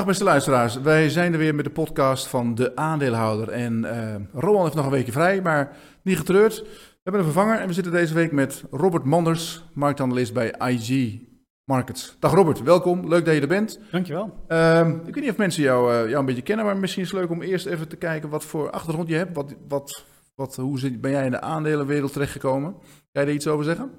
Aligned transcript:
Dag 0.00 0.08
beste 0.08 0.24
luisteraars, 0.24 0.80
wij 0.80 1.08
zijn 1.08 1.32
er 1.32 1.38
weer 1.38 1.54
met 1.54 1.64
de 1.64 1.70
podcast 1.70 2.26
van 2.26 2.54
De 2.54 2.76
Aandeelhouder. 2.76 3.48
En 3.48 3.84
uh, 3.84 4.14
Roland 4.32 4.62
heeft 4.62 4.74
nog 4.74 4.84
een 4.84 4.90
weekje 4.90 5.12
vrij, 5.12 5.42
maar 5.42 5.76
niet 6.02 6.16
getreurd. 6.16 6.60
We 6.60 7.00
hebben 7.02 7.20
een 7.20 7.32
vervanger 7.32 7.58
en 7.58 7.66
we 7.66 7.72
zitten 7.72 7.92
deze 7.92 8.14
week 8.14 8.32
met 8.32 8.64
Robert 8.70 9.04
Manders, 9.04 9.64
marktanalist 9.74 10.32
bij 10.32 10.54
IG 10.68 11.18
Markets. 11.64 12.16
Dag 12.18 12.32
Robert, 12.32 12.62
welkom. 12.62 13.08
Leuk 13.08 13.24
dat 13.24 13.34
je 13.34 13.40
er 13.40 13.48
bent. 13.48 13.80
Dankjewel. 13.90 14.44
Uh, 14.48 14.88
ik 15.06 15.14
weet 15.14 15.22
niet 15.22 15.30
of 15.30 15.36
mensen 15.36 15.62
jou, 15.62 15.92
uh, 15.92 16.04
jou 16.08 16.18
een 16.18 16.26
beetje 16.26 16.42
kennen, 16.42 16.64
maar 16.64 16.76
misschien 16.76 17.02
is 17.02 17.10
het 17.10 17.20
leuk 17.20 17.30
om 17.30 17.42
eerst 17.42 17.66
even 17.66 17.88
te 17.88 17.96
kijken 17.96 18.28
wat 18.28 18.44
voor 18.44 18.70
achtergrond 18.70 19.08
je 19.08 19.14
hebt. 19.14 19.34
Wat, 19.36 19.54
wat, 19.68 20.04
wat, 20.34 20.56
hoe 20.56 20.98
ben 20.98 21.10
jij 21.10 21.24
in 21.24 21.30
de 21.30 21.40
aandelenwereld 21.40 22.12
terechtgekomen? 22.12 22.72
Kan 22.72 23.22
je 23.22 23.24
daar 23.24 23.30
iets 23.30 23.48
over 23.48 23.64
zeggen? 23.64 23.90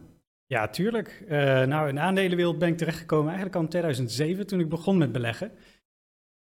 Ja, 0.45 0.67
tuurlijk. 0.67 1.23
Uh, 1.23 1.29
nou, 1.63 1.89
in 1.89 1.95
de 1.95 2.01
aandelenwereld 2.01 2.59
ben 2.59 2.69
ik 2.69 2.77
terechtgekomen 2.77 3.27
eigenlijk 3.27 3.55
al 3.55 3.61
in 3.61 3.69
2007 3.69 4.47
toen 4.47 4.59
ik 4.59 4.69
begon 4.69 4.97
met 4.97 5.11
beleggen 5.11 5.51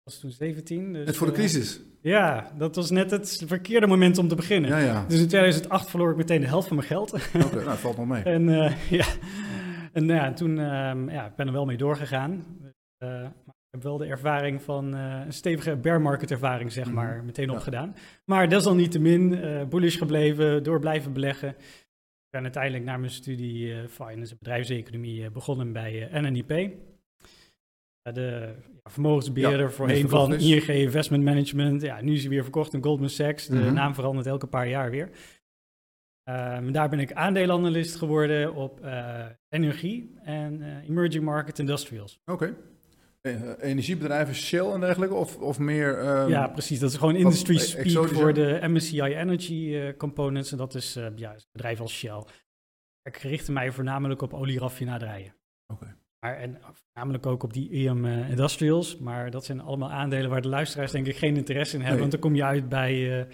was 0.06 0.20
toen 0.20 0.32
17. 0.32 0.94
Dus, 0.94 1.06
net 1.06 1.16
voor 1.16 1.28
de 1.28 1.34
eh, 1.34 1.40
crisis. 1.40 1.82
ja, 2.02 2.52
dat 2.58 2.76
was 2.76 2.90
net 2.90 3.12
het 3.12 3.44
verkeerde 3.46 3.88
moment 3.88 4.18
om 4.18 4.28
te 4.28 4.36
beginnen. 4.36 4.70
Ja, 4.70 4.78
ja. 4.78 5.06
Dus 5.08 5.20
in 5.20 5.28
2008 5.28 5.90
verloor 5.90 6.12
ik 6.12 6.18
meteen 6.18 6.42
de 6.42 6.48
helft 6.48 6.68
van 6.68 6.76
mijn 6.76 6.88
geld. 6.88 7.14
Oké, 7.14 7.46
okay, 7.46 7.64
nou, 7.66 7.78
valt 7.78 7.98
nog 7.98 8.08
mee. 8.08 8.24
en 8.24 8.48
uh, 8.48 8.90
ja, 9.00 9.06
en 9.94 10.06
ja, 10.06 10.34
toen 10.34 10.50
uh, 10.58 10.94
ja, 11.08 11.26
ik 11.26 11.36
ben 11.36 11.48
er 11.48 11.54
wel 11.54 11.66
mee 11.66 11.78
doorgegaan. 11.78 12.32
Uh, 13.04 13.10
maar 13.10 13.56
ik 13.56 13.72
heb 13.72 13.84
wel 13.84 13.98
de 13.98 14.06
ervaring 14.06 14.62
van 14.62 14.94
een 14.94 15.34
stevige 15.34 15.76
bear 15.76 16.02
market 16.02 16.32
ervaring, 16.32 16.72
zeg 16.72 16.92
maar, 16.92 17.16
Mhm. 17.16 17.26
meteen 17.26 17.50
opgedaan. 17.50 17.96
Maar 18.26 18.50
desalniettemin 18.50 19.40
bullish 19.70 19.98
gebleven, 19.98 20.64
door 20.64 20.80
blijven 20.80 21.14
beleggen. 21.14 21.50
Ik 21.50 22.30
ben 22.30 22.42
uiteindelijk 22.44 22.84
na 22.84 22.98
mijn 22.98 23.12
studie 23.12 23.88
finance 23.90 24.32
en 24.32 24.38
bedrijfseconomie 24.40 25.32
begonnen 25.32 25.72
bij 25.74 26.10
NNIP. 26.12 26.74
De 28.14 28.54
ja, 28.84 28.90
vermogensbeheerder 28.90 29.66
Ja, 29.66 29.70
voorheen 29.72 30.10
van. 30.10 30.34
ING 30.34 30.68
Investment 30.68 31.24
Management. 31.24 31.82
Ja, 31.82 32.02
nu 32.02 32.14
is 32.14 32.22
hij 32.22 32.30
weer 32.30 32.44
verkocht 32.44 32.74
aan 32.76 32.84
Goldman 32.84 33.10
Sachs. 33.10 33.48
De 33.48 33.56
Mhm. 33.56 33.74
naam 33.74 33.94
verandert 33.94 34.28
elke 34.28 34.48
paar 34.48 34.68
jaar 34.68 34.90
weer. 34.92 35.10
Ehm, 36.24 36.72
daar 36.72 36.90
ben 36.90 37.00
ik 37.00 37.14
aandeelanalist 37.14 37.96
geworden 37.96 38.54
op 38.56 38.82
eh, 38.82 39.26
energie 39.50 40.16
en 40.24 40.62
eh, 40.62 40.90
emerging 40.90 41.24
market 41.24 41.60
industrials. 41.60 42.20
Oké. 42.26 42.56
Eh, 43.22 43.42
energiebedrijven, 43.60 44.36
Shell 44.36 44.66
en 44.72 44.80
dergelijke, 44.80 45.16
of, 45.16 45.38
of 45.38 45.60
meer... 45.60 45.98
ehm, 46.00 46.30
ja, 46.30 46.48
precies. 46.48 46.80
Dat 46.80 46.90
is 46.92 46.98
gewoon 46.98 47.16
industry 47.16 47.58
speak 47.58 48.08
voor 48.10 48.34
de 48.34 48.60
MSCI 48.64 49.02
Energy 49.02 49.76
eh, 49.76 49.98
components. 49.98 50.52
En 50.52 50.58
dat 50.58 50.76
is 50.76 50.96
eh 50.96 51.08
ja, 51.16 51.34
een 51.34 51.40
bedrijf 51.52 51.80
als 51.80 51.94
Shell. 51.98 52.24
Ik 53.04 53.18
richtte 53.18 53.52
mij 53.52 53.72
voornamelijk 53.72 54.22
op 54.22 54.34
olieraffinaderijen. 54.34 55.36
Oké. 55.74 55.96
Maar 56.26 56.38
en 56.38 56.58
voornamelijk 56.74 57.26
ook 57.26 57.44
op 57.44 57.54
die 57.54 57.88
EM 57.88 58.06
eh, 58.06 58.30
Industrials. 58.30 58.98
Maar 58.98 59.32
dat 59.32 59.46
zijn 59.46 59.62
allemaal 59.62 59.92
aandelen 59.92 60.30
waar 60.30 60.42
de 60.42 60.48
luisteraars 60.48 60.92
denk 60.92 61.08
ik 61.08 61.18
geen 61.18 61.36
interesse 61.36 61.76
in 61.76 61.82
hebben. 61.82 62.00
Nee. 62.00 62.10
Want 62.10 62.12
dan 62.12 62.32
kom 62.32 62.36
je 62.36 62.44
uit 62.44 62.70
bij, 62.70 63.20
eh 63.20 63.26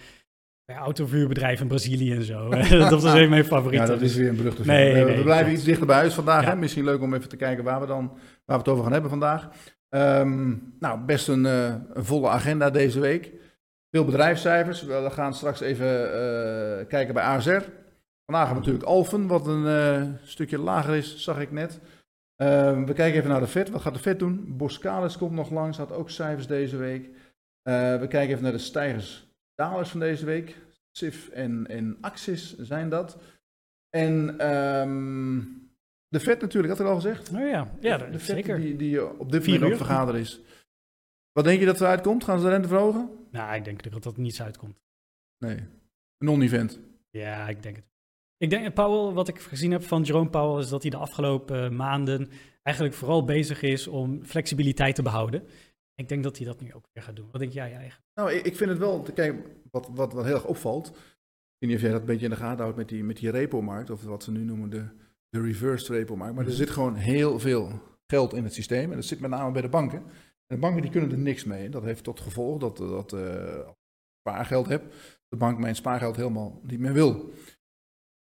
bij 0.65 0.75
autovuurbedrijven 0.75 1.61
in 1.61 1.67
Brazilië 1.67 2.13
en 2.13 2.23
zo. 2.23 2.49
dat 2.89 3.01
was 3.01 3.03
een 3.03 3.29
mijn 3.29 3.45
favoriete. 3.45 3.85
Ja, 3.85 3.91
dat 3.91 4.01
is 4.01 4.15
weer 4.15 4.29
een 4.29 4.35
beruchte 4.35 4.65
Nee. 4.65 4.93
Eh, 4.93 5.05
nee, 5.05 5.17
we 5.17 5.23
blijven 5.23 5.53
iets 5.53 5.63
dichter 5.63 5.87
bij 5.87 5.95
huis 5.95 6.13
vandaag. 6.13 6.43
Ja. 6.43 6.49
Hè? 6.49 6.55
Misschien 6.55 6.83
leuk 6.83 7.01
om 7.01 7.13
even 7.13 7.29
te 7.29 7.35
kijken 7.35 7.63
waar 7.63 7.79
we, 7.79 7.85
dan, 7.85 8.07
waar 8.45 8.57
we 8.57 8.63
het 8.63 8.67
over 8.67 8.83
gaan 8.83 8.93
hebben 8.93 9.09
vandaag. 9.09 9.49
Ehm, 9.89 10.55
nou, 10.79 10.99
best 11.05 11.27
een, 11.27 11.43
een 11.43 12.05
volle 12.05 12.29
agenda 12.29 12.69
deze 12.69 12.99
week. 12.99 13.31
Veel 13.91 14.05
bedrijfscijfers. 14.05 14.83
We 14.83 15.07
gaan 15.11 15.33
straks 15.33 15.59
even 15.59 15.89
kijken 16.87 17.13
bij 17.13 17.23
ASR. 17.23 17.61
Vandaag 18.25 18.45
hebben 18.47 18.63
we 18.63 18.71
natuurlijk 18.71 18.85
Alphen, 18.85 19.27
wat 19.27 19.47
een 19.47 20.17
stukje 20.23 20.57
lager 20.57 20.95
is, 20.95 21.17
zag 21.17 21.39
ik 21.39 21.51
net. 21.51 21.79
Ehm, 22.41 22.85
we 22.85 22.93
kijken 22.93 23.17
even 23.17 23.29
naar 23.29 23.39
de 23.39 23.47
Fed. 23.47 23.69
Wat 23.69 23.81
gaat 23.81 23.93
de 23.93 23.99
Fed 23.99 24.19
doen? 24.19 24.57
Boskalis 24.57 25.17
komt 25.17 25.31
nog 25.31 25.49
langs, 25.49 25.77
had 25.77 25.91
ook 25.91 26.09
cijfers 26.09 26.47
deze 26.47 26.77
week. 26.77 27.05
Eh, 27.61 27.99
we 27.99 28.07
kijken 28.07 28.29
even 28.29 28.43
naar 28.43 28.51
de 28.51 28.57
stijgers, 28.57 29.27
dalers 29.55 29.89
van 29.89 29.99
deze 29.99 30.25
week. 30.25 30.57
SIF 30.91 31.29
en, 31.29 31.67
en 31.67 31.97
Axis 32.01 32.57
zijn 32.57 32.89
dat. 32.89 33.17
En 33.89 34.39
ehm, 34.39 35.39
de 36.07 36.19
Fed 36.19 36.41
natuurlijk, 36.41 36.73
had 36.73 36.81
ik 36.81 36.91
al 36.91 36.95
gezegd. 36.95 37.29
Oh 37.29 37.39
ja, 37.39 37.71
ja 37.79 37.97
de 37.97 38.19
zeker. 38.19 38.59
Die, 38.59 38.75
die 38.75 39.19
op 39.19 39.31
dit 39.31 39.45
moment 39.45 39.63
op 39.63 39.69
uur. 39.69 39.77
vergaderen 39.77 40.19
is. 40.21 40.41
Wat 41.31 41.43
denk 41.43 41.59
je 41.59 41.65
dat 41.65 41.81
eruit 41.81 42.01
komt? 42.01 42.23
Gaan 42.23 42.37
ze 42.39 42.45
de 42.45 42.51
rente 42.51 42.67
verhogen? 42.67 43.09
Nou, 43.31 43.55
ik 43.55 43.63
denk 43.63 43.91
dat 43.91 44.03
dat 44.03 44.17
niets 44.17 44.41
uitkomt. 44.41 44.79
Nee. 45.37 45.57
Een 45.57 45.69
non-event. 46.17 46.79
Ja, 47.09 47.49
ik 47.49 47.63
denk 47.63 47.75
het. 47.75 47.90
Ik 48.41 48.49
denk, 48.49 48.73
Powell, 48.73 49.13
wat 49.13 49.27
ik 49.27 49.39
gezien 49.39 49.71
heb 49.71 49.83
van 49.83 50.01
Jerome 50.01 50.29
Powell, 50.29 50.61
is 50.61 50.69
dat 50.69 50.81
hij 50.81 50.91
de 50.91 50.97
afgelopen 50.97 51.63
eh, 51.63 51.69
maanden 51.69 52.29
eigenlijk 52.63 52.95
vooral 52.95 53.25
bezig 53.25 53.61
is 53.61 53.87
om 53.87 54.25
flexibiliteit 54.25 54.95
te 54.95 55.01
behouden. 55.01 55.43
Ik 55.95 56.09
denk 56.09 56.23
dat 56.23 56.37
hij 56.37 56.45
dat 56.45 56.61
nu 56.61 56.73
ook 56.73 56.85
weer 56.93 57.03
gaat 57.03 57.15
doen. 57.15 57.27
Wat 57.31 57.41
denk 57.41 57.53
jij 57.53 57.73
eigenlijk? 57.73 58.09
Nou, 58.13 58.31
ik, 58.31 58.45
ik 58.45 58.55
vind 58.55 58.69
het 58.69 58.79
wel, 58.79 59.01
kijk, 59.13 59.35
wat, 59.71 59.89
wat, 59.93 60.13
wat 60.13 60.25
heel 60.25 60.33
erg 60.33 60.45
opvalt. 60.45 60.87
Ik 60.87 60.93
weet 61.57 61.69
niet 61.69 61.75
of 61.75 61.81
jij 61.81 61.91
dat 61.91 61.99
een 61.99 62.05
beetje 62.05 62.25
in 62.25 62.31
de 62.31 62.37
gaten 62.37 62.61
houdt 62.61 62.77
met 62.77 62.89
die, 62.89 63.03
met 63.03 63.17
die 63.17 63.29
repo-markt, 63.29 63.89
of 63.89 64.03
wat 64.03 64.23
ze 64.23 64.31
nu 64.31 64.43
noemen 64.43 64.69
de, 64.69 64.87
de 65.29 65.41
reversed 65.41 65.89
repo-markt. 65.89 66.35
Maar 66.35 66.45
er 66.45 66.51
zit 66.51 66.69
gewoon 66.69 66.95
heel 66.95 67.39
veel 67.39 67.81
geld 68.07 68.33
in 68.33 68.43
het 68.43 68.53
systeem 68.53 68.89
en 68.89 68.95
dat 68.95 69.05
zit 69.05 69.19
met 69.19 69.29
name 69.29 69.51
bij 69.51 69.61
de 69.61 69.69
banken. 69.69 69.99
En 70.47 70.55
de 70.55 70.57
banken 70.57 70.81
die 70.81 70.91
kunnen 70.91 71.11
er 71.11 71.17
niks 71.17 71.43
mee. 71.43 71.69
Dat 71.69 71.83
heeft 71.83 72.03
tot 72.03 72.19
gevolg 72.19 72.59
dat, 72.59 72.77
dat 72.77 73.13
eh, 73.13 73.55
als 73.55 73.77
je 73.77 74.17
spaargeld 74.19 74.67
hebt, 74.67 74.95
de 75.27 75.37
bank 75.37 75.59
mijn 75.59 75.75
spaargeld 75.75 76.15
helemaal 76.15 76.59
niet 76.63 76.79
meer 76.79 76.93
wil. 76.93 77.31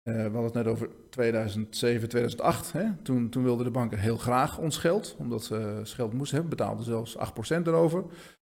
Eh, 0.06 0.14
we 0.14 0.20
hadden 0.20 0.44
het 0.44 0.54
net 0.54 0.66
over 0.66 0.88
2007, 1.10 2.08
2008. 2.08 2.72
Hè? 2.72 2.96
Toen, 3.02 3.28
toen 3.28 3.42
wilden 3.42 3.64
de 3.64 3.70
banken 3.70 3.98
heel 3.98 4.16
graag 4.16 4.58
ons 4.58 4.78
geld, 4.78 5.16
omdat 5.18 5.44
ze 5.44 5.80
geld 5.84 6.12
moesten 6.12 6.38
hebben, 6.38 6.56
betaalden 6.56 6.84
zelfs 6.84 7.16
8% 7.16 7.66
erover. 7.66 8.04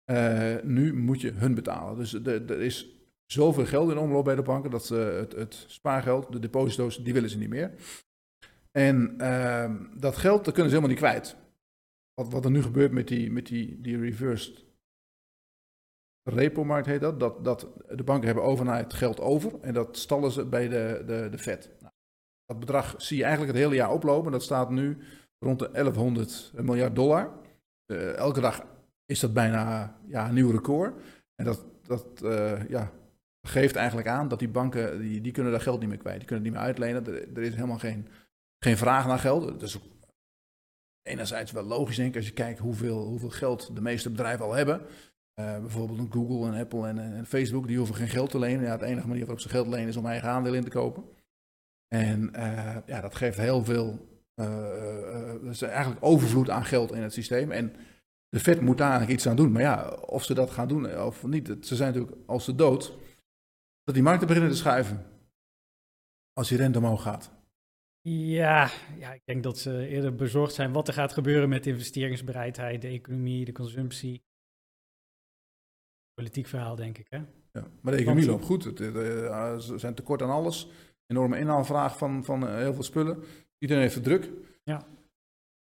Eh, 0.03 0.55
nu 0.63 0.93
moet 0.93 1.21
je 1.21 1.31
hun 1.31 1.53
betalen. 1.53 1.97
Dus 1.97 2.13
er 2.13 2.61
is 2.61 2.89
zoveel 3.25 3.65
geld 3.65 3.91
in 3.91 3.97
omloop 3.97 4.23
bij 4.23 4.35
de 4.35 4.41
banken 4.41 4.71
dat 4.71 4.85
ze 4.85 4.95
het, 4.95 5.31
het 5.31 5.65
spaargeld, 5.67 6.31
de 6.31 6.39
deposito's, 6.39 7.03
die 7.03 7.13
willen 7.13 7.29
ze 7.29 7.37
niet 7.37 7.49
meer. 7.49 7.71
En 8.71 9.13
ehm, 9.17 9.75
dat 9.93 10.17
geld, 10.17 10.45
dat 10.45 10.53
kunnen 10.53 10.71
ze 10.71 10.77
helemaal 10.77 10.97
niet 10.97 11.05
kwijt. 11.05 11.35
Wat, 12.13 12.31
wat 12.31 12.45
er 12.45 12.51
nu 12.51 12.61
gebeurt 12.61 12.91
met 12.91 13.07
die, 13.07 13.31
met 13.31 13.45
die, 13.45 13.81
die 13.81 13.97
reversed 13.97 14.64
repo-markt 16.29 16.87
heet 16.87 17.01
dat, 17.01 17.19
dat, 17.19 17.43
dat 17.43 17.67
de 17.89 18.03
banken 18.03 18.25
hebben 18.25 18.43
overnight 18.43 18.93
geld 18.93 19.19
over 19.19 19.59
en 19.61 19.73
dat 19.73 19.97
stallen 19.97 20.31
ze 20.31 20.45
bij 20.45 20.67
de, 20.67 21.03
de, 21.05 21.27
de 21.31 21.37
Fed. 21.37 21.69
Nou, 21.79 21.93
dat 22.45 22.59
bedrag 22.59 22.93
zie 22.97 23.17
je 23.17 23.23
eigenlijk 23.23 23.53
het 23.53 23.61
hele 23.63 23.75
jaar 23.75 23.91
oplopen. 23.91 24.31
Dat 24.31 24.43
staat 24.43 24.69
nu 24.69 24.97
rond 25.39 25.59
de 25.59 25.69
1100 25.71 26.51
miljard 26.55 26.95
dollar. 26.95 27.31
Eh, 27.85 28.15
elke 28.15 28.41
dag 28.41 28.65
is 29.05 29.19
dat 29.19 29.33
bijna 29.33 29.95
ja, 30.07 30.27
een 30.27 30.33
nieuw 30.33 30.51
record. 30.51 31.01
En 31.35 31.45
dat, 31.45 31.65
dat 31.83 32.21
eh, 32.21 32.69
ja, 32.69 32.91
geeft 33.41 33.75
eigenlijk 33.75 34.07
aan 34.07 34.27
dat 34.27 34.39
die 34.39 34.49
banken, 34.49 34.99
die, 34.99 35.21
die 35.21 35.31
kunnen 35.31 35.51
dat 35.51 35.61
geld 35.61 35.79
niet 35.79 35.89
meer 35.89 35.97
kwijt. 35.97 36.17
Die 36.17 36.27
kunnen 36.27 36.45
het 36.45 36.53
niet 36.53 36.61
meer 36.61 36.71
uitlenen. 36.71 37.35
Er, 37.35 37.43
is 37.43 37.55
helemaal 37.55 37.79
geen, 37.79 38.07
geen 38.59 38.77
vraag 38.77 39.07
naar 39.07 39.19
geld. 39.19 39.47
Dat 39.47 39.61
is 39.61 39.79
enerzijds 41.01 41.51
wel 41.51 41.63
logisch, 41.63 41.95
denk 41.95 42.09
ik, 42.09 42.15
als 42.15 42.27
je 42.27 42.33
kijkt 42.33 42.59
hoeveel, 42.59 43.05
hoeveel 43.05 43.29
geld 43.29 43.75
de 43.75 43.81
meeste 43.81 44.09
bedrijven 44.09 44.45
al 44.45 44.53
hebben. 44.53 44.81
Eh, 45.35 45.59
bijvoorbeeld 45.59 45.99
een 45.99 46.11
Google 46.11 46.47
en 46.51 46.59
Apple 46.59 46.87
en, 46.87 46.97
en 46.99 47.25
Facebook, 47.25 47.67
die 47.67 47.77
hoeven 47.77 47.95
geen 47.95 48.07
geld 48.07 48.29
te 48.29 48.39
lenen. 48.39 48.63
Ja, 48.63 48.77
de 48.77 48.85
enige 48.85 49.07
manier 49.07 49.21
waarop 49.25 49.39
ze 49.41 49.49
geld 49.49 49.67
lenen 49.67 49.87
is 49.87 49.97
om 49.97 50.05
eigen 50.05 50.29
aandelen 50.29 50.57
in 50.57 50.63
te 50.63 50.69
kopen. 50.69 51.03
En 51.87 52.33
eh, 52.33 52.77
ja, 52.85 53.01
dat 53.01 53.15
geeft 53.15 53.37
heel 53.37 53.63
veel, 53.63 54.07
eh, 54.33 55.49
eh, 55.49 55.61
eigenlijk 55.61 56.05
overvloed 56.05 56.49
aan 56.49 56.65
geld 56.65 56.91
in 56.91 57.01
het 57.01 57.13
systeem. 57.13 57.51
En 57.51 57.75
de 58.29 58.39
Fed 58.39 58.61
moet 58.61 58.77
daar 58.77 58.89
eigenlijk 58.89 59.17
iets 59.19 59.27
aan 59.27 59.35
doen. 59.35 59.51
Maar 59.51 59.61
ja, 59.61 59.89
of 59.89 60.23
ze 60.23 60.33
dat 60.33 60.51
gaan 60.51 60.67
doen 60.67 60.99
of 60.99 61.23
niet, 61.23 61.47
het- 61.47 61.67
ze 61.67 61.75
zijn 61.75 61.93
natuurlijk 61.93 62.27
als 62.27 62.45
ze 62.45 62.55
dood, 62.55 62.97
dat 63.83 63.93
die 63.95 64.03
markten 64.03 64.27
beginnen 64.27 64.51
te 64.51 64.57
schuiven. 64.57 65.05
Als 66.33 66.49
die 66.49 66.57
rente 66.57 66.77
omhoog 66.77 67.01
gaat. 67.01 67.31
Ja, 68.09 68.69
ja, 68.97 69.13
ik 69.13 69.21
denk 69.25 69.43
dat 69.43 69.57
ze 69.57 69.87
eerder 69.87 70.15
bezorgd 70.15 70.53
zijn 70.53 70.71
wat 70.71 70.87
er 70.87 70.93
gaat 70.93 71.13
gebeuren 71.13 71.49
met 71.49 71.63
de 71.63 71.69
investeringsbereidheid, 71.69 72.81
de 72.81 72.87
economie, 72.87 73.45
de 73.45 73.51
consumptie. 73.51 74.23
Politiek 76.15 76.47
verhaal, 76.47 76.75
denk 76.75 76.97
ik. 76.97 77.07
Hè? 77.09 77.17
Ja, 77.51 77.67
maar 77.81 77.93
de 77.93 77.99
economie 77.99 78.25
loopt 78.25 78.45
goed. 78.45 78.63
Het, 78.63 78.79
eh, 78.79 79.57
ze 79.57 79.77
zijn 79.77 79.95
tekort 79.95 80.21
aan 80.21 80.29
alles. 80.29 80.69
Enorme 81.07 81.37
inhaalvraag 81.39 81.97
van, 81.97 82.25
van 82.25 82.47
eh, 82.47 82.55
heel 82.55 82.73
veel 82.73 82.83
spullen. 82.83 83.23
Iedereen 83.57 83.83
heeft 83.83 83.95
het 83.95 84.03
druk. 84.03 84.31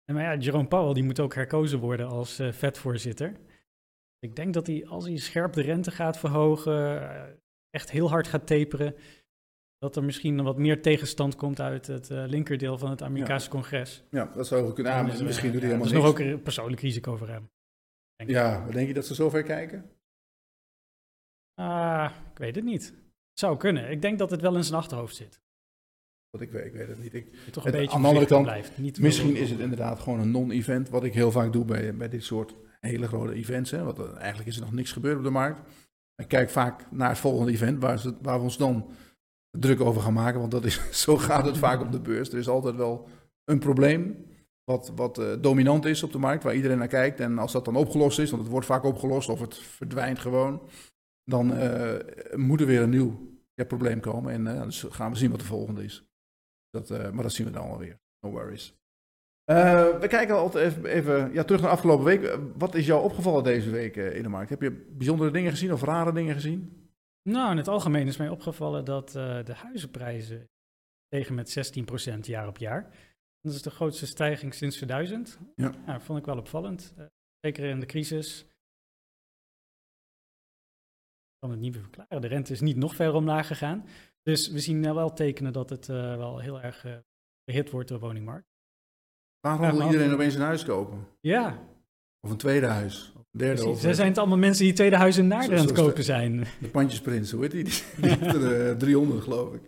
En 0.06 0.16
maar 0.16 0.24
ja, 0.24 0.36
Jerome 0.36 0.68
Powell 0.68 0.94
die 0.94 1.04
moet 1.04 1.20
ook 1.20 1.36
herkozen 1.36 1.80
worden 1.80 2.08
als 2.08 2.40
eh 2.40 2.52
Fed-voorzitter. 2.52 3.34
Ik 4.20 4.36
denk 4.36 4.54
dat 4.54 4.68
hij, 4.68 4.88
als 4.88 5.06
hij 5.06 5.18
scherp 5.18 5.54
de 5.54 5.62
rente 5.62 5.92
gaat 5.92 6.18
verhogen, 6.18 7.02
echt 7.70 7.92
heel 7.92 8.10
hard 8.10 8.28
gaat 8.28 8.48
taperen, 8.48 8.96
dat 9.78 9.96
er 9.96 10.04
misschien 10.04 10.44
wat 10.44 10.58
meer 10.58 10.82
tegenstand 10.82 11.36
komt 11.36 11.60
uit 11.62 11.88
het 11.88 12.10
linkerdeel 12.10 12.78
van 12.78 12.90
het 12.90 13.02
Amerikaanse 13.02 13.50
congres. 13.50 14.04
Ja, 14.10 14.32
dat 14.36 14.48
zou 14.48 14.68
ook 14.68 14.76
kunnen. 14.76 14.94
Ah, 14.94 15.20
misschien 15.22 15.52
doet 15.52 15.62
hij 15.62 15.70
ja, 15.70 15.76
helemaal 15.76 15.78
Dat 15.78 15.88
is 15.88 15.94
nog 15.94 16.06
ook 16.06 16.20
een 16.20 16.42
persoonlijk 16.42 16.82
risico 16.82 17.16
voor 17.16 17.30
hem. 17.30 17.50
denk. 18.16 18.30
Ja, 18.30 18.64
wat 18.64 18.74
denk 18.74 18.88
je 18.88 18.94
dat 18.94 19.06
ze 19.06 19.14
zover 19.14 19.44
kijken? 19.44 19.99
Ah, 21.60 22.10
ik 22.32 22.38
weet 22.38 22.56
het 22.56 22.64
niet. 22.64 22.94
Zou 23.34 23.58
kunnen. 23.58 23.90
Ik 23.92 24.02
denk 24.02 24.20
dat 24.20 24.32
het 24.32 24.42
wel 24.42 24.56
in 24.56 24.64
zijn 24.64 24.80
achterhoofd 24.80 25.16
zit. 25.16 25.42
Wat 26.30 26.42
ik 26.42 26.52
weet, 26.52 26.66
ik 26.66 26.74
weet 26.74 26.88
het 26.88 27.00
niet. 27.02 27.14
Ik, 27.14 27.34
toch 27.52 27.64
Het- 27.64 27.74
een 27.74 27.80
beetje 27.80 27.96
aan 27.96 28.02
de 28.02 28.08
andere 28.08 28.26
kant, 28.26 28.44
blijft. 28.46 28.78
Niet 28.78 29.00
misschien 29.00 29.36
is 29.36 29.50
het 29.50 29.60
inderdaad 29.60 30.00
gewoon 30.00 30.20
een 30.20 30.32
non-event, 30.32 30.90
wat 30.90 31.04
ik 31.04 31.14
heel 31.14 31.32
vaak 31.32 31.54
doe 31.54 31.66
bij, 31.66 31.96
bij 31.96 32.10
dit 32.10 32.24
soort 32.24 32.56
hele 32.80 33.08
grote 33.08 33.34
events. 33.34 33.72
Hè, 33.72 33.84
want 33.84 34.14
eigenlijk 34.14 34.50
is 34.50 34.56
er 34.56 34.62
nog 34.62 34.72
niks 34.74 34.92
gebeurd 34.92 35.18
op 35.18 35.24
de 35.24 35.30
markt. 35.30 35.62
En 36.16 36.28
kijk 36.28 36.50
vaak 36.50 36.92
naar 36.92 37.10
het 37.10 37.18
volgende 37.18 37.52
event 37.52 37.82
waar, 37.82 38.00
ze, 38.00 38.16
waar 38.22 38.38
we 38.38 38.44
ons 38.44 38.58
dan 38.58 38.90
druk 39.50 39.82
over 39.82 40.02
gaan 40.02 40.14
maken. 40.14 40.40
Want 40.40 40.52
dat 40.52 40.66
is, 40.66 40.82
zo 41.04 41.18
gaat 41.18 41.46
het 41.46 41.58
vaak 41.58 41.82
op 41.82 41.92
de 41.92 42.00
beurs. 42.02 42.30
Er 42.30 42.38
is 42.38 42.48
altijd 42.50 42.76
wel 42.76 43.08
een 43.46 43.60
probleem 43.60 44.26
wat, 44.64 44.92
wat 44.96 45.20
uh, 45.20 45.34
dominant 45.42 45.86
is 45.86 46.04
op 46.04 46.12
de 46.12 46.18
markt, 46.18 46.44
waar 46.44 46.56
iedereen 46.56 46.78
naar 46.78 46.88
kijkt. 46.88 47.20
En 47.20 47.38
als 47.38 47.52
dat 47.52 47.66
dan 47.66 47.76
opgelost 47.76 48.20
is, 48.20 48.30
want 48.30 48.42
het 48.42 48.52
wordt 48.52 48.68
vaak 48.68 48.84
opgelost 48.84 49.30
of 49.30 49.40
het 49.40 49.58
verdwijnt 49.58 50.20
gewoon, 50.20 50.62
dan 51.30 51.58
uh, 51.58 51.96
moet 52.36 52.62
er 52.62 52.68
weer 52.68 52.82
een 52.82 52.90
nieuw 52.90 53.38
ja, 53.54 53.64
probleem 53.64 54.00
komen. 54.00 54.34
En 54.34 54.46
uh, 54.46 54.64
dus 54.64 54.86
gaan 54.90 55.12
we 55.12 55.18
zien 55.18 55.32
wat 55.32 55.40
de 55.40 55.46
volgende 55.46 55.84
is. 55.84 56.04
Dat, 56.70 56.90
maar 56.90 57.24
dat 57.24 57.32
zien 57.32 57.46
we 57.46 57.52
dan 57.52 57.70
alweer. 57.70 58.00
No 58.20 58.32
worries. 58.32 58.74
we 59.46 60.06
kijken 60.10 60.36
altijd 60.36 60.66
even, 60.66 60.86
even 60.86 61.34
ja, 61.34 61.44
terug 61.44 61.62
naar 61.62 61.70
afgelopen 61.72 62.06
week. 62.06 62.38
Wat 62.58 62.76
is 62.76 62.86
jou 62.86 63.04
opgevallen 63.04 63.44
deze 63.44 63.70
week 63.70 63.96
in 63.96 64.24
de 64.24 64.30
markt? 64.30 64.50
Heb 64.50 64.62
je 64.62 64.72
bijzondere 64.98 65.32
dingen 65.32 65.52
gezien 65.52 65.74
of 65.74 65.84
rare 65.84 66.14
dingen 66.14 66.34
gezien? 66.34 66.90
Nou, 67.30 67.52
in 67.52 67.58
het 67.58 67.68
algemeen 67.68 68.08
is 68.08 68.18
mij 68.18 68.30
opgevallen 68.30 68.86
dat 68.86 69.12
de 69.12 69.54
huizenprijzen 69.56 70.50
tegen 71.08 71.36
met 71.36 71.78
16% 72.16 72.20
jaar 72.20 72.48
op 72.48 72.58
jaar. 72.58 72.90
Dat 73.42 73.54
is 73.54 73.62
de 73.62 73.70
grootste 73.70 74.08
stijging 74.08 74.54
sinds 74.54 74.76
2000. 74.76 75.40
Ja. 75.56 75.74
ja 75.86 75.94
dat 75.94 76.04
vond 76.04 76.20
ik 76.20 76.26
wel 76.26 76.38
opvallend. 76.38 76.94
Uh, 76.98 77.06
zeker 77.42 77.64
in 77.64 77.80
de 77.80 77.86
crisis. 77.86 78.46
Kan 81.40 81.52
het 81.52 81.60
niet 81.60 81.74
meer 81.74 81.82
verklaren. 81.82 82.22
De 82.22 82.28
rente 82.28 82.54
is 82.54 82.62
niet 82.62 82.78
nog 82.78 82.96
verder 82.96 83.16
omlaag 83.16 83.48
gegaan. 83.48 83.86
Dus 84.24 84.50
we 84.50 84.60
zien 84.60 84.80
nou 84.80 84.96
wel 84.96 85.14
tekenen 85.14 85.54
dat 85.54 85.70
het 85.70 85.88
uh, 85.88 86.16
wel 86.18 86.40
heel 86.40 86.62
erg 86.62 86.86
uh, 86.86 86.96
behit 87.44 87.70
wordt, 87.70 87.90
de 87.90 88.00
woningmarkt. 88.00 88.48
Waarom 89.40 89.78
wil 89.78 89.86
iedereen 89.86 90.14
opeens 90.14 90.36
een 90.36 90.42
huis 90.42 90.64
kopen? 90.64 91.08
Ja. 91.20 91.60
Of 92.20 92.32
een 92.32 92.38
tweede 92.38 92.66
huis. 92.66 93.14
Of 93.16 93.26
een 93.32 93.40
derde 93.40 93.62
Precies. 93.62 93.84
Er 93.84 93.96
zijn 93.96 94.08
het 94.08 94.18
allemaal 94.18 94.38
mensen 94.38 94.66
die 94.66 94.74
tweede 94.74 94.96
huis 94.96 95.18
in 95.18 95.28
Naarden 95.28 95.60
aan 95.60 95.66
het 95.66 95.76
kopen 95.76 96.04
zijn. 96.04 96.46
De 96.60 96.70
pandjesprins, 96.70 97.32
hoe 97.32 97.42
heet 97.42 97.52
die? 97.52 97.64
Die, 97.64 98.10
heeft 98.10 98.34
er 98.34 98.78
300 98.78 99.24
geloof 99.24 99.54
ik. 99.54 99.62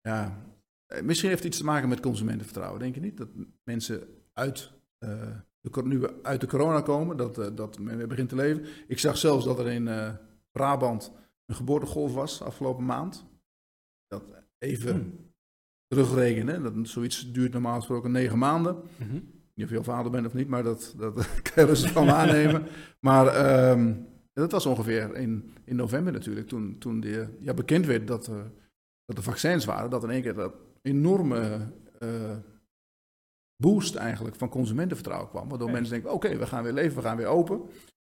Ja, 0.00 0.44
eh, 0.86 1.02
misschien 1.02 1.28
heeft 1.28 1.42
het 1.42 1.52
iets 1.52 1.60
te 1.60 1.64
maken 1.64 1.88
met 1.88 2.00
consumentenvertrouwen, 2.00 2.80
denk 2.80 2.94
je 2.94 3.00
niet? 3.00 3.16
Dat 3.16 3.28
mensen 3.64 4.08
uit, 4.32 4.72
de, 4.98 5.82
nu 5.84 6.06
uit 6.22 6.40
de 6.40 6.46
corona 6.46 6.80
komen, 6.80 7.16
dat, 7.16 7.56
dat 7.56 7.78
men 7.78 7.96
weer 7.96 8.06
begint 8.06 8.28
te 8.28 8.36
leven. 8.36 8.64
Ik 8.88 8.98
zag 8.98 9.16
zelfs 9.16 9.44
dat 9.44 9.58
er 9.58 9.70
in 9.70 9.88
Brabant 10.58 11.12
een 11.46 11.54
geboortegolf 11.54 12.14
was 12.14 12.42
afgelopen 12.42 12.84
maand. 12.84 13.26
Dat 14.06 14.22
even 14.58 14.92
hmm. 14.94 15.32
terugrekenen. 15.86 16.62
Dat, 16.62 16.88
zoiets 16.88 17.32
duurt 17.32 17.52
normaal 17.52 17.76
gesproken 17.76 18.10
negen 18.10 18.38
maanden. 18.38 18.74
Mm 18.74 19.08
-hmm. 19.08 19.32
Niet 19.54 19.66
of 19.66 19.72
je 19.72 19.78
al 19.78 19.84
vader 19.84 20.10
bent 20.10 20.26
of 20.26 20.34
niet, 20.34 20.48
maar 20.48 20.62
dat, 20.62 20.94
dat 20.96 21.14
kan 21.52 21.66
je 21.66 21.76
van 21.76 22.10
aannemen. 22.10 22.66
Maar 23.00 23.26
um, 23.70 24.06
dat 24.32 24.52
was 24.52 24.66
ongeveer 24.66 25.14
in, 25.14 25.52
in 25.64 25.76
november 25.76 26.12
natuurlijk, 26.12 26.48
toen, 26.48 26.78
toen 26.78 27.00
de, 27.00 27.36
ja, 27.40 27.54
bekend 27.54 27.86
werd 27.86 28.06
dat, 28.06 28.30
dat 29.04 29.16
er 29.16 29.22
vaccins 29.22 29.64
waren. 29.64 29.90
Dat 29.90 30.04
in 30.04 30.10
één 30.10 30.22
keer 30.22 30.34
dat 30.34 30.54
enorme 30.82 31.72
uh, 32.02 32.36
boost 33.56 33.94
eigenlijk 33.94 34.36
van 34.36 34.48
consumentenvertrouwen 34.48 35.28
kwam. 35.30 35.48
Waardoor 35.48 35.70
mensen 35.70 35.92
denken, 35.92 36.12
oké, 36.12 36.36
we 36.36 36.46
gaan 36.46 36.62
weer 36.62 36.72
leven, 36.72 36.96
we 36.96 37.02
gaan 37.02 37.16
weer 37.16 37.26
open. 37.26 37.62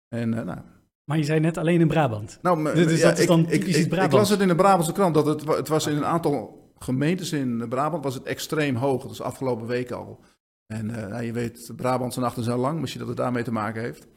En, 0.08 0.34
uh, 0.34 0.42
nou, 0.42 0.60
maar 1.06 1.18
je 1.18 1.24
zei 1.24 1.40
net 1.40 1.58
alleen 1.58 1.80
in 1.80 1.88
Brabant. 1.88 2.40
Nou, 2.42 2.74
dus 2.74 3.00
ja, 3.00 3.10
dat 3.10 3.20
is 3.20 3.26
dan 3.26 3.40
ik, 3.40 3.48
typisch 3.48 3.78
ik, 3.78 3.88
Brabant. 3.88 4.12
Ik 4.12 4.18
las 4.18 4.30
het 4.30 4.40
in 4.40 4.48
de 4.48 4.56
Brabantse 4.56 4.92
krant, 4.92 5.14
dat 5.14 5.26
het, 5.26 5.48
het 5.48 5.68
was 5.68 5.88
in 5.88 5.96
een 5.96 6.06
aantal 6.06 6.64
gemeentes 6.78 7.32
in 7.32 7.66
Brabant 7.70 8.04
was 8.04 8.14
het 8.14 8.24
extreem 8.24 8.76
hoog. 8.76 9.02
Dat 9.02 9.12
is 9.12 9.22
afgelopen 9.22 9.68
week 9.68 9.92
al. 9.92 10.24
En 10.68 10.90
uh, 10.90 11.08
nou, 11.08 11.24
je 11.24 11.32
weet, 11.32 11.72
Brabantse 11.76 12.20
nachten 12.20 12.44
zijn 12.44 12.58
lang, 12.58 12.80
misschien 12.80 13.00
dat 13.00 13.10
het 13.10 13.18
daarmee 13.18 13.44
te 13.44 13.52
maken 13.52 13.82
heeft. 13.82 14.08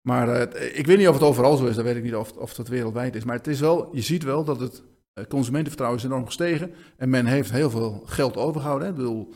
Maar 0.00 0.56
ik 0.56 0.86
weet 0.86 0.98
niet 0.98 1.08
of 1.08 1.14
het 1.14 1.22
overal 1.22 1.56
zo 1.56 1.66
is, 1.66 1.76
dat 1.76 1.84
weet 1.84 1.96
ik 1.96 2.02
niet 2.02 2.14
of, 2.14 2.32
of 2.32 2.56
het 2.56 2.68
wereldwijd 2.68 3.16
is. 3.16 3.24
Maar 3.24 3.36
het 3.36 3.46
is 3.46 3.60
wel, 3.60 3.94
je 3.94 4.00
ziet 4.00 4.22
wel 4.22 4.44
dat 4.44 4.60
het 4.60 4.82
eh, 5.12 5.24
consumentenvertrouwen 5.24 6.00
is 6.00 6.06
enorm 6.06 6.26
gestegen 6.26 6.74
en 6.96 7.10
men 7.10 7.26
heeft 7.26 7.50
heel 7.50 7.70
veel 7.70 8.02
geld 8.06 8.36
overgehouden. 8.36 8.86
Hè. 8.86 8.92
Ik 8.92 8.98
bedoel, 8.98 9.28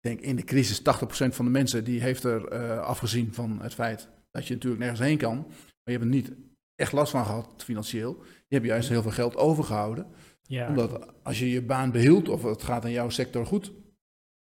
ik 0.00 0.08
denk 0.08 0.20
in 0.20 0.36
de 0.36 0.44
crisis 0.44 0.80
80% 0.80 0.82
van 1.12 1.44
de 1.44 1.50
mensen 1.50 1.84
die 1.84 2.00
heeft 2.00 2.24
er 2.24 2.80
afgezien 2.80 3.34
van 3.34 3.58
het 3.62 3.74
feit 3.74 4.08
dat 4.30 4.46
je 4.46 4.54
natuurlijk 4.54 4.82
nergens 4.82 5.00
heen 5.00 5.18
kan. 5.18 5.46
Je 5.90 5.98
hebt 5.98 6.10
er 6.10 6.16
niet 6.16 6.32
echt 6.74 6.92
last 6.92 7.10
van 7.10 7.24
gehad 7.24 7.64
financieel. 7.64 8.22
Je 8.48 8.54
hebt 8.54 8.66
juist 8.66 8.88
heel 8.88 9.02
veel 9.02 9.10
geld 9.10 9.36
overgehouden. 9.36 10.06
Ja. 10.42 10.68
Omdat 10.68 11.12
als 11.22 11.38
je 11.38 11.50
je 11.50 11.62
baan 11.62 11.90
behield 11.90 12.28
of 12.28 12.42
het 12.42 12.62
gaat 12.62 12.84
in 12.84 12.90
jouw 12.90 13.08
sector 13.08 13.46
goed, 13.46 13.72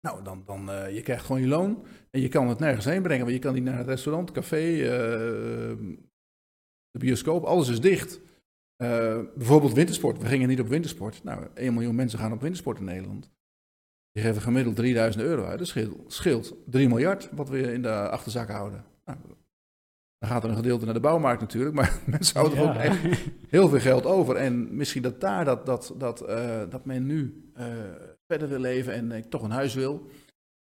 nou 0.07 0.23
dan, 0.23 0.43
dan 0.45 0.69
uh, 0.69 0.95
je 0.95 1.01
krijgt 1.01 1.25
gewoon 1.25 1.41
je 1.41 1.47
loon 1.47 1.85
en 2.09 2.21
je 2.21 2.27
kan 2.27 2.47
het 2.47 2.59
nergens 2.59 2.85
heen 2.85 3.01
brengen. 3.01 3.23
Want 3.23 3.35
je 3.35 3.41
kan 3.41 3.53
niet 3.53 3.63
naar 3.63 3.77
het 3.77 3.87
restaurant, 3.87 4.31
café, 4.31 4.71
uh, 4.71 4.87
de 6.91 6.99
bioscoop, 6.99 7.43
alles 7.43 7.69
is 7.69 7.81
dicht. 7.81 8.19
Uh, 8.83 9.19
bijvoorbeeld 9.35 9.73
wintersport. 9.73 10.21
We 10.21 10.25
gingen 10.25 10.47
niet 10.47 10.59
op 10.59 10.67
wintersport. 10.67 11.23
Nou, 11.23 11.47
1 11.53 11.73
miljoen 11.73 11.95
mensen 11.95 12.19
gaan 12.19 12.31
op 12.31 12.41
wintersport 12.41 12.79
in 12.79 12.85
Nederland. 12.85 13.31
Die 14.11 14.23
geven 14.23 14.41
gemiddeld 14.41 14.75
3000 14.75 15.23
euro 15.23 15.43
uit. 15.43 15.59
Dat 15.59 15.67
scheelt, 15.67 16.13
scheelt 16.13 16.55
3 16.65 16.87
miljard 16.87 17.29
wat 17.31 17.49
we 17.49 17.73
in 17.73 17.81
de 17.81 18.09
achterzak 18.09 18.49
houden. 18.49 18.85
Nou, 19.05 19.17
dan 20.23 20.31
gaat 20.31 20.43
er 20.43 20.49
een 20.49 20.55
gedeelte 20.55 20.85
naar 20.85 20.93
de 20.93 20.99
bouwmarkt 20.99 21.41
natuurlijk, 21.41 21.75
maar 21.75 21.99
mensen 22.05 22.39
houden 22.39 22.59
ja. 22.59 22.69
ook 22.69 22.75
echt 22.75 22.99
heel 23.49 23.69
veel 23.69 23.79
geld 23.79 24.05
over. 24.05 24.35
En 24.35 24.75
misschien 24.75 25.01
dat 25.01 25.21
daar 25.21 25.45
dat, 25.45 25.65
dat, 25.65 25.93
dat, 25.97 26.23
uh, 26.29 26.61
dat 26.69 26.85
men 26.85 27.05
nu 27.05 27.51
uh, 27.59 27.65
verder 28.27 28.49
wil 28.49 28.59
leven 28.59 28.93
en 28.93 29.11
uh, 29.11 29.17
toch 29.17 29.43
een 29.43 29.51
huis 29.51 29.73
wil. 29.73 29.93
Een 29.93 30.01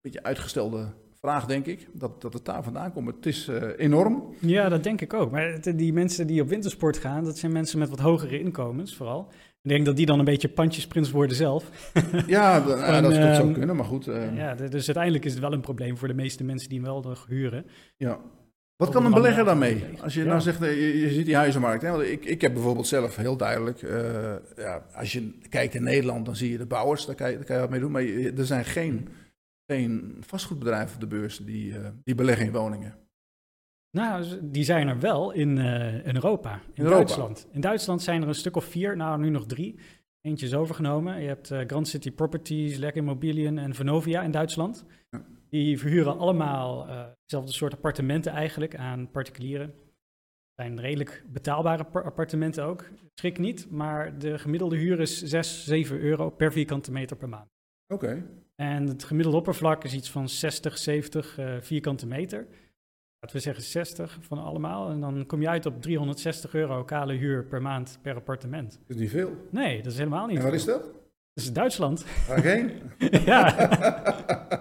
beetje 0.01 0.23
uitgestelde 0.23 0.87
vraag, 1.19 1.45
denk 1.45 1.65
ik, 1.65 1.87
dat, 1.93 2.21
dat 2.21 2.33
het 2.33 2.45
daar 2.45 2.63
vandaan 2.63 2.93
komt. 2.93 3.07
Het 3.15 3.25
is 3.25 3.49
enorm. 3.77 4.35
Ja, 4.39 4.69
dat 4.69 4.83
denk 4.83 5.01
ik 5.01 5.13
ook. 5.13 5.31
Maar 5.31 5.75
die 5.75 5.93
mensen 5.93 6.27
die 6.27 6.41
op 6.41 6.49
wintersport 6.49 6.97
gaan, 6.97 7.23
dat 7.23 7.37
zijn 7.37 7.51
mensen 7.51 7.79
met 7.79 7.89
wat 7.89 7.99
hogere 7.99 8.39
inkomens 8.39 8.95
vooral. 8.95 9.27
Ik 9.61 9.69
denk 9.69 9.85
dat 9.85 9.95
die 9.95 10.05
dan 10.05 10.19
een 10.19 10.25
beetje 10.25 10.49
pandjesprins 10.49 11.11
worden 11.11 11.35
zelf. 11.35 11.91
ja, 12.27 12.59
dat 13.01 13.13
zou 13.13 13.47
um, 13.47 13.53
kunnen, 13.53 13.75
maar 13.75 13.85
goed. 13.85 14.07
Uh, 14.07 14.35
ja, 14.35 14.55
dus 14.55 14.85
uiteindelijk 14.85 15.25
is 15.25 15.31
het 15.31 15.41
wel 15.41 15.53
een 15.53 15.61
probleem 15.61 15.97
voor 15.97 16.07
de 16.07 16.13
meeste 16.13 16.43
mensen 16.43 16.69
die 16.69 16.77
hem 16.79 16.87
wel 16.87 17.01
nog 17.01 17.25
huren. 17.27 17.65
Ja. 17.97 18.19
Wat 18.81 18.89
kan 18.89 19.05
een 19.05 19.13
belegger 19.13 19.45
daarmee? 19.45 19.85
Als 20.01 20.13
je 20.13 20.19
ja. 20.23 20.27
nou 20.27 20.41
zegt, 20.41 20.59
je, 20.59 20.99
je, 20.99 21.09
ziet 21.09 21.25
die 21.25 21.35
huizenmarkt. 21.35 21.81
Hè? 21.81 21.91
Want 21.91 22.03
ik, 22.03 22.25
ik 22.25 22.41
heb 22.41 22.53
bijvoorbeeld 22.53 22.87
zelf 22.87 23.15
heel 23.15 23.37
duidelijk, 23.37 23.81
uh, 23.81 23.91
ja, 24.55 24.85
als 24.93 25.11
je 25.11 25.37
kijkt 25.49 25.73
in 25.73 25.83
Nederland, 25.83 26.25
dan 26.25 26.35
zie 26.35 26.51
je 26.51 26.57
de 26.57 26.65
bouwers, 26.65 27.05
daar 27.05 27.15
kan 27.15 27.29
je, 27.29 27.35
daar 27.35 27.45
kan 27.45 27.55
je 27.55 27.61
wat 27.61 27.69
mee 27.69 27.79
doen. 27.79 27.91
Maar 27.91 28.01
je, 28.01 28.33
er 28.37 28.45
zijn 28.45 28.65
geen 28.65 29.07
geen 29.71 30.17
vastgoedbedrijf 30.19 30.93
op 30.93 30.99
de 30.99 31.07
beurs 31.07 31.37
die, 31.37 31.71
uh, 31.71 31.87
die 32.03 32.15
beleggen 32.15 32.45
in 32.45 32.51
woningen. 32.51 32.95
Nou, 33.91 34.25
die 34.41 34.63
zijn 34.63 34.87
er 34.87 34.99
wel 34.99 35.31
in, 35.31 35.57
uh, 35.57 36.05
in 36.07 36.15
Europa, 36.15 36.53
in, 36.73 36.83
in 36.83 36.89
Duitsland. 36.89 37.47
In 37.51 37.61
Duitsland 37.61 38.01
zijn 38.01 38.21
er 38.21 38.27
een 38.27 38.35
stuk 38.35 38.55
of 38.55 38.65
vier, 38.65 38.97
nou 38.97 39.19
nu 39.19 39.29
nog 39.29 39.45
drie. 39.45 39.79
Eentje 40.21 40.45
is 40.45 40.53
overgenomen. 40.53 41.21
Je 41.21 41.27
hebt 41.27 41.53
Grand 41.67 41.87
City 41.87 42.11
Properties, 42.11 42.77
Lek 42.77 42.95
Immobilien 42.95 43.57
en 43.57 43.75
Vonovia 43.75 44.21
in 44.21 44.31
Duitsland. 44.31 44.85
Die 45.51 45.79
verhuren 45.79 46.17
allemaal 46.17 46.87
hetzelfde 46.87 47.51
soort 47.51 47.73
appartementen 47.73 48.31
eigenlijk 48.31 48.75
aan 48.75 49.11
particulieren. 49.11 49.65
Het 49.67 50.55
zijn 50.55 50.79
redelijk 50.79 51.23
betaalbare 51.27 51.85
appartementen 51.87 52.63
ook. 52.63 52.85
Schrik 53.15 53.37
niet, 53.37 53.71
maar 53.71 54.19
de 54.19 54.37
gemiddelde 54.37 54.75
huur 54.75 54.99
is 54.99 55.23
6, 55.23 55.65
7 55.65 55.99
euro 55.99 56.29
per 56.29 56.51
vierkante 56.51 56.91
meter 56.91 57.17
per 57.17 57.29
maand. 57.29 57.49
Oké. 57.87 58.05
Okay. 58.05 58.23
En 58.55 58.87
het 58.87 59.03
gemiddelde 59.03 59.37
oppervlak 59.37 59.83
is 59.83 59.93
iets 59.93 60.09
van 60.09 60.29
60, 60.29 60.77
70 60.77 61.39
uh, 61.39 61.55
vierkante 61.61 62.07
meter. 62.07 62.47
Laten 63.19 63.37
we 63.37 63.43
zeggen 63.43 63.63
60 63.63 64.17
van 64.21 64.37
allemaal. 64.37 64.89
En 64.89 64.99
dan 64.99 65.25
kom 65.25 65.41
je 65.41 65.49
uit 65.49 65.65
op 65.65 65.81
360 65.81 66.53
euro 66.53 66.83
kale 66.83 67.13
huur 67.13 67.45
per 67.45 67.61
maand 67.61 67.99
per 68.01 68.15
appartement. 68.15 68.71
Dat 68.71 68.95
is 68.95 69.01
niet 69.01 69.09
veel. 69.09 69.47
Nee, 69.49 69.81
dat 69.81 69.91
is 69.91 69.97
helemaal 69.97 70.27
niet 70.27 70.37
En 70.37 70.43
waar 70.43 70.53
is 70.53 70.65
dat? 70.65 70.83
Dat 71.33 71.43
is 71.43 71.53
Duitsland. 71.53 72.05
Waarheen? 72.27 72.71
ja. 73.25 74.59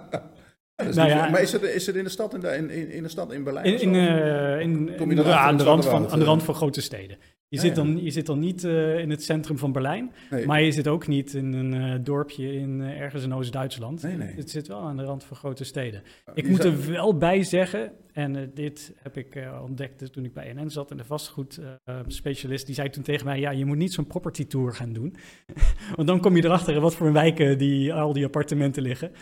nou 0.94 1.08
ja, 1.08 1.28
maar 1.28 1.42
is 1.42 1.52
het, 1.52 1.62
is 1.62 1.86
het 1.86 1.96
in 1.96 2.04
de 2.04 2.10
stad 2.10 2.34
in, 2.34 2.40
de, 2.40 2.56
in, 2.56 2.90
in 2.90 3.02
de 3.02 3.08
stad 3.08 3.32
in 3.32 3.44
Berlijn? 3.44 3.64
In, 3.66 3.80
in, 3.80 3.94
uh, 3.94 4.60
in, 4.60 4.90
Kom 4.96 5.12
je 5.12 5.24
aan, 5.24 5.56
de 5.56 5.64
rand 5.64 5.86
van, 5.86 6.08
aan 6.08 6.18
de 6.18 6.24
rand 6.24 6.42
van 6.42 6.54
grote 6.54 6.80
steden. 6.80 7.18
Je, 7.48 7.58
zit, 7.58 7.74
Dan, 7.74 8.02
je 8.02 8.10
zit 8.10 8.26
dan 8.26 8.38
niet 8.38 8.64
uh, 8.64 8.98
in 8.98 9.10
het 9.10 9.22
centrum 9.22 9.58
van 9.58 9.72
Berlijn, 9.72 10.12
nee. 10.30 10.46
maar 10.46 10.62
je 10.62 10.72
zit 10.72 10.88
ook 10.88 11.06
niet 11.06 11.34
in 11.34 11.52
een 11.52 11.74
uh, 11.74 11.94
dorpje 12.04 12.52
in, 12.52 12.80
ergens 12.80 13.24
in 13.24 13.34
Oost-Duitsland. 13.34 14.02
Nee, 14.02 14.16
nee. 14.16 14.34
Het 14.36 14.50
zit 14.50 14.68
wel 14.68 14.80
aan 14.80 14.96
de 14.96 15.02
rand 15.02 15.24
van 15.24 15.36
grote 15.36 15.64
steden. 15.64 16.02
ik 16.34 16.48
moet 16.48 16.64
er 16.64 16.90
wel 16.90 17.16
bij 17.16 17.42
zeggen, 17.42 17.92
en 18.12 18.50
dit 18.54 18.92
heb 18.96 19.16
ik 19.16 19.38
ontdekt 19.62 20.12
toen 20.12 20.24
ik 20.24 20.32
bij 20.32 20.52
NN 20.52 20.68
zat 20.68 20.90
en 20.90 20.96
de 20.96 21.04
vastgoedspecialist, 21.04 22.66
die 22.66 22.74
zei 22.74 22.90
toen 22.90 23.02
tegen 23.02 23.26
mij, 23.26 23.40
ja, 23.40 23.50
je 23.50 23.64
moet 23.64 23.76
niet 23.76 23.92
zo'n 23.92 24.06
property 24.06 24.46
tour 24.46 24.72
gaan 24.72 24.92
doen. 24.92 25.16
Want 25.96 26.08
dan 26.08 26.20
kom 26.20 26.36
je 26.36 26.44
erachter 26.44 26.80
wat 26.80 26.94
voor 26.94 27.12
wijken 27.12 27.58
die, 27.58 27.94
al 27.94 28.12
die 28.12 28.24
appartementen 28.24 28.82
liggen. 28.82 29.12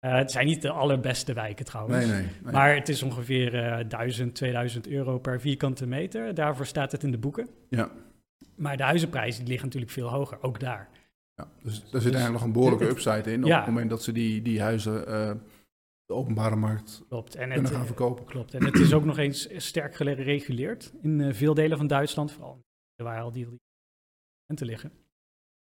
Uh, 0.00 0.16
het 0.16 0.30
zijn 0.30 0.46
niet 0.46 0.62
de 0.62 0.70
allerbeste 0.70 1.32
wijken 1.32 1.64
trouwens. 1.64 2.06
Nee, 2.06 2.14
nee, 2.14 2.28
nee. 2.42 2.52
Maar 2.52 2.74
het 2.74 2.88
is 2.88 3.02
ongeveer 3.02 3.54
uh, 3.54 3.88
1000, 3.88 4.34
2000 4.34 4.88
euro 4.88 5.18
per 5.18 5.40
vierkante 5.40 5.86
meter. 5.86 6.34
Daarvoor 6.34 6.66
staat 6.66 6.92
het 6.92 7.02
in 7.02 7.10
de 7.10 7.18
boeken. 7.18 7.48
Ja. 7.68 7.90
Maar 8.56 8.76
de 8.76 8.82
huizenprijzen 8.82 9.46
liggen 9.46 9.64
natuurlijk 9.64 9.92
veel 9.92 10.08
hoger, 10.08 10.42
ook 10.42 10.60
daar. 10.60 10.88
Ja, 11.34 11.48
dus 11.62 11.74
er 11.74 11.80
zit 11.80 11.92
dus, 11.92 12.02
eigenlijk 12.02 12.32
nog 12.32 12.42
een 12.42 12.52
behoorlijke 12.52 12.88
upside 12.88 13.32
in. 13.32 13.42
Op 13.42 13.48
ja. 13.48 13.56
het 13.56 13.66
moment 13.66 13.90
dat 13.90 14.02
ze 14.02 14.12
die, 14.12 14.42
die 14.42 14.60
huizen 14.60 15.08
uh, 15.08 15.32
de 16.04 16.14
openbare 16.14 16.56
markt 16.56 17.04
Klopt. 17.08 17.34
En 17.34 17.40
kunnen 17.40 17.64
het, 17.64 17.72
gaan 17.72 17.80
eh, 17.80 17.86
verkopen. 17.86 18.24
klopt. 18.24 18.54
En 18.54 18.64
het 18.64 18.78
is 18.78 18.92
ook 18.92 19.04
nog 19.04 19.18
eens 19.18 19.48
sterk 19.56 19.94
gereguleerd 19.94 20.92
in 21.02 21.20
eh, 21.20 21.34
veel 21.34 21.54
delen 21.54 21.76
van 21.76 21.86
Duitsland, 21.86 22.32
vooral 22.32 22.66
waar 22.96 23.20
al 23.20 23.32
die 23.32 23.48
te 24.54 24.64
liggen. 24.64 24.92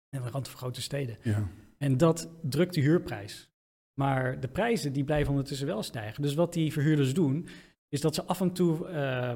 En 0.09 0.21
de 0.21 0.29
rand 0.29 0.47
van 0.47 0.57
grote 0.57 0.81
steden. 0.81 1.17
Ja. 1.21 1.47
En 1.77 1.97
dat 1.97 2.29
drukt 2.41 2.73
de 2.73 2.81
huurprijs. 2.81 3.49
Maar 3.93 4.39
de 4.39 4.47
prijzen 4.47 4.93
die 4.93 5.03
blijven 5.03 5.29
ondertussen 5.31 5.67
wel 5.67 5.83
stijgen. 5.83 6.21
Dus 6.21 6.33
wat 6.33 6.53
die 6.53 6.71
verhuurders 6.71 7.13
doen, 7.13 7.47
is 7.89 8.01
dat 8.01 8.15
ze 8.15 8.23
af 8.23 8.41
en 8.41 8.51
toe, 8.53 8.87
eh, 8.87 9.31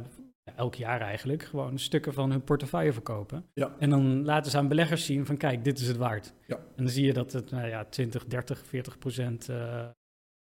elk 0.55 0.75
jaar 0.75 1.01
eigenlijk, 1.01 1.43
gewoon 1.43 1.79
stukken 1.79 2.13
van 2.13 2.31
hun 2.31 2.43
portefeuille 2.43 2.93
verkopen. 2.93 3.45
Ja. 3.53 3.75
En 3.79 3.89
dan 3.89 4.25
laten 4.25 4.51
ze 4.51 4.57
aan 4.57 4.67
beleggers 4.67 5.05
zien 5.05 5.25
van 5.25 5.37
kijk, 5.37 5.63
dit 5.63 5.79
is 5.79 5.87
het 5.87 5.97
waard. 5.97 6.33
Ja. 6.47 6.55
En 6.55 6.83
dan 6.83 6.89
zie 6.89 7.05
je 7.05 7.13
dat 7.13 7.31
het 7.33 7.51
nou 7.51 7.67
ja, 7.67 7.85
20, 7.85 8.25
30, 8.25 8.65
40 8.65 8.97
procent 8.97 9.49
eh, 9.49 9.85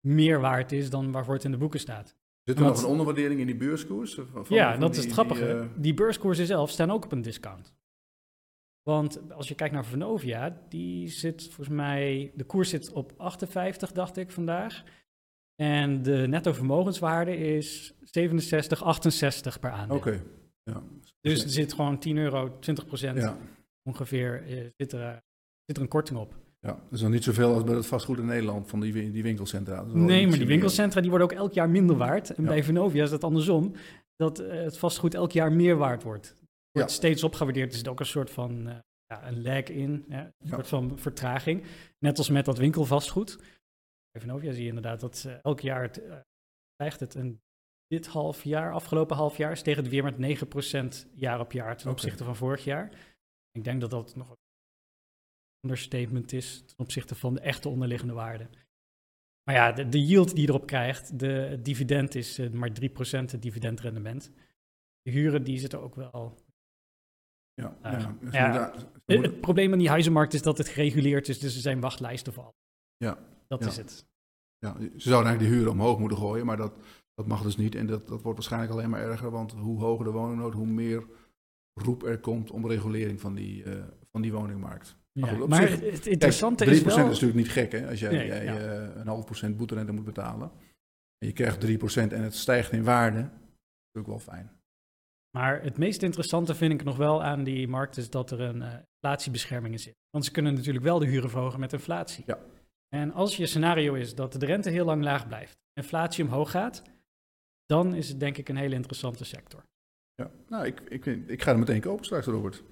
meer 0.06 0.40
waard 0.40 0.72
is 0.72 0.90
dan 0.90 1.12
waarvoor 1.12 1.34
het 1.34 1.44
in 1.44 1.50
de 1.50 1.56
boeken 1.56 1.80
staat. 1.80 2.16
Zit 2.44 2.56
er 2.56 2.62
Want- 2.62 2.74
nog 2.74 2.84
een 2.84 2.90
onderwaardering 2.90 3.40
in 3.40 3.46
die 3.46 3.56
beurskoers? 3.56 4.14
Van- 4.32 4.44
ja, 4.48 4.76
dat 4.76 4.90
die- 4.90 4.98
is 4.98 5.04
het 5.04 5.12
grappige. 5.14 5.44
Die, 5.44 5.54
eh, 5.54 5.66
Die 5.76 5.94
beurskoersen 5.94 6.46
zelf 6.46 6.70
staan 6.70 6.90
ook 6.90 7.04
op 7.04 7.12
een 7.12 7.22
discount. 7.22 7.74
Want 8.92 9.32
als 9.32 9.48
je 9.48 9.54
kijkt 9.54 9.74
naar 9.74 9.84
Vonovia, 9.84 10.60
die 10.68 11.08
zit 11.08 11.42
volgens 11.44 11.68
mij, 11.76 12.32
de 12.34 12.44
koers 12.44 12.68
zit 12.70 12.92
op 12.92 13.12
58, 13.16 13.92
dacht 13.92 14.16
ik 14.16 14.30
vandaag. 14.30 14.82
En 15.62 16.02
de 16.02 16.26
netto 16.28 16.52
vermogenswaarde 16.52 17.36
is 17.36 17.94
67, 18.02 18.82
68 18.84 19.60
per 19.60 19.70
aandeel. 19.70 19.96
Oké. 19.96 20.22
Ja. 20.62 20.82
Dus 21.20 21.42
er 21.42 21.50
zit 21.50 21.72
gewoon 21.72 21.98
10 21.98 22.16
euro, 22.16 22.58
20 22.58 22.86
procent 22.86 23.18
Ja. 23.18 23.36
ongeveer, 23.82 24.42
eh, 24.46 24.66
zit, 24.76 24.92
er, 24.92 25.22
zit 25.64 25.76
er 25.76 25.82
een 25.82 25.88
korting 25.88 26.18
op. 26.18 26.36
ja, 26.60 26.68
dat 26.72 26.92
is 26.92 27.00
nog 27.00 27.10
niet 27.10 27.24
zoveel 27.24 27.54
als 27.54 27.64
bij 27.64 27.74
het 27.74 27.86
vastgoed 27.86 28.18
in 28.18 28.26
Nederland 28.26 28.68
van 28.68 28.80
die, 28.80 29.10
die 29.10 29.22
winkelcentra. 29.22 29.82
Nee, 29.82 29.94
maar 29.94 30.30
die 30.30 30.38
meer. 30.38 30.46
winkelcentra 30.46 31.00
die 31.00 31.10
worden 31.10 31.28
ook 31.30 31.36
elk 31.38 31.52
jaar 31.52 31.70
minder 31.70 31.96
waard. 31.96 32.30
En 32.34 32.42
Ja. 32.42 32.48
bij 32.48 32.64
Vonovia 32.64 33.02
is 33.02 33.10
dat 33.10 33.24
andersom, 33.24 33.72
dat 34.16 34.38
eh, 34.38 34.62
het 34.62 34.78
vastgoed 34.78 35.14
elk 35.14 35.32
jaar 35.32 35.52
meer 35.52 35.76
waard 35.76 36.02
wordt. 36.02 36.34
Wordt 36.78 36.92
steeds 36.92 37.24
opgewaardeerd, 37.24 37.70
er 37.70 37.78
zit 37.78 37.88
ook 37.88 38.00
een 38.00 38.06
soort 38.06 38.30
van 38.30 38.68
eh, 38.68 38.78
ja, 39.06 39.26
een 39.28 39.42
lag 39.42 39.62
in, 39.64 40.04
hè? 40.08 40.20
een 40.24 40.32
Ja. 40.38 40.54
soort 40.54 40.68
van 40.68 40.98
vertraging. 40.98 41.64
Net 41.98 42.18
als 42.18 42.28
met 42.30 42.44
dat 42.44 42.58
winkelvastgoed. 42.58 43.36
Bij 44.10 44.20
Vonovia 44.20 44.52
zie 44.52 44.62
je 44.62 44.68
inderdaad 44.68 45.00
dat 45.00 45.24
eh, 45.26 45.34
elk 45.42 45.60
jaar 45.60 45.82
het, 45.82 46.02
eh, 46.02 46.18
stijgt 46.74 47.00
het. 47.00 47.14
En 47.14 47.40
dit 47.86 48.06
half 48.06 48.44
jaar, 48.44 48.72
afgelopen 48.72 49.16
half 49.16 49.36
jaar, 49.36 49.56
steeg 49.56 49.76
het 49.76 49.88
weer 49.88 50.04
met 50.04 50.18
9% 50.18 51.06
jaar 51.14 51.40
op 51.40 51.52
jaar 51.52 51.76
ten 51.76 51.90
opzichte 51.90 52.24
van 52.24 52.36
vorig 52.36 52.64
jaar. 52.64 52.90
Ik 53.52 53.64
denk 53.64 53.80
dat 53.80 53.90
dat 53.90 54.16
nog 54.16 54.28
een 54.30 54.36
understatement 55.70 56.32
is 56.32 56.62
ten 56.66 56.78
opzichte 56.78 57.14
van 57.14 57.34
de 57.34 57.40
echte 57.40 57.68
onderliggende 57.68 58.14
waarde. 58.14 58.48
Maar 59.42 59.54
ja, 59.54 59.72
de, 59.72 59.88
de 59.88 60.04
yield 60.06 60.30
die 60.34 60.40
je 60.42 60.48
erop 60.48 60.66
krijgt, 60.66 61.18
de 61.18 61.26
het 61.26 61.64
dividend 61.64 62.14
is 62.14 62.38
maar 62.38 62.70
3% 62.70 63.30
het 63.30 63.42
dividendrendement. 63.42 64.30
De 65.02 65.10
huren 65.10 65.44
die 65.44 65.58
zitten 65.58 65.80
ook 65.80 65.94
wel. 65.94 66.46
Ja, 67.58 67.76
Ah, 67.82 67.92
ja. 68.00 68.16
Ja. 68.30 68.72
ze 69.06 69.12
Het, 69.20 69.40
probleem 69.40 69.72
aan 69.72 69.78
die 69.78 69.88
huizenmarkt 69.88 70.34
is 70.34 70.42
dat 70.42 70.58
het 70.58 70.68
gereguleerd 70.68 71.28
is, 71.28 71.38
dus 71.38 71.54
er 71.54 71.60
zijn 71.60 71.80
wachtlijsten 71.80 72.32
voor. 72.32 72.54
Ja, 72.96 73.18
Dat 73.48 73.64
is 73.64 73.76
het. 73.76 74.06
ja, 74.58 74.76
ze 74.80 75.08
zouden 75.08 75.26
eigenlijk 75.30 75.38
de 75.38 75.56
huren 75.56 75.72
omhoog 75.72 75.98
moeten 75.98 76.18
gooien, 76.18 76.46
maar 76.46 76.56
dat, 76.56 76.72
dat 77.14 77.26
mag 77.26 77.42
dus 77.42 77.56
niet. 77.56 77.74
En 77.74 77.86
dat, 77.86 78.06
dat 78.08 78.22
wordt 78.22 78.38
waarschijnlijk 78.38 78.72
alleen 78.72 78.90
maar 78.90 79.00
erger, 79.00 79.30
want 79.30 79.52
hoe 79.52 79.80
hoger 79.80 80.04
de 80.04 80.10
woningnood, 80.10 80.52
hoe 80.52 80.66
meer 80.66 81.04
roep 81.74 82.02
er 82.02 82.18
komt 82.18 82.50
om 82.50 82.66
regulering 82.68 83.20
van 83.20 83.34
die, 83.34 83.64
eh, 83.64 83.84
van 84.12 84.22
die 84.22 84.32
woningmarkt. 84.32 84.96
Maar 85.12 85.36
goed, 85.36 85.48
maar 85.48 85.68
zich- 85.68 85.70
het, 85.70 85.80
het 85.80 86.00
Kijk, 86.00 86.02
3% 86.04 86.06
interessante 86.12 86.64
is 86.64 86.80
is 86.80 86.84
natuurlijk 86.94 87.34
niet 87.34 87.48
gek, 87.48 87.72
hè? 87.72 87.88
Als 87.88 88.00
jij, 88.00 88.12
Nee, 88.12 88.26
jij 88.26 88.44
ja. 88.44 88.56
eh, 88.58 88.96
een 89.00 89.06
half 89.06 89.24
procent 89.24 89.56
boeterente 89.56 89.92
moet 89.92 90.04
betalen. 90.04 90.50
En 91.18 91.26
je 91.26 91.32
krijgt 91.32 91.60
3% 91.60 92.12
en 92.12 92.22
het 92.22 92.34
stijgt 92.34 92.72
in 92.72 92.84
waarde. 92.84 93.20
Dat 93.20 93.30
is 93.30 93.92
natuurlijk 93.94 94.24
wel 94.24 94.34
fijn. 94.34 94.50
Maar 95.30 95.62
het 95.62 95.78
meest 95.78 96.02
interessante 96.02 96.54
vind 96.54 96.72
ik 96.72 96.84
nog 96.84 96.96
wel 96.96 97.22
aan 97.22 97.44
die 97.44 97.68
markt 97.68 97.96
is 97.96 98.10
dat 98.10 98.30
er 98.30 98.40
een 98.40 98.62
eh, 98.62 98.74
inflatiebescherming 98.94 99.74
in 99.74 99.80
zit. 99.80 99.96
Want 100.10 100.24
ze 100.24 100.30
kunnen 100.30 100.54
natuurlijk 100.54 100.84
wel 100.84 100.98
de 100.98 101.06
huren 101.06 101.30
verhogen 101.30 101.60
met 101.60 101.72
inflatie. 101.72 102.24
Ja. 102.26 102.38
En 102.88 103.12
als 103.12 103.36
je 103.36 103.46
scenario 103.46 103.94
is 103.94 104.14
dat 104.14 104.32
de 104.32 104.46
rente 104.46 104.70
heel 104.70 104.84
lang 104.84 105.02
laag 105.02 105.26
blijft, 105.26 105.58
inflatie 105.72 106.24
omhoog 106.24 106.50
gaat, 106.50 106.82
dan 107.66 107.94
is 107.94 108.08
het 108.08 108.20
denk 108.20 108.36
ik 108.36 108.48
een 108.48 108.56
hele 108.56 108.74
interessante 108.74 109.24
sector. 109.24 109.64
Ja. 110.14 110.30
Nou, 110.48 110.66
ik, 110.66 110.80
ik, 110.88 111.06
ik 111.06 111.42
ga 111.42 111.50
er 111.50 111.58
meteen 111.58 111.80
kopen 111.80 112.04
straks, 112.04 112.26
Robert. 112.26 112.62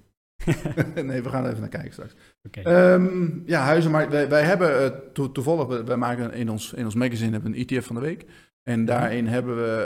nee, 0.95 1.21
we 1.21 1.29
gaan 1.29 1.43
er 1.43 1.49
even 1.49 1.61
naar 1.61 1.69
kijken 1.69 1.91
straks. 1.91 2.13
Oké. 2.43 2.61
Ehm, 2.61 3.39
ja, 3.45 3.61
huizenmarkt. 3.61 4.11
Wij, 4.11 4.29
wij 4.29 4.43
hebben 4.43 4.83
eh, 4.83 4.99
to- 5.13 5.31
toevallig, 5.31 5.83
wij 5.83 5.97
maken 5.97 6.33
in 6.33 6.49
ons, 6.49 6.73
in 6.73 6.85
ons 6.85 6.95
magazine 6.95 7.31
hebben 7.31 7.53
een 7.53 7.67
ETF 7.67 7.85
van 7.85 7.95
de 7.95 8.01
week. 8.01 8.25
En 8.67 8.85
daarin 8.85 9.27
hebben 9.27 9.55
we 9.55 9.83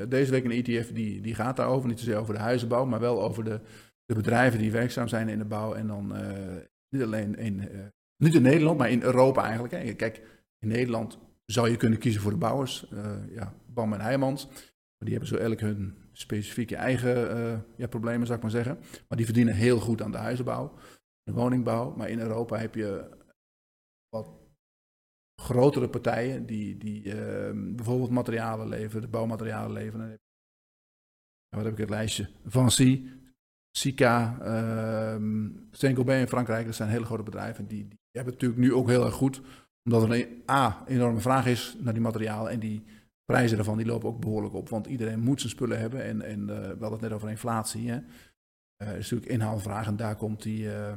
eh, 0.00 0.08
deze 0.08 0.30
week 0.30 0.44
een 0.44 0.50
ETF 0.64 0.92
die, 0.92 1.20
die 1.20 1.34
gaat 1.34 1.56
daarover. 1.56 1.88
Niet 1.88 1.98
zozeer 1.98 2.16
over 2.16 2.34
de 2.34 2.40
huizenbouw, 2.40 2.84
maar 2.84 3.00
wel 3.00 3.22
over 3.22 3.44
de, 3.44 3.60
de 4.04 4.14
bedrijven 4.14 4.58
die 4.58 4.72
werkzaam 4.72 5.08
zijn 5.08 5.28
in 5.28 5.38
de 5.38 5.44
bouw. 5.44 5.74
En 5.74 5.86
dan 5.86 6.16
eh, 6.16 6.56
niet 6.88 7.02
alleen 7.02 7.36
in, 7.36 7.68
eh, 7.68 7.78
niet 8.16 8.34
in 8.34 8.42
Nederland, 8.42 8.78
maar 8.78 8.90
in 8.90 9.02
Europa 9.02 9.42
eigenlijk. 9.42 9.74
Hè. 9.74 9.92
Kijk, 9.92 10.22
in 10.58 10.68
Nederland 10.68 11.18
zou 11.44 11.70
je 11.70 11.76
kunnen 11.76 11.98
kiezen 11.98 12.20
voor 12.20 12.30
de 12.30 12.36
bouwers. 12.36 12.86
ja, 13.30 13.54
Bam 13.66 13.92
en 13.92 14.00
Heijmans. 14.00 14.46
Maar 14.46 15.08
die 15.08 15.12
hebben 15.12 15.28
zo 15.28 15.36
elk 15.36 15.60
hun 15.60 15.94
specifieke 16.12 16.76
eigen 16.76 17.64
ja, 17.76 17.86
problemen, 17.86 18.26
zou 18.26 18.36
ik 18.36 18.42
maar 18.42 18.52
zeggen. 18.52 18.78
Maar 19.08 19.16
die 19.16 19.26
verdienen 19.26 19.54
heel 19.54 19.78
goed 19.78 20.02
aan 20.02 20.10
de 20.10 20.18
huizenbouw, 20.18 20.72
de 21.22 21.32
woningbouw. 21.32 21.94
Maar 21.96 22.08
in 22.08 22.20
Europa 22.20 22.58
heb 22.58 22.74
je 22.74 23.08
wat 24.08 24.43
grotere 25.42 25.88
partijen 25.88 26.46
die, 26.46 26.76
die 26.76 27.12
eh, 27.12 27.50
bijvoorbeeld 27.54 28.10
materialen 28.10 28.68
leveren, 28.68 29.10
bouwmaterialen 29.10 29.72
leveren. 29.72 30.08
Je- 30.10 30.18
Wat 31.56 31.64
heb 31.64 31.72
ik 31.72 31.78
het 31.78 31.90
lijstje? 31.90 32.28
Vinci, 32.46 33.12
Sika, 33.76 34.38
ehm 34.40 35.50
Saint-Gobain 35.70 36.20
in 36.20 36.28
Frankrijk. 36.28 36.66
Dat 36.66 36.74
zijn 36.74 36.88
hele 36.88 37.04
grote 37.04 37.22
bedrijven. 37.22 37.66
Die, 37.66 37.88
die 37.88 37.98
hebben 38.10 38.32
het 38.32 38.42
natuurlijk 38.42 38.60
nu 38.70 38.74
ook 38.78 38.88
heel 38.88 39.04
erg 39.04 39.14
goed. 39.14 39.40
Omdat 39.84 40.02
er 40.02 40.12
een 40.12 40.42
A, 40.50 40.82
enorme 40.86 41.20
vraag 41.20 41.46
is 41.46 41.76
naar 41.80 41.92
die 41.92 42.02
materialen. 42.02 42.52
En 42.52 42.60
die 42.60 42.84
prijzen 43.24 43.56
daarvan 43.56 43.76
die 43.76 43.86
lopen 43.86 44.08
ook 44.08 44.20
behoorlijk 44.20 44.54
op. 44.54 44.68
Want 44.68 44.86
iedereen 44.86 45.20
moet 45.20 45.40
zijn 45.40 45.52
spullen 45.52 45.78
hebben. 45.80 46.04
En, 46.04 46.22
en 46.22 46.40
eh, 46.40 46.56
we 46.62 46.66
hadden 46.68 46.90
het 46.92 47.00
net 47.00 47.12
over 47.12 47.30
inflatie. 47.30 47.90
Hè? 47.90 47.98
Eh, 48.76 48.88
is 48.96 49.10
natuurlijk 49.10 49.32
inhaalvraag. 49.32 49.86
En 49.86 49.96
daar 49.96 50.16
komt 50.16 50.42
die, 50.42 50.72
eh, 50.74 50.92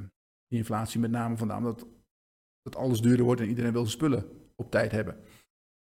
die 0.47 0.57
inflatie 0.59 0.99
met 0.99 1.11
name 1.11 1.37
vandaan. 1.37 1.63
Dat, 1.63 1.85
dat 2.73 2.81
alles 2.81 3.01
duurder 3.01 3.25
wordt 3.25 3.41
en 3.41 3.47
iedereen 3.47 3.71
wil 3.71 3.81
zijn 3.81 3.93
spullen 3.93 4.25
op 4.55 4.71
tijd 4.71 4.91
hebben. 4.91 5.15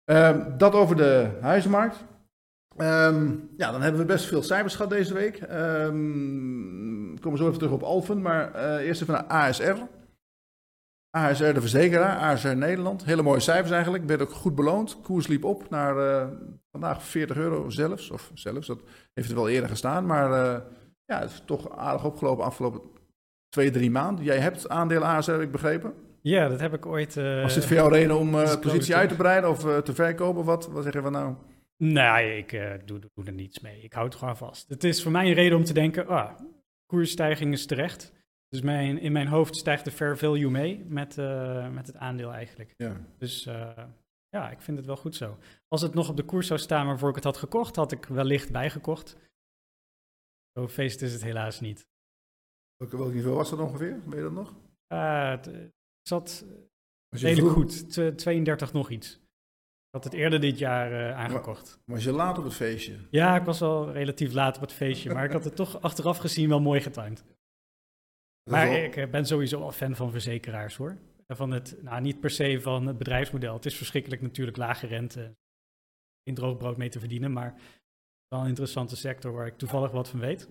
Ehm, 0.03 0.57
dat 0.57 0.73
over 0.73 0.95
de 0.95 1.37
huizenmarkt. 1.41 2.05
Ehm, 2.77 3.35
ja, 3.57 3.71
dan 3.71 3.81
hebben 3.81 4.01
we 4.01 4.07
best 4.07 4.25
veel 4.25 4.43
cijfers 4.43 4.75
gehad 4.75 4.91
deze 4.91 5.13
week. 5.13 5.37
Ehm, 5.37 7.15
we 7.15 7.37
zo 7.37 7.47
even 7.47 7.57
terug 7.57 7.73
op 7.73 7.83
Alphen, 7.83 8.21
maar 8.21 8.53
eh, 8.53 8.85
eerst 8.87 9.01
even 9.01 9.13
naar 9.13 9.27
ASR. 9.27 9.77
ASR 11.17 11.53
de 11.53 11.61
verzekeraar, 11.61 12.17
ASR 12.17 12.55
Nederland. 12.55 13.05
Hele 13.05 13.21
mooie 13.21 13.39
cijfers 13.39 13.71
eigenlijk, 13.71 14.05
werd 14.05 14.21
ook 14.21 14.31
goed 14.31 14.55
beloond. 14.55 15.01
Koers 15.01 15.27
liep 15.27 15.43
op 15.43 15.69
naar 15.69 15.97
eh, 15.97 16.27
vandaag 16.71 17.03
40 17.03 17.37
euro 17.37 17.69
zelfs. 17.69 18.09
Of 18.09 18.31
zelfs, 18.33 18.67
dat 18.67 18.81
heeft 19.13 19.29
er 19.29 19.35
wel 19.35 19.49
eerder 19.49 19.69
gestaan. 19.69 20.05
Maar 20.05 20.31
eh, 20.31 20.61
ja, 21.05 21.19
het 21.19 21.29
is 21.29 21.43
toch 21.45 21.77
aardig 21.77 22.05
opgelopen 22.05 22.43
afgelopen 22.43 22.81
twee, 23.49 23.71
drie 23.71 23.91
maanden. 23.91 24.25
Jij 24.25 24.39
hebt 24.39 24.69
aandelen 24.69 25.07
ASR, 25.07 25.31
heb 25.31 25.41
ik 25.41 25.51
begrepen. 25.51 25.93
Ja, 26.21 26.47
dat 26.47 26.59
heb 26.59 26.73
ik 26.73 26.85
ooit. 26.85 27.17
eh, 27.17 27.41
Was 27.41 27.53
dit 27.53 27.65
voor 27.65 27.75
jou 27.75 27.91
reden 27.93 28.17
om 28.17 28.39
eh, 28.39 28.59
positie 28.59 28.95
uit 28.95 29.09
te 29.09 29.15
breiden 29.15 29.49
of 29.49 29.65
eh, 29.65 29.77
te 29.77 29.93
verkopen? 29.93 30.43
Wat, 30.43 30.67
wat 30.67 30.83
zeg 30.83 30.93
je 30.93 31.01
van 31.01 31.11
nou? 31.11 31.35
Nee, 31.77 32.37
ik 32.37 32.51
eh, 32.51 32.73
doe, 32.85 32.99
doe 33.13 33.25
er 33.25 33.33
niets 33.33 33.59
mee. 33.59 33.81
Ik 33.81 33.93
hou 33.93 34.05
het 34.05 34.15
gewoon 34.15 34.37
vast. 34.37 34.69
Het 34.69 34.83
is 34.83 35.03
voor 35.03 35.11
mij 35.11 35.27
een 35.27 35.33
reden 35.33 35.57
om 35.57 35.63
te 35.63 35.73
denken, 35.73 36.07
ah, 36.07 36.39
koersstijging 36.85 37.53
is 37.53 37.65
terecht. 37.65 38.11
Dus 38.47 38.61
mijn, 38.61 38.97
in 38.99 39.11
mijn 39.11 39.27
hoofd 39.27 39.55
stijgt 39.55 39.85
de 39.85 39.91
fair 39.91 40.17
value 40.17 40.49
mee 40.49 40.85
met, 40.87 41.17
eh, 41.17 41.69
met 41.69 41.87
het 41.87 41.95
aandeel 41.95 42.33
eigenlijk. 42.33 42.73
Ja. 42.77 42.97
Dus 43.17 43.45
eh, 43.45 43.77
ja, 44.29 44.49
ik 44.51 44.61
vind 44.61 44.77
het 44.77 44.85
wel 44.85 44.95
goed 44.97 45.15
zo. 45.15 45.37
Als 45.67 45.81
het 45.81 45.93
nog 45.93 46.09
op 46.09 46.17
de 46.17 46.23
koers 46.23 46.47
zou 46.47 46.59
staan 46.59 46.85
waarvoor 46.85 47.09
ik 47.09 47.15
het 47.15 47.23
had 47.23 47.37
gekocht, 47.37 47.75
had 47.75 47.91
ik 47.91 48.05
wellicht 48.05 48.51
bijgekocht. 48.51 49.17
Zo 50.53 50.67
feest 50.67 51.01
is 51.01 51.13
het 51.13 51.23
helaas 51.23 51.59
niet. 51.59 51.87
Welk, 52.77 52.91
welk 52.91 53.13
niveau 53.13 53.35
was 53.35 53.49
dat 53.49 53.59
ongeveer? 53.59 53.99
Weet 54.05 54.15
je 54.15 54.21
dat 54.21 54.31
nog? 54.31 54.53
Het 54.87 55.49
zat 56.01 56.45
redelijk 57.09 57.39
vroeg- 57.39 57.53
goed. 57.53 57.91
Tw- 57.91 58.07
32 58.15 58.73
nog 58.73 58.89
iets. 58.89 59.13
Ik 59.15 59.97
had 59.97 60.03
het 60.03 60.13
eerder 60.13 60.39
dit 60.39 60.57
jaar 60.57 60.91
eh, 60.91 61.17
aangekocht. 61.17 61.79
Was 61.85 62.03
je 62.03 62.11
laat 62.11 62.37
op 62.37 62.43
het 62.43 62.53
feestje? 62.53 63.07
Ja, 63.11 63.35
ik 63.35 63.43
was 63.45 63.61
al 63.61 63.91
relatief 63.91 64.33
laat 64.33 64.55
op 64.55 64.61
het 64.61 64.73
feestje, 64.73 65.13
maar 65.13 65.25
ik 65.25 65.31
had 65.31 65.43
het 65.43 65.55
toch 65.55 65.81
achteraf 65.81 66.17
gezien 66.17 66.49
wel 66.49 66.59
mooi 66.61 66.81
getimed. 66.81 67.23
Maar 68.49 68.67
wel- 68.69 68.83
ik 68.83 68.95
eh, 68.95 69.09
ben 69.09 69.25
sowieso 69.25 69.59
wel 69.59 69.71
fan 69.71 69.95
van 69.95 70.11
verzekeraars 70.11 70.75
hoor. 70.75 70.97
Van 71.27 71.51
het, 71.51 71.81
nou 71.83 72.01
niet 72.01 72.19
per 72.19 72.29
se 72.29 72.61
van 72.61 72.87
het 72.87 72.97
bedrijfsmodel. 72.97 73.53
Het 73.53 73.65
is 73.65 73.77
verschrikkelijk 73.77 74.21
natuurlijk 74.21 74.57
lage 74.57 74.87
rente. 74.87 75.35
In 76.23 76.33
droogbrood 76.35 76.77
mee 76.77 76.89
te 76.89 76.99
verdienen, 76.99 77.31
maar 77.33 77.61
wel 78.27 78.39
een 78.41 78.47
interessante 78.47 78.95
sector 78.95 79.31
waar 79.31 79.47
ik 79.47 79.57
toevallig 79.57 79.91
wat 79.91 80.09
van 80.09 80.19
weet. 80.19 80.49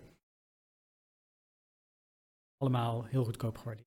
Allemaal 2.56 3.04
heel 3.04 3.24
goedkoop 3.24 3.56
geworden. 3.58 3.84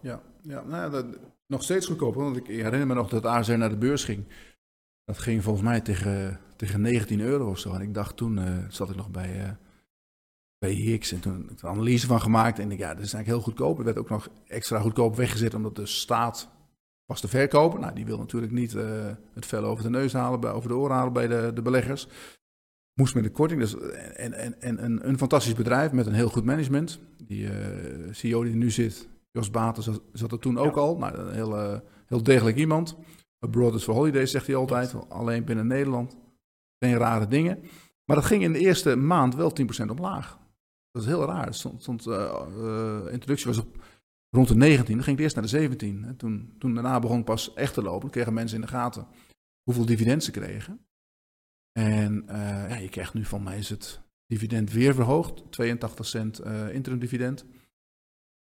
Ja, 0.00 0.22
ja 0.42 0.62
nou, 0.62 1.14
nog 1.46 1.62
steeds 1.62 1.86
goedkoper. 1.86 2.22
Want 2.22 2.36
ik 2.36 2.46
herinner 2.46 2.86
me 2.86 2.94
nog 2.94 3.08
dat 3.08 3.24
ASR 3.24 3.52
naar 3.52 3.68
de 3.68 3.76
beurs 3.76 4.04
ging. 4.04 4.24
Dat 5.04 5.18
ging 5.18 5.42
volgens 5.42 5.64
mij 5.64 5.80
tegen, 5.80 6.40
tegen 6.56 6.80
19 6.80 7.20
euro 7.20 7.50
of 7.50 7.58
zo. 7.58 7.72
En 7.72 7.80
ik 7.80 7.94
dacht 7.94 8.16
toen, 8.16 8.38
uh, 8.38 8.64
zat 8.68 8.90
ik 8.90 8.96
nog 8.96 9.10
bij, 9.10 9.42
uh, 9.42 9.50
bij 10.58 10.70
Hicks 10.70 11.12
en 11.12 11.20
toen 11.20 11.32
heb 11.32 11.50
ik 11.50 11.62
een 11.62 11.68
analyse 11.68 12.06
van 12.06 12.20
gemaakt. 12.20 12.58
En 12.58 12.70
ik 12.70 12.78
ja, 12.78 12.94
dat 12.94 13.04
is 13.04 13.12
eigenlijk 13.12 13.26
heel 13.26 13.52
goedkoop. 13.52 13.76
Het 13.76 13.86
werd 13.86 13.98
ook 13.98 14.10
nog 14.10 14.28
extra 14.46 14.80
goedkoop 14.80 15.16
weggezet 15.16 15.54
omdat 15.54 15.76
de 15.76 15.86
staat 15.86 16.48
was 17.04 17.20
te 17.20 17.28
verkopen. 17.28 17.80
Nou, 17.80 17.94
die 17.94 18.06
wil 18.06 18.18
natuurlijk 18.18 18.52
niet 18.52 18.74
uh, 18.74 19.06
het 19.34 19.46
vel 19.46 19.64
over 19.64 19.84
de 19.84 19.90
neus 19.90 20.12
halen, 20.12 20.40
bij, 20.40 20.50
over 20.50 20.68
de 20.68 20.76
oren 20.76 20.96
halen 20.96 21.12
bij 21.12 21.26
de, 21.26 21.50
de 21.54 21.62
beleggers. 21.62 22.08
Moest 22.94 23.14
met 23.14 23.24
een 23.24 23.32
korting. 23.32 23.60
Dus, 23.60 23.78
en 24.14 24.32
en, 24.32 24.60
en 24.60 24.84
een, 24.84 25.08
een 25.08 25.18
fantastisch 25.18 25.54
bedrijf 25.54 25.92
met 25.92 26.06
een 26.06 26.14
heel 26.14 26.28
goed 26.28 26.44
management. 26.44 26.98
Die 27.26 27.48
CEO 28.10 28.42
die 28.42 28.52
er 28.52 28.58
nu 28.58 28.70
zit, 28.70 29.08
Jos 29.36 29.50
Baten, 29.50 29.82
zat, 30.12 30.32
er 30.32 30.38
toen 30.38 30.58
ook 30.58 30.74
ja. 30.74 30.80
al. 30.80 30.96
Nou, 30.96 31.18
een 31.18 31.34
heel, 31.34 31.82
heel 32.06 32.22
degelijk 32.22 32.56
iemand. 32.56 32.96
Abroad 33.38 33.82
for 33.82 33.94
holidays, 33.94 34.30
zegt 34.30 34.46
hij 34.46 34.56
altijd. 34.56 34.94
Alleen 35.08 35.44
binnen 35.44 35.66
Nederland. 35.66 36.16
Geen 36.78 36.96
rare 36.96 37.28
dingen. 37.28 37.62
Maar 38.04 38.16
dat 38.16 38.24
ging 38.24 38.42
in 38.42 38.52
de 38.52 38.58
eerste 38.58 38.96
maand 38.96 39.34
wel 39.34 39.52
10% 39.84 39.90
omlaag. 39.90 40.38
Dat 40.90 41.02
is 41.02 41.08
heel 41.08 41.24
raar. 41.24 41.54
Stond, 41.54 41.82
stond, 41.82 42.06
uh, 42.06 43.02
introductie 43.10 43.46
was 43.46 43.58
op 43.58 43.84
rond 44.30 44.48
de 44.48 44.56
19, 44.56 44.94
dan 44.94 45.04
ging 45.04 45.16
het 45.16 45.24
eerst 45.24 45.34
naar 45.34 45.44
de 45.44 45.50
17. 45.50 46.04
En 46.04 46.16
toen, 46.16 46.54
toen 46.58 46.74
daarna 46.74 46.98
begon 46.98 47.16
het 47.16 47.24
pas 47.24 47.54
echt 47.54 47.74
te 47.74 47.82
lopen, 47.82 48.10
kregen 48.10 48.34
mensen 48.34 48.56
in 48.56 48.62
de 48.62 48.68
gaten 48.68 49.06
hoeveel 49.62 49.86
dividend 49.86 50.24
ze 50.24 50.30
kregen. 50.30 50.86
En 51.72 52.24
uh, 52.28 52.68
ja, 52.68 52.76
je 52.76 52.88
krijgt 52.88 53.14
nu 53.14 53.24
van 53.24 53.42
mij 53.42 53.58
is 53.58 53.68
het 53.68 54.00
dividend 54.26 54.72
weer 54.72 54.94
verhoogd, 54.94 55.52
82 55.52 56.06
cent 56.06 56.40
interim 56.72 56.98
dividend. 56.98 57.44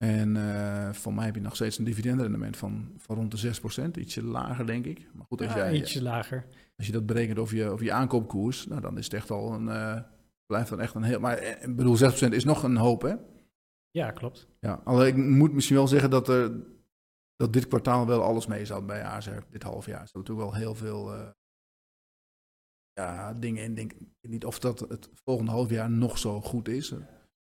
En 0.02 0.34
uh, 0.34 0.92
voor 0.92 1.14
mij 1.14 1.24
heb 1.24 1.34
je 1.34 1.40
nog 1.40 1.54
steeds 1.54 1.78
een 1.78 1.84
dividendrendement 1.84 2.56
van, 2.56 2.92
van 2.96 3.16
rond 3.16 3.40
de 3.40 3.88
6%, 3.88 3.98
ietsje 3.98 4.24
lager 4.24 4.66
denk 4.66 4.84
ik. 4.84 5.06
Maar 5.12 5.26
goed, 5.26 5.40
als 5.40 5.52
ja, 5.52 5.56
jij, 5.56 5.74
ietsje 5.74 6.02
lager. 6.02 6.46
Als 6.76 6.86
je 6.86 6.92
dat 6.92 7.06
berekent 7.06 7.38
over 7.38 7.56
je, 7.56 7.68
over 7.68 7.84
je 7.84 7.92
aankoopkoers, 7.92 8.66
nou, 8.66 8.80
dan 8.80 8.98
is 8.98 9.04
het 9.04 9.14
echt 9.14 9.30
al 9.30 9.52
een, 9.52 9.66
uh, 9.66 10.00
blijft 10.46 10.70
dan 10.70 10.80
echt 10.80 10.94
een 10.94 11.02
heel, 11.02 11.20
maar 11.20 11.42
ik 11.42 11.76
bedoel 11.76 11.96
6% 11.98 12.02
is 12.28 12.44
nog 12.44 12.62
een 12.62 12.76
hoop 12.76 13.02
hè? 13.02 13.14
Ja, 13.90 14.10
klopt. 14.10 14.48
Ja, 14.60 14.80
alleen 14.84 15.08
ik 15.08 15.16
moet 15.16 15.52
misschien 15.52 15.76
wel 15.76 15.88
zeggen 15.88 16.10
dat, 16.10 16.28
er, 16.28 16.52
dat 17.36 17.52
dit 17.52 17.68
kwartaal 17.68 18.06
wel 18.06 18.22
alles 18.22 18.46
mee 18.46 18.64
zat 18.64 18.86
bij 18.86 19.04
ASR, 19.04 19.40
dit 19.50 19.62
half 19.62 19.86
jaar. 19.86 20.00
Er 20.00 20.08
zat 20.08 20.16
natuurlijk 20.16 20.50
wel 20.50 20.60
heel 20.60 20.74
veel 20.74 21.14
uh, 21.14 21.28
ja, 22.92 23.34
dingen 23.34 23.64
in. 23.64 23.74
Denk 23.74 23.92
niet 24.20 24.44
of 24.44 24.58
dat 24.58 24.80
het 24.80 25.10
volgende 25.14 25.50
half 25.50 25.70
jaar 25.70 25.90
nog 25.90 26.18
zo 26.18 26.40
goed 26.40 26.68
is. 26.68 26.94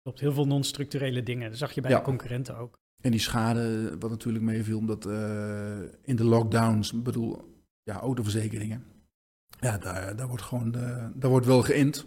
Klopt, 0.02 0.20
heel 0.20 0.32
veel 0.32 0.46
non-structurele 0.46 1.22
dingen. 1.22 1.50
Dat 1.50 1.58
zag 1.58 1.72
je 1.72 1.80
bij 1.80 1.90
ja. 1.90 1.96
de 1.96 2.04
concurrenten 2.04 2.56
ook. 2.56 2.78
En 3.02 3.10
die 3.10 3.20
schade, 3.20 3.96
wat 3.98 4.10
natuurlijk 4.10 4.44
meeviel, 4.44 4.78
omdat 4.78 5.06
uh, 5.06 5.78
in 6.02 6.16
de 6.16 6.24
lockdowns, 6.24 7.02
bedoel, 7.02 7.62
ja, 7.82 7.98
autoverzekeringen. 7.98 8.84
Ja, 9.60 9.78
daar, 9.78 10.16
daar 10.16 10.28
wordt 10.28 10.42
gewoon, 10.42 10.70
de, 10.70 11.10
daar 11.14 11.30
wordt 11.30 11.46
wel 11.46 11.62
geïnd. 11.62 12.06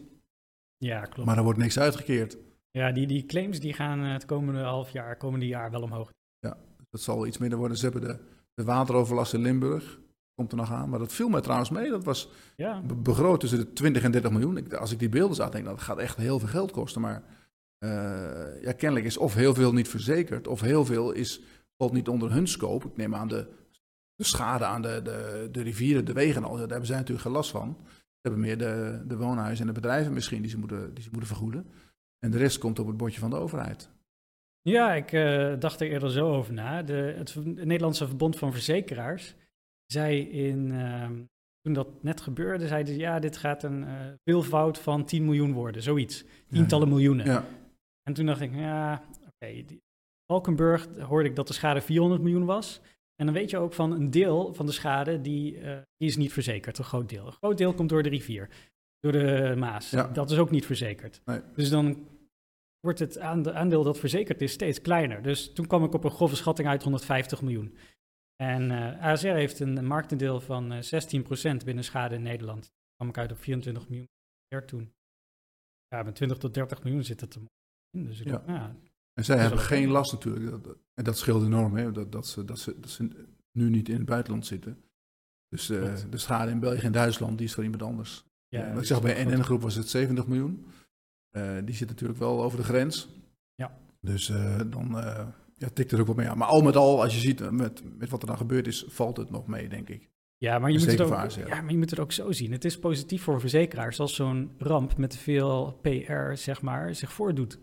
Ja, 0.77 1.01
klopt. 1.01 1.27
Maar 1.27 1.37
er 1.37 1.43
wordt 1.43 1.59
niks 1.59 1.79
uitgekeerd. 1.79 2.37
Ja, 2.71 2.91
die, 2.91 3.07
die 3.07 3.25
claims 3.25 3.59
die 3.59 3.73
gaan 3.73 3.99
het 3.99 4.25
komende 4.25 4.61
half 4.61 4.89
jaar, 4.89 5.17
komende 5.17 5.47
jaar 5.47 5.71
wel 5.71 5.81
omhoog. 5.81 6.09
Ja, 6.39 6.57
dat 6.89 7.01
zal 7.01 7.27
iets 7.27 7.37
minder 7.37 7.57
worden. 7.57 7.77
Ze 7.77 7.83
hebben 7.89 8.01
de, 8.01 8.19
de 8.53 8.63
wateroverlast 8.63 9.33
in 9.33 9.41
Limburg, 9.41 9.99
komt 10.35 10.51
er 10.51 10.57
nog 10.57 10.71
aan. 10.71 10.89
Maar 10.89 10.99
dat 10.99 11.13
viel 11.13 11.29
mij 11.29 11.41
trouwens 11.41 11.69
mee. 11.69 11.89
Dat 11.89 12.03
was 12.03 12.29
ja. 12.55 12.81
begroot 12.81 13.39
tussen 13.39 13.59
de 13.59 13.73
20 13.73 14.03
en 14.03 14.11
30 14.11 14.31
miljoen. 14.31 14.57
Ik, 14.57 14.73
als 14.73 14.91
ik 14.91 14.99
die 14.99 15.09
beelden 15.09 15.35
zag, 15.35 15.49
denk 15.49 15.63
ik, 15.63 15.69
dat 15.69 15.81
gaat 15.81 15.97
echt 15.97 16.17
heel 16.17 16.39
veel 16.39 16.47
geld 16.47 16.71
kosten. 16.71 17.01
Maar 17.01 17.23
uh, 17.83 18.61
ja, 18.61 18.71
kennelijk 18.71 19.05
is 19.05 19.17
of 19.17 19.33
heel 19.33 19.53
veel 19.53 19.73
niet 19.73 19.87
verzekerd, 19.87 20.47
of 20.47 20.61
heel 20.61 20.85
veel 20.85 21.11
is, 21.11 21.41
valt 21.77 21.93
niet 21.93 22.07
onder 22.07 22.31
hun 22.31 22.47
scope. 22.47 22.87
Ik 22.87 22.97
neem 22.97 23.15
aan 23.15 23.27
de, 23.27 23.47
de 24.15 24.23
schade 24.23 24.65
aan 24.65 24.81
de, 24.81 25.01
de, 25.03 25.49
de 25.51 25.61
rivieren, 25.61 26.05
de 26.05 26.13
wegen 26.13 26.43
al, 26.43 26.51
daar 26.51 26.67
hebben 26.67 26.85
zij 26.85 26.97
natuurlijk 26.97 27.25
geen 27.25 27.35
last 27.35 27.51
van. 27.51 27.77
Ze 27.87 28.27
hebben 28.27 28.41
meer 28.41 28.57
de, 28.57 29.03
de 29.07 29.17
woonhuizen 29.17 29.67
en 29.67 29.73
de 29.73 29.79
bedrijven 29.79 30.13
misschien 30.13 30.41
die 30.41 30.51
ze, 30.51 30.57
moeten, 30.57 30.93
die 30.93 31.03
ze 31.03 31.09
moeten 31.11 31.29
vergoeden. 31.29 31.65
En 32.19 32.31
de 32.31 32.37
rest 32.37 32.57
komt 32.57 32.79
op 32.79 32.87
het 32.87 32.97
bordje 32.97 33.19
van 33.19 33.29
de 33.29 33.35
overheid. 33.35 33.89
Ja, 34.61 34.93
ik 34.93 35.11
uh, 35.11 35.53
dacht 35.59 35.81
er 35.81 35.87
eerder 35.87 36.11
zo 36.11 36.31
over 36.31 36.53
na. 36.53 36.83
De, 36.83 37.13
het, 37.17 37.33
het 37.33 37.45
Nederlandse 37.45 38.07
Verbond 38.07 38.37
van 38.37 38.51
Verzekeraars 38.51 39.35
zei 39.85 40.29
in, 40.29 40.71
uh, 40.71 41.09
toen 41.61 41.73
dat 41.73 42.03
net 42.03 42.21
gebeurde, 42.21 42.67
zeiden 42.67 42.97
ja, 42.97 43.19
dit 43.19 43.37
gaat 43.37 43.63
een 43.63 43.81
uh, 43.81 43.89
veelvoud 44.23 44.79
van 44.79 45.05
10 45.05 45.25
miljoen 45.25 45.53
worden, 45.53 45.83
zoiets. 45.83 46.25
Tientallen 46.49 46.89
miljoenen. 46.89 47.25
Ja. 47.25 47.45
En 48.03 48.13
toen 48.13 48.25
dacht 48.25 48.41
ik, 48.41 48.55
ja, 48.55 49.03
oké. 49.15 49.29
Okay. 49.39 49.79
Valkenburg 50.31 50.97
hoorde 50.97 51.29
ik 51.29 51.35
dat 51.35 51.47
de 51.47 51.53
schade 51.53 51.81
400 51.81 52.21
miljoen 52.21 52.45
was. 52.45 52.81
En 53.15 53.25
dan 53.25 53.35
weet 53.35 53.49
je 53.49 53.57
ook 53.57 53.73
van 53.73 53.91
een 53.91 54.11
deel 54.11 54.53
van 54.53 54.65
de 54.65 54.71
schade, 54.71 55.21
die, 55.21 55.55
uh, 55.55 55.79
die 55.97 56.07
is 56.07 56.17
niet 56.17 56.33
verzekerd, 56.33 56.77
een 56.77 56.83
groot 56.83 57.09
deel. 57.09 57.25
Een 57.25 57.31
groot 57.31 57.57
deel 57.57 57.73
komt 57.73 57.89
door 57.89 58.03
de 58.03 58.09
rivier, 58.09 58.49
door 58.99 59.11
de 59.11 59.53
Maas. 59.57 59.89
Ja. 59.89 60.07
Dat 60.07 60.31
is 60.31 60.37
ook 60.37 60.51
niet 60.51 60.65
verzekerd. 60.65 61.21
Nee. 61.25 61.41
Dus 61.53 61.69
dan 61.69 62.07
wordt 62.79 62.99
het 62.99 63.19
aandeel 63.19 63.83
dat 63.83 63.99
verzekerd 63.99 64.41
is 64.41 64.51
steeds 64.51 64.81
kleiner. 64.81 65.21
Dus 65.21 65.53
toen 65.53 65.67
kwam 65.67 65.83
ik 65.83 65.93
op 65.93 66.03
een 66.03 66.11
grove 66.11 66.35
schatting 66.35 66.67
uit 66.67 66.83
150 66.83 67.41
miljoen. 67.41 67.77
En 68.35 68.71
uh, 68.71 69.03
ASR 69.03 69.27
heeft 69.27 69.59
een 69.59 69.85
marktendeel 69.85 70.39
van 70.39 70.73
uh, 70.73 70.79
16% 70.81 71.65
binnen 71.65 71.83
schade 71.83 72.15
in 72.15 72.21
Nederland. 72.21 72.61
Daar 72.61 72.95
kwam 72.95 73.09
ik 73.09 73.17
uit 73.17 73.31
op 73.31 73.37
24 73.37 73.89
miljoen 73.89 74.09
toen. 74.65 74.93
Ja, 75.87 76.03
met 76.03 76.15
20 76.15 76.37
tot 76.37 76.53
30 76.53 76.83
miljoen 76.83 77.03
zit 77.03 77.21
het 77.21 77.35
er. 77.35 77.41
Dus 77.91 78.19
ik 78.19 78.25
Ja. 78.25 78.31
dacht, 78.31 78.45
ja, 78.47 78.75
En 79.13 79.25
zij 79.25 79.37
hebben 79.37 79.59
geen 79.59 79.89
last 79.89 80.11
natuurlijk. 80.11 80.63
Dat- 80.63 80.77
En 80.93 81.03
dat 81.03 81.17
scheelt 81.17 81.43
enorm, 81.43 81.75
hè? 81.75 81.91
Dat, 81.91 82.11
dat, 82.11 82.27
ze, 82.27 82.45
dat, 82.45 82.59
ze, 82.59 82.79
dat 82.79 82.89
ze 82.89 83.09
nu 83.51 83.69
niet 83.69 83.89
in 83.89 83.95
het 83.95 84.05
buitenland 84.05 84.45
zitten. 84.45 84.81
Dus 85.49 85.69
eh, 85.69 85.95
de 86.09 86.17
schade 86.17 86.51
in 86.51 86.59
België 86.59 86.85
en 86.85 86.91
Duitsland, 86.91 87.37
die 87.37 87.47
is 87.47 87.53
voor 87.53 87.63
iemand 87.63 87.81
anders. 87.83 88.25
ja, 88.47 88.59
Ja, 88.59 88.71
dat 88.73 88.81
ik 88.81 88.87
zag 88.87 89.01
bij. 89.01 89.23
NN 89.25 89.43
Groep 89.43 89.61
was 89.61 89.75
het 89.75 89.89
70 89.89 90.27
miljoen. 90.27 90.65
Eh, 91.29 91.57
die 91.65 91.75
zit 91.75 91.87
natuurlijk 91.87 92.19
wel 92.19 92.43
over 92.43 92.57
de 92.57 92.63
grens. 92.63 93.09
Ja. 93.55 93.77
Dus 94.01 94.29
eh, 94.29 94.59
dan 94.69 94.99
eh, 94.99 95.27
ja, 95.55 95.67
tikt 95.73 95.91
er 95.91 95.99
ook 95.99 96.07
wat 96.07 96.15
mee 96.15 96.29
aan. 96.29 96.37
Maar 96.37 96.47
al 96.47 96.61
met 96.61 96.75
al, 96.75 97.01
als 97.03 97.13
je 97.13 97.19
ziet 97.19 97.41
eh, 97.41 97.49
met, 97.49 97.97
met 97.97 98.09
wat 98.09 98.21
er 98.21 98.27
dan 98.27 98.37
gebeurd 98.37 98.67
is, 98.67 98.85
valt 98.87 99.17
het 99.17 99.29
nog 99.29 99.47
mee, 99.47 99.69
denk 99.69 99.89
ik. 99.89 100.09
Ja, 100.37 100.59
maar 100.59 100.71
je, 100.71 100.77
moet 100.79 100.87
het 100.91 101.01
ook, 101.01 101.29
ja, 101.47 101.61
maar 101.61 101.71
je 101.71 101.77
moet 101.77 101.89
het 101.89 101.99
ook 101.99 102.11
zo 102.11 102.31
zien. 102.31 102.51
Het 102.51 102.65
is 102.65 102.79
positief 102.79 103.23
voor 103.23 103.39
verzekeraars 103.39 103.99
als 103.99 104.15
zo'n 104.15 104.51
ramp 104.57 104.97
met 104.97 105.17
veel 105.17 105.79
PR, 105.81 106.33
zeg 106.35 106.61
maar, 106.61 106.95
zich 106.95 107.13
voordoet. 107.13 107.59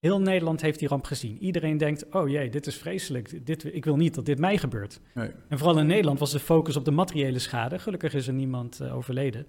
Heel 0.00 0.20
Nederland 0.20 0.60
heeft 0.60 0.78
die 0.78 0.88
ramp 0.88 1.04
gezien. 1.04 1.38
Iedereen 1.38 1.76
denkt, 1.76 2.14
oh 2.14 2.28
jee, 2.28 2.50
dit 2.50 2.66
is 2.66 2.76
vreselijk. 2.76 3.46
Dit, 3.46 3.74
ik 3.74 3.84
wil 3.84 3.96
niet 3.96 4.14
dat 4.14 4.26
dit 4.26 4.38
mij 4.38 4.58
gebeurt. 4.58 5.00
Nee. 5.14 5.30
En 5.48 5.58
vooral 5.58 5.78
in 5.78 5.86
Nederland 5.86 6.18
was 6.18 6.30
de 6.30 6.38
focus 6.38 6.76
op 6.76 6.84
de 6.84 6.90
materiële 6.90 7.38
schade. 7.38 7.78
Gelukkig 7.78 8.14
is 8.14 8.26
er 8.26 8.32
niemand 8.32 8.80
eh, 8.80 8.96
overleden. 8.96 9.46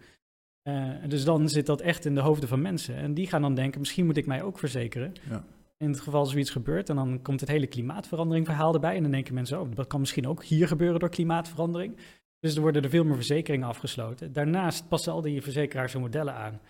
Eh, 0.62 0.90
dus 1.08 1.24
dan 1.24 1.50
zit 1.50 1.66
dat 1.66 1.82
echt 1.82 2.06
in 2.06 2.16
de 2.16 2.22
hoofden 2.22 2.50
van 2.50 2.62
mensen. 2.62 2.96
En 2.96 3.14
die 3.14 3.28
gaan 3.28 3.42
dan 3.42 3.56
denken, 3.56 3.80
misschien 3.80 4.06
moet 4.06 4.18
ik 4.18 4.26
mij 4.26 4.44
ook 4.44 4.60
verzekeren. 4.60 5.14
Ja. 5.30 5.44
In 5.78 5.90
het 5.90 6.00
geval 6.00 6.26
zoiets 6.26 6.50
gebeurt. 6.50 6.90
En 6.90 6.96
dan 6.96 7.22
komt 7.22 7.40
het 7.40 7.50
hele 7.50 7.68
klimaatverandering 7.68 8.46
verhaal 8.46 8.74
erbij. 8.74 8.96
En 8.96 9.02
dan 9.02 9.12
denken 9.12 9.34
mensen, 9.34 9.62
oh, 9.62 9.76
dat 9.76 9.88
kan 9.88 10.00
misschien 10.00 10.28
ook 10.28 10.44
hier 10.44 10.68
gebeuren 10.68 11.00
door 11.00 11.10
klimaatverandering. 11.10 11.98
Dus 12.40 12.56
er 12.56 12.62
worden 12.62 12.84
er 12.84 12.90
veel 12.90 13.04
meer 13.04 13.16
verzekeringen 13.16 13.68
afgesloten. 13.68 14.34
Daarnaast 14.34 14.88
passen 14.88 15.14
al 15.14 15.22
die 15.22 15.42
verzekeraars 15.42 15.94
hun 15.94 16.02
modellen 16.02 16.34
aan. 16.34 16.62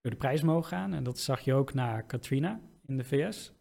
Door 0.00 0.12
de 0.12 0.18
prijs 0.18 0.42
mogen 0.42 0.68
gaan. 0.68 0.94
En 0.94 1.04
dat 1.04 1.18
zag 1.18 1.40
je 1.40 1.54
ook 1.54 1.74
na 1.74 2.00
Katrina 2.00 2.60
in 2.86 2.96
de 2.96 3.04
VS. 3.04 3.52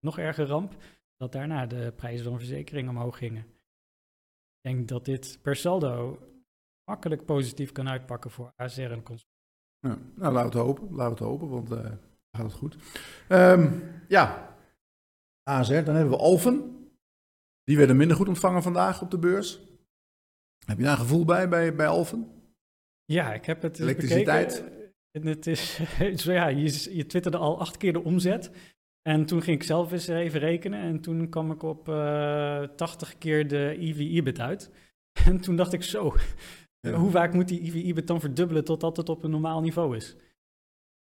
Nog 0.00 0.18
erger 0.18 0.46
ramp. 0.46 0.76
Dat 1.16 1.32
daarna 1.32 1.66
de 1.66 1.92
prijzen 1.96 2.24
van 2.24 2.38
verzekeringen 2.38 2.90
omhoog 2.90 3.18
gingen. 3.18 3.42
Ik 3.42 4.70
denk 4.74 4.88
dat 4.88 5.04
dit 5.04 5.38
per 5.42 5.56
saldo 5.56 6.18
makkelijk 6.84 7.24
positief 7.24 7.72
kan 7.72 7.88
uitpakken 7.88 8.30
voor 8.30 8.52
ASR 8.56 8.80
en 8.80 9.02
consumenten. 9.02 9.26
Ja. 9.80 9.98
Nou, 10.14 10.32
laten 10.32 10.50
we 10.50 10.58
het 10.58 10.66
hopen. 10.66 10.94
Laten 10.94 11.04
we 11.04 11.10
het 11.10 11.18
hopen, 11.18 11.48
want 11.48 11.70
eh 11.70 11.92
gaat 12.36 12.46
het 12.46 12.52
goed. 12.52 12.76
Ehm, 13.28 13.80
ja, 14.08 14.56
ASR. 15.42 15.82
Dan 15.82 15.94
hebben 15.94 16.10
we 16.10 16.18
Alphen. 16.18 16.76
Die 17.64 17.76
werden 17.76 17.96
minder 17.96 18.16
goed 18.16 18.28
ontvangen 18.28 18.62
vandaag 18.62 19.02
op 19.02 19.10
de 19.10 19.18
beurs. 19.18 19.60
Heb 20.66 20.76
je 20.78 20.82
daar 20.84 20.92
een 20.92 20.98
gevoel 20.98 21.24
bij, 21.24 21.48
bij, 21.48 21.74
bij 21.74 21.86
Alphen? 21.86 22.52
Ja, 23.04 23.32
ik 23.34 23.44
heb 23.44 23.62
het 23.62 23.78
Elektriciteit. 23.78 24.54
bekeken. 24.54 24.77
En 25.20 25.26
het 25.26 25.46
is, 25.46 25.80
zo 26.22 26.32
ja, 26.32 26.48
je, 26.48 26.96
je 26.96 27.06
twitterde 27.06 27.36
al 27.36 27.60
acht 27.60 27.76
keer 27.76 27.92
de 27.92 28.04
omzet. 28.04 28.50
En 29.02 29.26
toen 29.26 29.42
ging 29.42 29.56
ik 29.56 29.62
zelf 29.62 29.92
eens 29.92 30.08
even 30.08 30.40
rekenen. 30.40 30.80
En 30.80 31.00
toen 31.00 31.28
kwam 31.28 31.50
ik 31.50 31.62
op 31.62 31.88
eh 31.88 32.62
80 32.62 33.18
keer 33.18 33.48
de 33.48 33.76
EV-EBIT 33.78 34.40
uit. 34.40 34.70
En 35.26 35.40
toen 35.40 35.56
dacht 35.56 35.72
ik 35.72 35.82
zo, 35.82 36.14
Ja. 36.80 36.92
hoe 36.92 37.10
vaak 37.10 37.32
moet 37.32 37.48
die 37.48 37.60
EV-EBIT 37.62 38.06
dan 38.06 38.20
verdubbelen 38.20 38.64
totdat 38.64 38.96
het 38.96 39.08
op 39.08 39.22
een 39.22 39.30
normaal 39.30 39.60
niveau 39.60 39.96
is? 39.96 40.16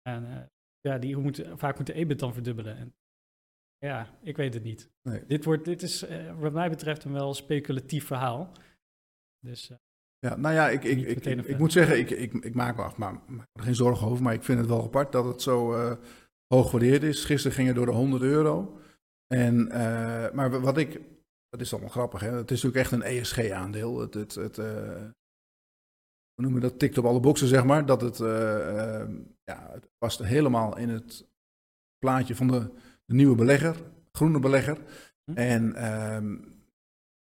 En 0.03 0.25
eh, 0.25 0.43
ja, 0.81 0.99
die, 0.99 1.15
hoe 1.15 1.23
moet, 1.23 1.43
vaak 1.55 1.77
moet 1.77 1.87
de 1.87 1.93
EBIT 1.93 2.19
dan 2.19 2.33
verdubbelen? 2.33 2.77
En, 2.77 2.95
ja, 3.79 4.19
ik 4.23 4.37
weet 4.37 4.55
het 4.55 4.63
niet. 4.63 4.91
Nee. 5.03 5.27
Dit, 5.27 5.45
wordt, 5.45 5.65
dit 5.65 5.83
is 5.83 6.03
eh, 6.03 6.39
wat 6.39 6.53
mij 6.53 6.71
betreft 6.71 7.05
een 7.05 7.13
wel 7.13 7.35
speculatief 7.35 8.07
verhaal. 8.07 8.53
Dus 9.41 9.71
Ja, 10.19 10.37
nou 10.37 10.55
ja, 10.55 10.69
ik, 10.69 10.85
ik, 10.85 11.07
ik, 11.07 11.25
ik, 11.25 11.59
moet 11.59 11.73
zeggen, 11.73 11.99
ik, 11.99 12.11
ik, 12.11 12.33
ik 12.33 12.55
maak 12.55 12.77
me 12.77 12.83
af, 12.83 12.97
maar 12.97 13.13
maak 13.27 13.49
er 13.53 13.63
geen 13.63 13.75
zorgen 13.75 14.07
over. 14.07 14.23
Maar 14.23 14.35
ik 14.35 14.43
vind 14.43 14.59
het 14.59 14.69
wel 14.69 14.83
apart 14.83 15.13
dat 15.13 15.25
het 15.25 15.43
zo 15.43 15.75
eh, 15.75 15.93
hoog 16.55 16.71
gewaardeerd 16.71 17.03
is. 17.03 17.25
Gisteren 17.25 17.57
ging 17.57 17.67
het 17.67 17.77
door 17.77 17.87
de 17.87 17.93
100 17.93 18.23
euro. 18.23 18.81
En, 19.27 19.71
eh, 19.71 20.33
maar 20.33 20.61
wat 20.61 20.77
ik, 20.77 21.01
dat 21.49 21.61
is 21.61 21.73
allemaal 21.73 21.91
grappig, 21.91 22.21
hè? 22.21 22.31
het 22.31 22.51
is 22.51 22.63
natuurlijk 22.63 22.93
echt 22.93 22.93
een 22.93 23.19
ESG-aandeel. 23.19 24.01
Het, 24.01 24.15
het, 24.15 24.35
het, 24.35 24.59
eh, 24.59 25.05
we 26.35 26.43
noemen 26.43 26.61
dat 26.61 26.79
tikt 26.79 26.99
op 26.99 27.05
alle 27.05 27.21
boxen, 27.21 27.49
zeg 27.49 27.65
maar. 27.65 27.87
Dat 27.87 28.01
het, 28.01 28.19
uh, 28.19 29.09
ja, 29.45 29.71
het 29.73 29.89
past 29.99 30.19
helemaal 30.19 30.77
in 30.77 30.89
het 30.89 31.29
plaatje 31.99 32.37
van 32.37 32.47
de, 32.47 32.71
de 33.05 33.15
nieuwe 33.15 33.35
belegger, 33.35 33.77
groene 34.13 34.39
belegger. 34.39 34.79
Hm. 35.25 35.37
En 35.37 35.75
ehm, 35.75 36.37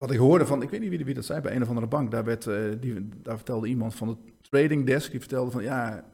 wat 0.02 0.10
ik 0.10 0.18
hoorde 0.18 0.46
van, 0.46 0.62
ik 0.62 0.70
weet 0.70 0.80
niet 0.80 1.04
wie, 1.04 1.14
dat 1.14 1.24
zei, 1.24 1.40
bij 1.40 1.56
een 1.56 1.62
of 1.62 1.68
andere 1.68 1.86
bank, 1.86 2.10
daar, 2.10 2.24
werd, 2.24 2.48
die, 2.80 3.08
daar 3.22 3.36
vertelde 3.36 3.68
iemand 3.68 3.94
van 3.94 4.08
de 4.08 4.16
trading 4.40 4.86
desk, 4.86 5.10
die 5.10 5.20
vertelde 5.20 5.50
van, 5.50 5.62
ja, 5.62 6.04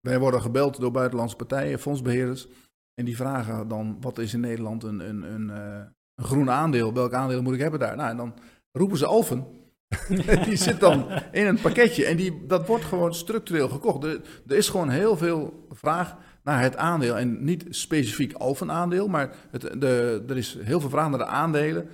wij 0.00 0.18
worden 0.18 0.42
gebeld 0.42 0.80
door 0.80 0.90
buitenlandse 0.90 1.36
partijen, 1.36 1.78
fondsbeheerders. 1.78 2.48
En 2.94 3.04
die 3.04 3.16
vragen 3.16 3.68
dan, 3.68 3.96
wat 4.00 4.18
is 4.18 4.34
in 4.34 4.40
Nederland 4.40 4.82
een, 4.82 5.08
een, 5.08 5.22
een, 5.22 5.48
een 5.48 6.24
groen 6.24 6.50
aandeel? 6.50 6.94
Welk 6.94 7.12
aandeel 7.12 7.42
moet 7.42 7.54
ik 7.54 7.60
hebben 7.60 7.80
daar? 7.80 7.96
Nou, 7.96 8.10
en 8.10 8.16
dan 8.16 8.34
roepen 8.72 8.98
ze 8.98 9.06
Alfen. 9.06 9.46
die 10.44 10.56
zit 10.56 10.80
dan 10.80 11.06
in 11.32 11.46
een 11.46 11.60
pakketje 11.60 12.04
en 12.04 12.16
die, 12.16 12.46
dat 12.46 12.66
wordt 12.66 12.84
gewoon 12.84 13.14
structureel 13.14 13.68
gekocht. 13.68 14.04
Er, 14.04 14.20
is 14.46 14.68
gewoon 14.68 14.88
heel 14.88 15.16
veel 15.16 15.66
vraag 15.70 16.16
naar 16.42 16.62
het 16.62 16.76
aandeel. 16.76 17.18
En 17.18 17.44
niet 17.44 17.64
specifiek 17.68 18.32
Alfen 18.32 18.70
aandeel, 18.70 19.08
maar 19.08 19.34
het, 19.50 19.60
de, 19.80 20.24
er 20.28 20.36
is 20.36 20.58
heel 20.60 20.80
veel 20.80 20.90
vraag 20.90 21.08
naar 21.08 21.18
de 21.18 21.26
aandelen 21.26 21.88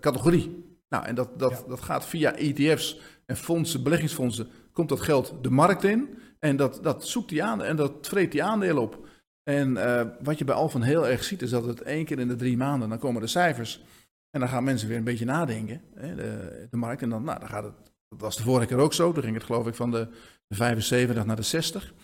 categorie. 0.00 0.64
Nou, 0.88 1.04
en 1.04 1.14
dat, 1.14 1.38
dat, 1.38 1.64
dat 1.68 1.80
gaat 1.80 2.06
via 2.06 2.34
ETF's 2.34 3.00
en 3.26 3.36
fondsen, 3.36 3.82
beleggingsfondsen, 3.82 4.48
komt 4.72 4.88
dat 4.88 5.00
geld 5.00 5.34
de 5.42 5.50
markt 5.50 5.84
in. 5.84 6.18
En 6.38 6.56
dat, 6.56 6.78
dat 6.82 7.06
zoekt 7.06 7.28
die 7.28 7.42
aan 7.42 7.62
en 7.62 7.76
dat 7.76 7.92
vreet 8.00 8.32
die 8.32 8.42
aandelen 8.42 8.82
op. 8.82 9.06
En 9.42 9.70
uh, 9.70 10.02
wat 10.22 10.38
je 10.38 10.44
bij 10.44 10.54
Alfen 10.54 10.82
heel 10.82 11.06
erg 11.06 11.24
ziet, 11.24 11.42
is 11.42 11.50
dat 11.50 11.64
het 11.64 11.82
één 11.82 12.04
keer 12.04 12.18
in 12.18 12.28
de 12.28 12.36
drie 12.36 12.56
maanden, 12.56 12.88
dan 12.88 12.98
komen 12.98 13.20
de 13.20 13.26
cijfers. 13.26 13.84
En 14.30 14.40
dan 14.40 14.48
gaan 14.48 14.64
mensen 14.64 14.88
weer 14.88 14.96
een 14.96 15.04
beetje 15.04 15.24
nadenken, 15.24 15.82
hè, 15.94 16.14
de, 16.14 16.66
de, 16.70 16.76
markt. 16.76 17.02
En 17.02 17.10
dan, 17.10 17.24
nou, 17.24 17.38
dan 17.38 17.48
gaat 17.48 17.64
het, 17.64 17.74
dat 18.08 18.20
was 18.20 18.36
de 18.36 18.42
vorige 18.42 18.66
keer 18.66 18.78
ook 18.78 18.92
zo. 18.92 19.12
Toen 19.12 19.22
ging 19.22 19.34
het 19.34 19.44
geloof 19.44 19.66
ik 19.66 19.74
van 19.74 19.90
de, 19.90 20.08
75 20.48 21.24
naar 21.24 21.36
de 21.36 21.42
60. 21.42 21.94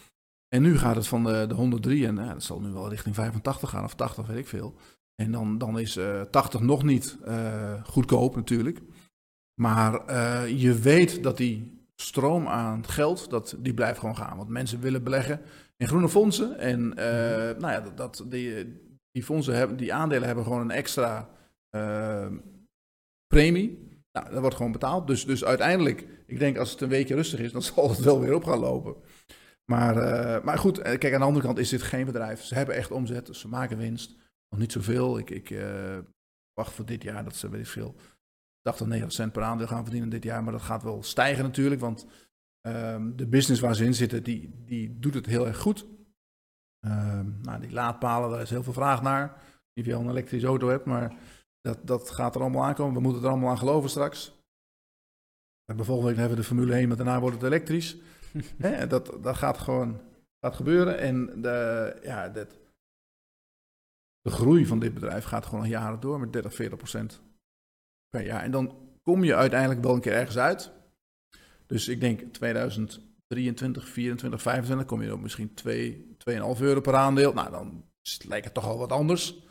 En 0.48 0.62
nu 0.62 0.78
gaat 0.78 0.96
het 0.96 1.06
van 1.06 1.24
de, 1.24 1.44
de 1.48 1.54
103 1.54 2.06
en 2.06 2.14
nou, 2.14 2.32
dat 2.32 2.42
zal 2.42 2.60
nu 2.60 2.72
wel 2.72 2.88
richting 2.88 3.14
85 3.14 3.70
gaan 3.70 3.84
of 3.84 3.94
80, 3.94 4.26
weet 4.26 4.38
ik 4.38 4.48
veel. 4.48 4.74
En 5.14 5.32
dan, 5.32 5.58
dan 5.58 5.78
is 5.78 5.96
uh, 5.96 6.20
eh, 6.20 6.26
80 6.26 6.60
nog 6.60 6.82
niet 6.82 7.18
uh, 7.26 7.84
goedkoop 7.84 8.36
natuurlijk. 8.36 8.80
Maar 9.60 10.10
uh, 10.10 10.60
je 10.60 10.74
weet 10.74 11.22
dat 11.22 11.36
die 11.36 11.86
stroom 11.96 12.46
aan 12.46 12.86
geld, 12.86 13.30
dat, 13.30 13.56
die 13.58 13.74
blijft 13.74 13.98
gewoon 13.98 14.16
gaan. 14.16 14.36
Want 14.36 14.48
mensen 14.48 14.80
willen 14.80 15.02
beleggen 15.04 15.40
in 15.76 15.88
groene 15.88 16.08
fondsen. 16.08 16.58
En 16.58 16.88
nou 17.58 17.72
ja, 17.72 17.80
dat, 17.80 17.96
dat, 17.96 18.24
die, 18.28 18.80
die 19.10 19.24
fondsen 19.24 19.54
hebben, 19.54 19.76
die 19.76 19.94
aandelen 19.94 20.26
hebben 20.26 20.44
gewoon 20.44 20.60
een 20.60 20.70
extra 20.70 21.28
premie. 23.26 23.90
Nou, 24.12 24.30
dat 24.30 24.40
wordt 24.40 24.56
gewoon 24.56 24.72
betaald. 24.72 25.06
Dus, 25.06 25.24
dus 25.24 25.44
uiteindelijk, 25.44 26.06
ik 26.26 26.38
denk 26.38 26.58
als 26.58 26.70
het 26.70 26.80
een 26.80 26.88
weekje 26.88 27.14
rustig 27.14 27.40
is, 27.40 27.52
dan 27.52 27.62
zal 27.72 27.88
het 27.88 28.00
wel 28.00 28.20
weer 28.20 28.34
op 28.34 28.44
gaan 28.44 28.58
lopen. 28.58 28.94
Maar, 29.64 29.96
uh, 29.96 30.44
maar 30.44 30.58
goed, 30.58 30.78
eh, 30.78 30.98
kijk, 30.98 31.14
aan 31.14 31.20
de 31.20 31.26
andere 31.26 31.46
kant 31.46 31.58
is 31.58 31.68
dit 31.68 31.82
geen 31.82 32.06
bedrijf. 32.06 32.42
Ze 32.42 32.54
hebben 32.54 32.74
echt 32.74 32.90
omzet, 32.90 33.26
dus 33.26 33.40
ze 33.40 33.48
maken 33.48 33.78
winst. 33.78 34.16
Nog 34.52 34.60
niet 34.60 34.72
zoveel. 34.72 35.18
Ik, 35.18 35.30
ik 35.30 35.50
uh, 35.50 35.98
wacht 36.52 36.72
voor 36.72 36.84
dit 36.84 37.02
jaar 37.02 37.24
dat 37.24 37.36
ze, 37.36 37.48
weet 37.48 37.60
ik 37.60 37.66
veel, 37.66 37.94
80, 38.60 38.86
90 38.86 39.12
cent 39.12 39.32
per 39.32 39.42
aandeel 39.42 39.66
gaan 39.66 39.82
verdienen 39.82 40.08
dit 40.08 40.22
jaar. 40.22 40.42
Maar 40.42 40.52
dat 40.52 40.62
gaat 40.62 40.82
wel 40.82 41.02
stijgen 41.02 41.44
natuurlijk, 41.44 41.80
want 41.80 42.06
um, 42.66 43.16
de 43.16 43.26
business 43.26 43.60
waar 43.60 43.74
ze 43.74 43.84
in 43.84 43.94
zitten, 43.94 44.22
die, 44.22 44.62
die 44.64 44.98
doet 44.98 45.14
het 45.14 45.26
heel 45.26 45.46
erg 45.46 45.58
goed. 45.58 45.86
Um, 46.86 47.38
nou, 47.42 47.60
die 47.60 47.72
laadpalen, 47.72 48.30
daar 48.30 48.40
is 48.40 48.50
heel 48.50 48.62
veel 48.62 48.72
vraag 48.72 49.02
naar. 49.02 49.42
Of 49.74 49.84
je 49.84 49.94
al 49.94 50.00
een 50.00 50.10
elektrische 50.10 50.46
auto 50.46 50.68
hebt, 50.68 50.84
maar 50.84 51.16
dat, 51.60 51.86
dat 51.86 52.10
gaat 52.10 52.34
er 52.34 52.40
allemaal 52.40 52.64
aankomen. 52.64 52.94
We 52.94 53.00
moeten 53.00 53.22
er 53.22 53.28
allemaal 53.28 53.50
aan 53.50 53.58
geloven 53.58 53.90
straks. 53.90 54.40
Bijvoorbeeld 55.76 56.16
hebben 56.16 56.36
we 56.36 56.42
de 56.42 56.48
Formule 56.48 56.74
1, 56.74 56.88
maar 56.88 56.96
daarna 56.96 57.20
wordt 57.20 57.36
het 57.36 57.44
elektrisch. 57.44 57.96
dat, 58.88 59.16
dat 59.20 59.36
gaat 59.36 59.58
gewoon 59.58 60.00
gaat 60.40 60.56
gebeuren. 60.56 60.98
En 60.98 61.40
de, 61.42 61.98
ja, 62.02 62.28
dat, 62.28 62.61
de 64.22 64.30
groei 64.30 64.66
van 64.66 64.78
dit 64.78 64.94
bedrijf 64.94 65.24
gaat 65.24 65.46
gewoon 65.46 65.60
al 65.60 65.66
jaren 65.66 66.00
door 66.00 66.20
met 66.20 66.32
30, 66.32 66.54
40 66.54 66.78
procent 66.78 67.20
per 68.08 68.24
jaar. 68.24 68.42
En 68.42 68.50
dan 68.50 68.76
kom 69.02 69.24
je 69.24 69.34
uiteindelijk 69.34 69.82
wel 69.82 69.94
een 69.94 70.00
keer 70.00 70.12
ergens 70.12 70.38
uit. 70.38 70.72
Dus 71.66 71.88
ik 71.88 72.00
denk 72.00 72.32
2023, 72.32 73.88
24, 73.88 74.42
25 74.42 74.86
kom 74.86 75.02
je 75.02 75.12
op 75.12 75.20
misschien 75.20 75.54
2, 75.54 76.16
2,5 76.28 76.60
euro 76.60 76.80
per 76.80 76.94
aandeel. 76.94 77.32
Nou, 77.32 77.50
dan 77.50 77.84
lijkt 78.26 78.44
het 78.44 78.54
toch 78.54 78.66
al 78.66 78.78
wat 78.78 78.92
anders 78.92 79.42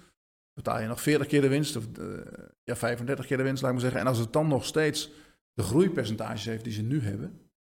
betaal 0.54 0.82
je 0.82 0.88
nog 0.88 1.02
40 1.02 1.28
keer 1.28 1.42
de 1.42 1.48
winst, 1.48 1.76
of 1.76 1.86
uh, 2.00 2.20
ja, 2.64 2.76
35 2.76 3.26
keer 3.26 3.38
de 3.38 3.44
winst, 3.44 3.62
laat 3.62 3.72
ik 3.72 3.78
maar 3.78 3.92
zeggen. 3.92 4.02
En 4.02 4.08
als 4.08 4.18
het 4.18 4.34
dan 4.34 4.48
nog 4.48 4.66
steeds 4.66 5.12
de 5.54 5.64
groeipercentages 5.64 6.46
heeft 6.46 6.64
die 6.64 6.74
ze 6.74 6.82
nu 6.82 7.02
hebben, 7.02 7.52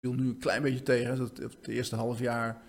viel 0.00 0.14
nu 0.14 0.28
een 0.28 0.38
klein 0.38 0.62
beetje 0.62 0.82
tegen. 0.82 1.16
Dat 1.16 1.36
het 1.36 1.68
eerste 1.68 1.96
half 1.96 2.18
jaar 2.18 2.62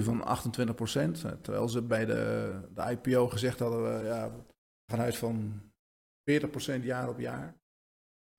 van 0.00 0.24
28 0.24 0.74
procent, 0.74 1.24
eh, 1.24 1.32
terwijl 1.32 1.68
ze 1.68 1.82
bij 1.82 2.04
de, 2.04 2.52
de 2.74 2.90
IPO 2.90 3.28
gezegd 3.28 3.58
hadden, 3.58 3.82
we 3.82 4.04
ja, 4.04 4.44
vanuit 4.90 5.16
van 5.16 5.62
40 6.24 6.50
procent 6.50 6.84
jaar 6.84 7.08
op 7.08 7.18
jaar. 7.18 7.60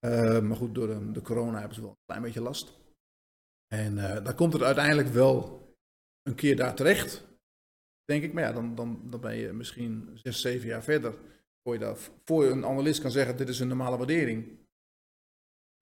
Uh, 0.05 0.39
maar 0.39 0.57
goed, 0.57 0.75
door 0.75 0.87
de, 0.87 1.11
de, 1.11 1.21
corona 1.21 1.57
hebben 1.57 1.75
ze 1.75 1.81
wel 1.81 1.89
een 1.89 2.05
klein 2.05 2.21
beetje 2.21 2.41
last. 2.41 2.79
En 3.67 3.97
uh, 3.97 4.23
dan 4.23 4.35
komt 4.35 4.53
het 4.53 4.61
uiteindelijk 4.61 5.07
wel 5.07 5.67
een 6.21 6.35
keer 6.35 6.55
daar 6.55 6.75
terecht 6.75 7.33
denk 8.05 8.23
ik. 8.23 8.33
Maar 8.33 8.43
ja, 8.43 8.51
dan, 8.51 8.75
dan, 8.75 9.01
dan 9.09 9.19
ben 9.19 9.35
je 9.35 9.53
misschien 9.53 10.09
zes, 10.13 10.41
zeven 10.41 10.67
jaar 10.67 10.83
verder. 10.83 11.15
Voor 11.63 11.73
je, 11.73 11.79
dat, 11.79 12.11
voor 12.25 12.43
je 12.43 12.49
een 12.49 12.65
analist 12.65 13.01
kan 13.01 13.11
zeggen, 13.11 13.37
dit 13.37 13.49
is 13.49 13.59
een 13.59 13.67
normale 13.67 13.97
waardering. 13.97 14.62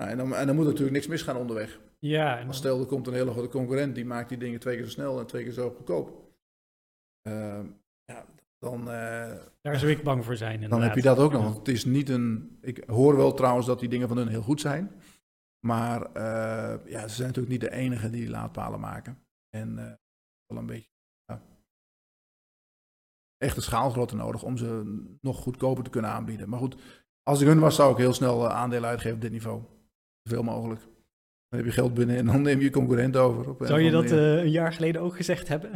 Nou, 0.01 0.13
en, 0.13 0.17
dan, 0.17 0.35
en 0.35 0.47
dan 0.47 0.55
moet 0.55 0.65
er 0.65 0.71
natuurlijk 0.71 0.97
niks 0.97 1.07
misgaan 1.07 1.35
onderweg. 1.35 1.79
Ja, 1.99 2.39
en 2.39 2.45
dan... 2.45 2.53
Stel, 2.53 2.79
er 2.79 2.85
komt 2.85 3.07
een 3.07 3.13
hele 3.13 3.31
grote 3.31 3.49
concurrent, 3.49 3.95
die 3.95 4.05
maakt 4.05 4.29
die 4.29 4.37
dingen 4.37 4.59
twee 4.59 4.75
keer 4.75 4.85
zo 4.85 4.91
snel 4.91 5.19
en 5.19 5.25
twee 5.25 5.43
keer 5.43 5.51
zo 5.51 5.69
goedkoop. 5.69 6.33
Uh, 7.27 7.59
ja, 8.05 8.25
dan... 8.59 8.79
Uh, 8.79 9.35
Daar 9.61 9.79
zou 9.79 9.91
ik 9.91 10.03
bang 10.03 10.25
voor 10.25 10.35
zijn, 10.35 10.53
inderdaad. 10.53 10.79
Dan 10.79 10.87
heb 10.87 10.97
je 10.97 11.03
dat 11.03 11.17
ook 11.17 11.31
nog. 11.31 11.43
Want 11.43 11.57
het 11.57 11.67
is 11.67 11.85
niet 11.85 12.09
een... 12.09 12.57
Ik 12.61 12.83
hoor 12.87 13.15
wel 13.15 13.33
trouwens 13.33 13.65
dat 13.65 13.79
die 13.79 13.89
dingen 13.89 14.07
van 14.07 14.17
hun 14.17 14.27
heel 14.27 14.41
goed 14.41 14.61
zijn. 14.61 14.91
Maar 15.67 16.01
uh, 16.07 16.91
ja, 16.91 17.07
ze 17.07 17.15
zijn 17.15 17.27
natuurlijk 17.27 17.47
niet 17.47 17.61
de 17.61 17.71
enige 17.71 18.09
die 18.09 18.29
laadpalen 18.29 18.79
maken. 18.79 19.25
En 19.49 19.75
wel 20.45 20.57
een 20.57 20.65
beetje 20.65 20.89
echte 23.41 23.61
schaalgrootte 23.61 24.15
nodig 24.15 24.43
om 24.43 24.57
ze 24.57 24.99
nog 25.21 25.37
goedkoper 25.37 25.83
te 25.83 25.89
kunnen 25.89 26.11
aanbieden. 26.11 26.49
Maar 26.49 26.59
goed, 26.59 26.75
als 27.23 27.41
ik 27.41 27.47
hun 27.47 27.59
was, 27.59 27.75
zou 27.75 27.91
ik 27.91 27.97
heel 27.97 28.13
snel 28.13 28.45
eh, 28.45 28.55
aandelen 28.55 28.89
uitgeven 28.89 29.15
op 29.15 29.21
dit 29.21 29.31
niveau. 29.31 29.61
Zoveel 30.31 30.51
mogelijk. 30.53 30.81
Dan 31.49 31.59
heb 31.59 31.65
je 31.65 31.71
geld 31.71 31.93
binnen 31.93 32.15
en 32.17 32.25
dan 32.25 32.41
neem 32.41 32.57
je 32.57 32.63
je 32.63 32.69
concurrent 32.69 33.17
over. 33.17 33.67
Zou 33.67 33.79
je 33.81 33.91
dat 33.91 34.11
uh, 34.11 34.37
een 34.37 34.51
jaar 34.51 34.73
geleden 34.73 35.01
ook 35.01 35.15
gezegd 35.15 35.47
hebben? 35.47 35.71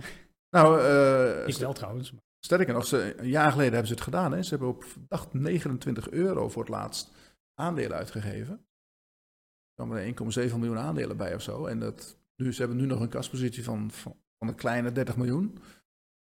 Nou, 0.50 0.82
uh, 0.82 1.48
ik 1.48 1.56
wel 1.56 1.74
trouwens. 1.74 2.14
Sterker 2.40 2.74
nog, 2.74 2.86
ze, 2.86 3.16
een 3.18 3.30
jaar 3.30 3.52
geleden 3.52 3.72
hebben 3.72 3.88
ze 3.88 3.94
het 3.94 4.04
gedaan. 4.04 4.32
Hè. 4.32 4.44
Ze 4.44 4.50
hebben 4.50 4.68
op 4.68 4.86
dacht 5.08 5.34
29 5.34 6.10
euro 6.10 6.50
voor 6.50 6.62
het 6.62 6.72
laatst 6.72 7.12
aandelen 7.54 7.98
uitgegeven. 7.98 8.54
Er 8.54 9.74
kwamen 9.74 9.98
er 9.98 10.50
1,7 10.50 10.56
miljoen 10.56 10.78
aandelen 10.78 11.18
bij 11.18 11.36
of 11.36 11.42
zo. 11.42 11.66
En 11.66 11.80
dat, 11.80 12.18
nu, 12.36 12.54
ze 12.54 12.60
hebben 12.60 12.78
nu 12.78 12.86
nog 12.86 13.00
een 13.00 13.10
kaspositie 13.10 13.64
van, 13.64 13.92
van, 13.92 14.16
van 14.38 14.48
een 14.48 14.56
kleine 14.56 14.92
30 14.92 15.18
miljoen. 15.18 15.58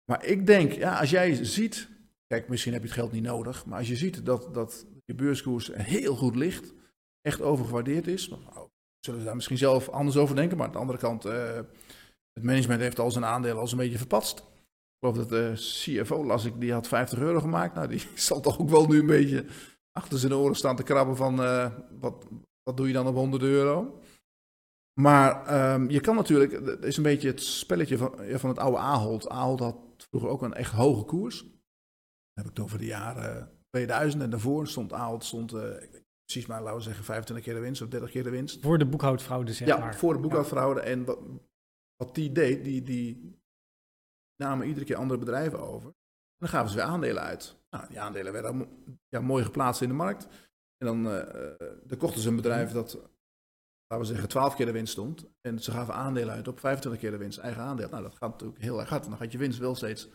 Maar 0.06 0.26
ik 0.26 0.46
denk, 0.48 0.72
ja, 0.72 1.00
als 1.00 1.10
jij 1.10 1.46
ziet, 1.46 1.90
kijk, 2.28 2.50
misschien 2.50 2.74
heb 2.74 2.82
je 2.82 2.88
het 2.88 2.98
geld 2.98 3.12
niet 3.12 3.24
nodig, 3.24 3.66
maar 3.66 3.78
als 3.78 3.88
je 3.88 3.96
ziet 3.96 4.26
dat, 4.26 4.54
dat 4.54 4.86
je 5.06 5.16
beurskoers 5.16 5.72
heel 5.74 6.16
goed 6.16 6.36
ligt, 6.36 6.74
echt 7.22 7.42
overgewaardeerd 7.42 8.08
is, 8.08 8.30
nou, 8.30 8.70
zullen 9.00 9.20
ze 9.20 9.26
daar 9.26 9.36
misschien 9.36 9.58
zelf 9.58 9.90
anders 9.90 10.18
over 10.18 10.36
denken, 10.36 10.58
maar 10.58 10.66
aan 10.66 10.72
de 10.72 10.78
andere 10.78 11.00
kant, 11.00 11.26
uh, 11.26 11.60
het 12.34 12.44
management 12.44 12.82
heeft 12.82 13.00
al 13.00 13.12
zijn 13.12 13.26
aandelen 13.26 13.58
als 13.58 13.72
een 13.72 13.78
beetje 13.78 13.98
verpatst. 13.98 14.40
Ik 14.40 15.08
geloof 15.08 15.16
dat 15.16 15.30
de 15.30 15.52
CFO, 15.56 16.26
las 16.26 16.46
ik, 16.46 16.60
die 16.60 16.74
had 16.74 16.88
50 16.88 17.20
euro 17.20 17.40
gemaakt. 17.40 17.76
Nou, 17.76 17.88
die 17.88 18.08
zal 18.16 18.40
toch 18.40 18.60
ook 18.60 18.70
wel 18.70 18.88
nu 18.88 19.00
een 19.00 19.06
beetje 19.06 19.46
achter 19.92 20.20
zijn 20.20 20.34
oren 20.34 20.56
staan 20.56 20.76
te 20.76 20.84
krabben 20.84 21.16
van, 21.16 21.40
uh, 21.40 21.72
wat, 22.00 22.28
wat 22.64 22.78
doe 22.78 22.88
je 22.88 22.94
dan 22.94 23.08
op 23.08 23.16
100 23.16 23.44
euro? 23.44 24.00
Maar 25.00 25.64
um, 25.74 25.90
je 25.90 26.00
kan 26.00 26.16
natuurlijk, 26.16 26.52
het 26.52 26.84
is 26.84 26.98
een 26.98 27.04
beetje 27.04 27.28
het 27.28 27.44
spelletje 27.44 27.98
van, 27.98 28.16
van 28.30 28.50
het 28.50 28.60
oude 28.60 28.78
Ahold. 28.78 29.30
Ahold 29.30 29.60
had 29.60 29.78
vroeger 30.10 30.30
ook 30.30 30.42
een 30.42 30.54
echt 30.54 30.72
hoge 30.72 31.04
koers. 31.04 31.46
Heb 32.34 32.46
ik 32.46 32.50
het 32.50 32.60
over 32.60 32.78
de 32.78 32.86
jaren 32.86 33.60
2000 33.70 34.24
en 34.24 34.30
daarvoor 34.30 34.68
stond 34.68 34.94
Ahold, 34.94 35.24
stond, 35.24 35.52
weet 35.52 36.04
precies 36.32 36.50
maar, 36.50 36.62
laten 36.62 36.78
we 36.78 36.84
zeggen 36.84 37.04
25 37.04 37.46
keer 37.46 37.54
de 37.54 37.60
winst 37.60 37.82
of 37.82 37.88
30 37.88 38.12
keer 38.12 38.24
de 38.24 38.30
winst. 38.30 38.62
Voor 38.62 38.78
de 38.78 38.86
boekhoudfraude 38.86 39.54
zeg 39.54 39.68
ja, 39.68 39.78
maar. 39.78 39.92
Ja, 39.92 39.98
voor 39.98 40.14
de 40.14 40.20
boekhoudfraude. 40.20 40.80
En 40.80 41.06
wat, 41.06 41.20
wat 41.96 42.16
die 42.16 42.32
deed, 42.32 42.64
die, 42.64 42.82
die 42.82 43.40
namen 44.36 44.68
iedere 44.68 44.86
keer 44.86 44.96
andere 44.96 45.20
bedrijven 45.20 45.60
over. 45.60 45.88
En 45.88 46.48
dan 46.48 46.50
gaven 46.50 46.70
ze 46.70 46.76
weer 46.76 46.86
aandelen 46.86 47.24
uit. 47.24 47.56
Nou, 47.70 47.88
die 47.88 48.00
aandelen 48.00 48.34
werden 48.34 48.68
ja, 49.08 49.20
mooi 49.20 49.44
geplaatst 49.44 49.82
in 49.82 49.88
de 49.88 49.94
markt. 49.94 50.28
En 50.78 50.88
dan, 50.88 51.06
uh, 51.06 51.24
dan 51.84 51.98
kochten 51.98 52.22
ze 52.22 52.30
een 52.30 52.36
bedrijf 52.36 52.72
dat 52.72 52.94
laten 53.88 54.08
we 54.08 54.14
zeggen, 54.14 54.30
12 54.30 54.56
keer 54.56 54.66
de 54.66 54.72
winst 54.72 54.92
stond. 54.92 55.26
En 55.42 55.60
ze 55.60 55.72
gaven 55.72 55.94
aandelen 55.94 56.34
uit 56.34 56.48
op 56.48 56.60
25 56.60 57.02
keer 57.02 57.12
de 57.12 57.18
winst, 57.18 57.38
eigen 57.38 57.62
aandeel. 57.62 57.90
Nou, 57.90 58.04
dat 58.04 58.16
gaat 58.16 58.30
natuurlijk 58.30 58.62
heel 58.62 58.80
erg 58.80 58.90
hard. 58.90 59.04
Dan 59.04 59.18
gaat 59.18 59.32
je 59.32 59.38
winst 59.38 59.60
wel 59.60 59.76
steeds 59.76 60.10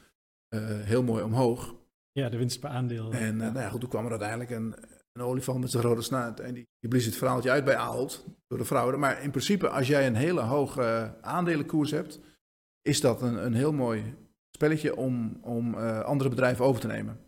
uh, 0.54 0.60
heel 0.80 1.02
mooi 1.02 1.22
omhoog. 1.22 1.74
Ja, 2.12 2.28
de 2.28 2.36
winst 2.36 2.60
per 2.60 2.70
aandeel. 2.70 3.12
En 3.12 3.34
uh, 3.34 3.40
nou 3.40 3.58
ja, 3.58 3.68
goed, 3.68 3.80
toen 3.80 3.88
kwam 3.88 4.04
er 4.04 4.10
uiteindelijk 4.10 4.50
een, 4.50 4.74
een 5.16 5.22
olifant 5.22 5.60
met 5.60 5.70
zijn 5.70 5.82
rode 5.82 6.02
snuit. 6.02 6.40
En 6.40 6.54
die, 6.54 6.68
die 6.78 6.90
blies 6.90 7.04
het 7.04 7.16
verhaaltje 7.16 7.50
uit 7.50 7.64
bij 7.64 7.76
Ahold 7.76 8.24
door 8.46 8.58
de 8.58 8.64
fraude. 8.64 8.96
Maar 8.96 9.22
in 9.22 9.30
principe, 9.30 9.68
als 9.68 9.86
jij 9.86 10.06
een 10.06 10.14
hele 10.14 10.40
hoge 10.40 11.14
aandelenkoers 11.20 11.90
hebt, 11.90 12.20
is 12.82 13.00
dat 13.00 13.22
een, 13.22 13.44
een 13.44 13.54
heel 13.54 13.72
mooi 13.72 14.14
spelletje 14.56 14.96
om, 14.96 15.38
om 15.42 15.74
uh, 15.74 16.00
andere 16.00 16.30
bedrijven 16.30 16.64
over 16.64 16.80
te 16.80 16.86
nemen. 16.86 17.20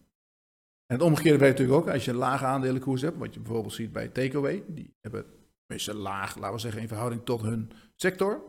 En 0.86 0.96
het 0.96 1.02
omgekeerde 1.02 1.38
werkt 1.38 1.58
natuurlijk 1.58 1.86
ook 1.86 1.94
als 1.94 2.04
je 2.04 2.10
een 2.10 2.16
lage 2.16 2.44
aandelenkoers 2.44 3.02
hebt, 3.02 3.18
wat 3.18 3.34
je 3.34 3.40
bijvoorbeeld 3.40 3.72
ziet 3.72 3.92
bij 3.92 4.08
Takeaway. 4.08 4.64
Die 4.66 4.94
hebben 5.00 5.26
meestal 5.66 5.94
laag, 5.94 6.36
laten 6.36 6.54
we 6.54 6.60
zeggen, 6.60 6.80
in 6.80 6.88
verhouding 6.88 7.24
tot 7.24 7.42
hun 7.42 7.70
sector. 7.94 8.42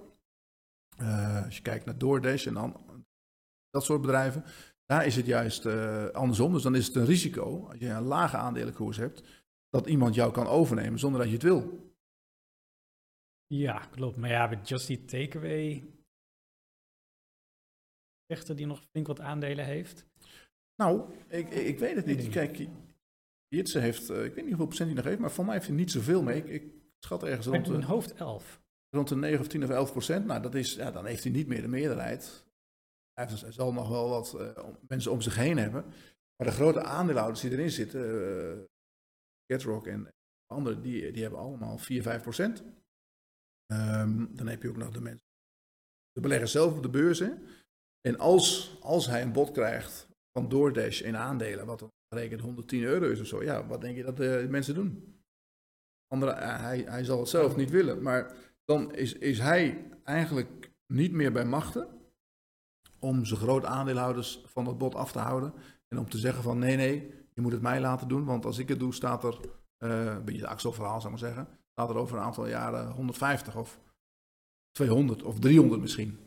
Uh, 1.02 1.46
als 1.46 1.56
je 1.56 1.62
kijkt 1.62 1.86
naar 1.86 1.98
DoorDash 1.98 2.46
en 2.46 2.54
dan 2.54 2.76
dat 3.70 3.84
soort 3.84 4.02
bedrijven, 4.02 4.44
daar 4.90 5.06
is 5.06 5.16
het 5.16 5.26
juist 5.26 5.66
uh, 5.66 6.10
andersom. 6.10 6.54
Dus 6.54 6.64
dan 6.64 6.76
is 6.76 6.88
het 6.88 6.96
een 6.96 7.06
risico, 7.06 7.68
als 7.68 7.78
je 7.80 7.90
een 7.90 8.04
lage 8.04 8.38
aandelenkoers 8.38 8.98
hebt, 8.98 9.24
dat 9.70 9.88
iemand 9.88 10.16
jou 10.16 10.32
kan 10.32 10.48
overnemen 10.48 11.00
zonder 11.00 11.20
dat 11.20 11.30
je 11.30 11.34
het 11.34 11.44
wil. 11.44 11.94
Ja, 13.46 13.86
klopt. 13.86 14.18
Maar 14.18 14.30
ja, 14.30 14.48
met 14.48 14.70
Just 14.70 14.90
Eat 14.90 15.08
Takeaway, 15.08 15.84
echter 18.26 18.56
die 18.56 18.66
nog 18.66 18.84
flink 18.90 19.08
wat 19.08 19.20
aandelen 19.20 19.66
heeft. 19.66 20.06
Nou, 20.76 21.14
ik, 21.28 21.50
ik 21.50 21.80
weet 21.80 21.96
het 21.96 22.06
niet. 22.06 22.30
Kijk, 22.30 22.68
Jitse 23.48 23.80
heeft, 23.80 24.10
uh, 24.10 24.26
ik 24.26 24.34
weet 24.34 24.36
niet 24.36 24.48
hoeveel 24.48 24.66
procent 24.66 24.88
hij 24.88 24.98
nog 24.98 25.06
heeft, 25.06 25.20
maar 25.20 25.32
van 25.32 25.46
mij 25.46 25.54
heeft 25.54 25.68
hij 25.68 25.76
niet 25.76 25.92
zoveel 25.92 26.24
mee. 26.24 26.38
Ik, 26.38 26.48
ik 26.48 26.74
schat 27.00 27.24
ergens 27.24 27.48
rond 27.48 27.66
de... 27.66 27.86
hoofd 27.86 28.14
11. 28.14 28.62
Rond 28.90 29.08
de 29.08 29.16
9 29.16 29.40
of 29.40 29.48
10 29.48 29.64
of 29.64 29.70
11 29.70 29.92
procent. 29.92 30.26
Nou, 30.26 30.42
dat 30.42 30.56
is, 30.56 30.74
ja, 30.74 30.92
dan 30.92 31.06
heeft 31.06 31.24
hij 31.24 31.32
niet 31.32 31.48
meer 31.48 31.62
de 31.62 31.68
meerderheid. 31.68 32.48
Hij, 33.28 33.52
zal 33.52 33.74
nog 33.74 33.90
wel 33.90 34.10
wat 34.10 34.36
uh, 34.38 34.66
mensen 34.88 35.12
om 35.12 35.22
zich 35.22 35.36
heen 35.36 35.58
hebben. 35.58 35.86
Maar 36.36 36.48
de 36.48 36.54
grote 36.54 36.84
aandeelhouders 36.84 37.42
die 37.42 37.52
erin 37.52 37.72
zitten, 37.72 38.02
uh, 38.02 38.64
Getrock 39.52 39.88
en 39.88 40.08
anderen, 40.46 40.82
die, 40.82 41.12
die 41.12 41.22
hebben 41.22 41.40
allemaal 41.40 41.78
4, 41.78 42.02
5 42.02 42.22
procent. 42.22 42.64
Um, 43.74 44.36
dan 44.36 44.48
heb 44.48 44.62
je 44.62 44.70
ook 44.70 44.78
nog 44.78 44.92
de 44.92 45.02
mensen, 45.02 45.28
de 46.12 46.22
beleggers 46.22 46.52
zelf 46.52 46.76
op 46.76 46.82
de 46.82 46.90
beurs. 46.90 47.20
Hè? 47.20 47.34
En 48.02 48.18
als, 48.20 48.78
als 48.82 49.08
hij 49.08 49.22
een 49.22 49.32
bod 49.32 49.52
krijgt 49.52 50.08
van 50.32 50.50
DoorDash 50.50 51.02
in 51.02 51.18
aandelen, 51.18 51.66
wat 51.66 51.80
dan 51.80 51.92
rekent 52.16 52.42
110 52.42 52.84
euro 52.84 53.10
is 53.10 53.20
of 53.20 53.28
zo, 53.28 53.44
ja, 53.44 53.68
wat 53.68 53.82
denk 53.82 53.96
je 53.96 54.04
dat 54.04 54.18
de 54.18 54.48
mensen 54.50 54.74
doen? 54.74 55.22
Andere, 56.08 56.32
eh, 56.32 56.60
hij, 56.60 56.80
hij 56.80 57.04
zal 57.04 57.20
het 57.20 57.30
zelf 57.30 57.56
niet 57.56 57.70
willen, 57.70 58.02
maar 58.02 58.36
dan 58.64 58.96
is, 58.96 59.14
is 59.14 59.40
hij 59.40 59.92
eigenlijk 60.04 60.72
niet 60.94 61.12
meer 61.12 61.32
bij 61.32 61.46
machten 61.46 61.99
om 63.00 63.26
zijn 63.26 63.40
groot 63.40 63.66
aandeelhouders 63.66 64.42
van 64.46 64.66
het 64.66 64.78
bod 64.78 64.96
af 64.96 65.12
te 65.12 65.20
houden 65.20 65.54
en 65.88 65.98
om 65.98 66.10
te 66.10 66.18
zeggen 66.18 66.44
van 66.44 66.60
nee, 66.60 66.76
nee, 66.76 67.14
je 67.34 67.42
moet 67.42 67.52
het 67.52 67.62
mij 67.62 67.82
laten 67.82 68.08
doen, 68.08 68.26
want 68.26 68.46
als 68.46 68.58
ik 68.58 68.68
het 68.70 68.80
doe 68.80 68.94
staat 68.94 69.24
er, 69.24 69.40
uh, 69.80 70.06
een 70.06 70.26
beetje 70.26 70.42
het 70.42 70.50
Axel-verhaal 70.50 71.02
zou 71.02 71.14
ik 71.14 71.20
maar 71.20 71.30
zeggen, 71.30 71.60
staat 71.72 71.90
er 71.90 71.96
over 71.96 72.18
een 72.18 72.24
aantal 72.24 72.48
jaren 72.48 72.92
150 72.92 73.56
of 73.56 73.80
200 74.72 75.24
of 75.24 75.40
300 75.40 75.82
misschien. 75.82 76.20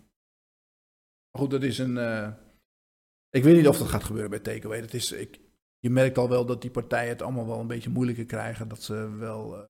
Maar 1.31 1.43
goed, 1.43 1.51
dat 1.51 1.63
is 1.63 1.79
een, 1.79 1.97
uh, 1.97 2.33
ik 3.31 3.45
weet 3.45 3.57
niet 3.57 3.69
of 3.69 3.79
dat 3.79 3.89
gaat 3.89 4.05
gebeuren 4.05 4.31
bij 4.31 4.41
Takeaway. 4.41 4.81
Dat 4.81 4.93
is, 4.93 5.13
ik, 5.13 5.41
je 5.79 5.91
merkt 5.91 6.19
al 6.19 6.29
wel 6.29 6.47
dat 6.47 6.61
die 6.63 6.71
partijen 6.71 7.09
het 7.09 7.23
allemaal 7.23 7.47
wel 7.47 7.61
een 7.61 7.67
beetje 7.67 7.91
moeilijker 7.91 8.25
krijgen. 8.25 8.69
Dat 8.69 8.83
ze 8.83 9.17
wel 9.17 9.59
uh, 9.59 9.65